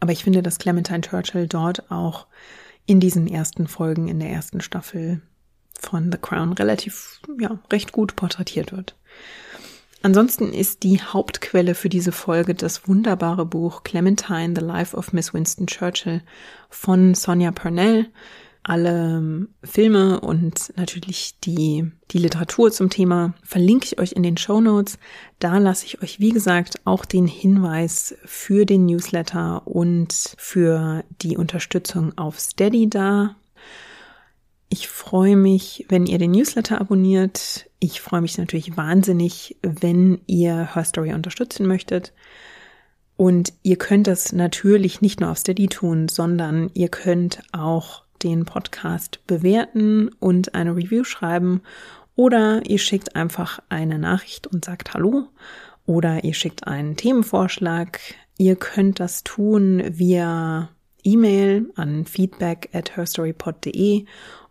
aber 0.00 0.12
ich 0.12 0.24
finde, 0.24 0.42
dass 0.42 0.58
Clementine 0.58 1.00
Churchill 1.00 1.48
dort 1.48 1.90
auch 1.90 2.26
in 2.86 3.00
diesen 3.00 3.26
ersten 3.26 3.66
Folgen 3.66 4.08
in 4.08 4.20
der 4.20 4.30
ersten 4.30 4.60
Staffel 4.60 5.20
von 5.78 6.10
The 6.10 6.18
Crown 6.18 6.52
relativ, 6.52 7.20
ja, 7.38 7.58
recht 7.72 7.92
gut 7.92 8.16
porträtiert 8.16 8.72
wird. 8.72 8.96
Ansonsten 10.02 10.52
ist 10.52 10.84
die 10.84 11.00
Hauptquelle 11.00 11.74
für 11.74 11.88
diese 11.88 12.12
Folge 12.12 12.54
das 12.54 12.86
wunderbare 12.86 13.44
Buch 13.44 13.82
Clementine, 13.82 14.54
The 14.56 14.64
Life 14.64 14.96
of 14.96 15.12
Miss 15.12 15.34
Winston 15.34 15.66
Churchill 15.66 16.22
von 16.70 17.14
Sonja 17.14 17.50
Purnell 17.50 18.06
alle 18.68 19.48
Filme 19.64 20.20
und 20.20 20.74
natürlich 20.76 21.38
die, 21.40 21.90
die 22.10 22.18
Literatur 22.18 22.70
zum 22.70 22.90
Thema 22.90 23.32
verlinke 23.42 23.86
ich 23.86 23.98
euch 23.98 24.12
in 24.12 24.22
den 24.22 24.36
Show 24.36 24.60
Notes. 24.60 24.98
Da 25.38 25.56
lasse 25.56 25.86
ich 25.86 26.02
euch, 26.02 26.20
wie 26.20 26.30
gesagt, 26.30 26.80
auch 26.84 27.06
den 27.06 27.26
Hinweis 27.26 28.14
für 28.26 28.66
den 28.66 28.84
Newsletter 28.84 29.66
und 29.66 30.34
für 30.36 31.02
die 31.22 31.38
Unterstützung 31.38 32.16
auf 32.18 32.38
Steady 32.38 32.90
da. 32.90 33.36
Ich 34.68 34.88
freue 34.88 35.36
mich, 35.36 35.86
wenn 35.88 36.06
ihr 36.06 36.18
den 36.18 36.32
Newsletter 36.32 36.78
abonniert. 36.78 37.67
Ich 37.80 38.00
freue 38.00 38.20
mich 38.20 38.38
natürlich 38.38 38.76
wahnsinnig, 38.76 39.56
wenn 39.62 40.20
ihr 40.26 40.74
Her 40.74 40.84
Story 40.84 41.12
unterstützen 41.14 41.66
möchtet. 41.66 42.12
Und 43.16 43.52
ihr 43.62 43.76
könnt 43.76 44.06
das 44.06 44.32
natürlich 44.32 45.00
nicht 45.00 45.20
nur 45.20 45.30
auf 45.30 45.38
Steady 45.38 45.68
tun, 45.68 46.08
sondern 46.08 46.70
ihr 46.74 46.88
könnt 46.88 47.42
auch 47.52 48.04
den 48.22 48.44
Podcast 48.44 49.20
bewerten 49.26 50.10
und 50.20 50.54
eine 50.54 50.74
Review 50.74 51.04
schreiben 51.04 51.62
oder 52.16 52.62
ihr 52.68 52.78
schickt 52.78 53.14
einfach 53.14 53.60
eine 53.68 53.98
Nachricht 53.98 54.48
und 54.48 54.64
sagt 54.64 54.94
Hallo 54.94 55.28
oder 55.86 56.24
ihr 56.24 56.34
schickt 56.34 56.66
einen 56.66 56.96
Themenvorschlag. 56.96 58.00
Ihr 58.36 58.56
könnt 58.56 59.00
das 59.00 59.22
tun 59.22 59.82
via 59.86 60.70
E-Mail 61.04 61.70
an 61.76 62.06
feedback 62.06 62.70
at 62.72 62.96
herstorypod.de 62.96 64.04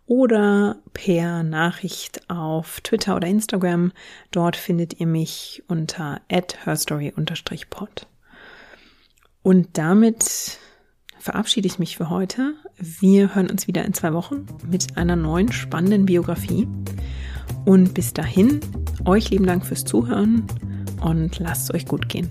oder 0.08 0.76
per 0.94 1.42
Nachricht 1.42 2.28
auf 2.30 2.80
Twitter 2.80 3.14
oder 3.14 3.28
Instagram. 3.28 3.92
Dort 4.30 4.56
findet 4.56 4.98
ihr 4.98 5.06
mich 5.06 5.62
unter 5.68 6.22
herstory-pod. 6.28 8.06
Und 9.42 9.68
damit 9.74 10.58
verabschiede 11.18 11.66
ich 11.68 11.78
mich 11.78 11.96
für 11.98 12.08
heute. 12.08 12.54
Wir 12.78 13.34
hören 13.34 13.50
uns 13.50 13.66
wieder 13.66 13.84
in 13.84 13.92
zwei 13.92 14.14
Wochen 14.14 14.46
mit 14.66 14.96
einer 14.96 15.14
neuen 15.14 15.52
spannenden 15.52 16.06
Biografie. 16.06 16.66
Und 17.66 17.92
bis 17.92 18.14
dahin, 18.14 18.60
euch 19.04 19.28
lieben 19.28 19.46
Dank 19.46 19.66
fürs 19.66 19.84
Zuhören 19.84 20.46
und 21.02 21.38
lasst 21.38 21.64
es 21.64 21.74
euch 21.74 21.86
gut 21.86 22.08
gehen. 22.08 22.30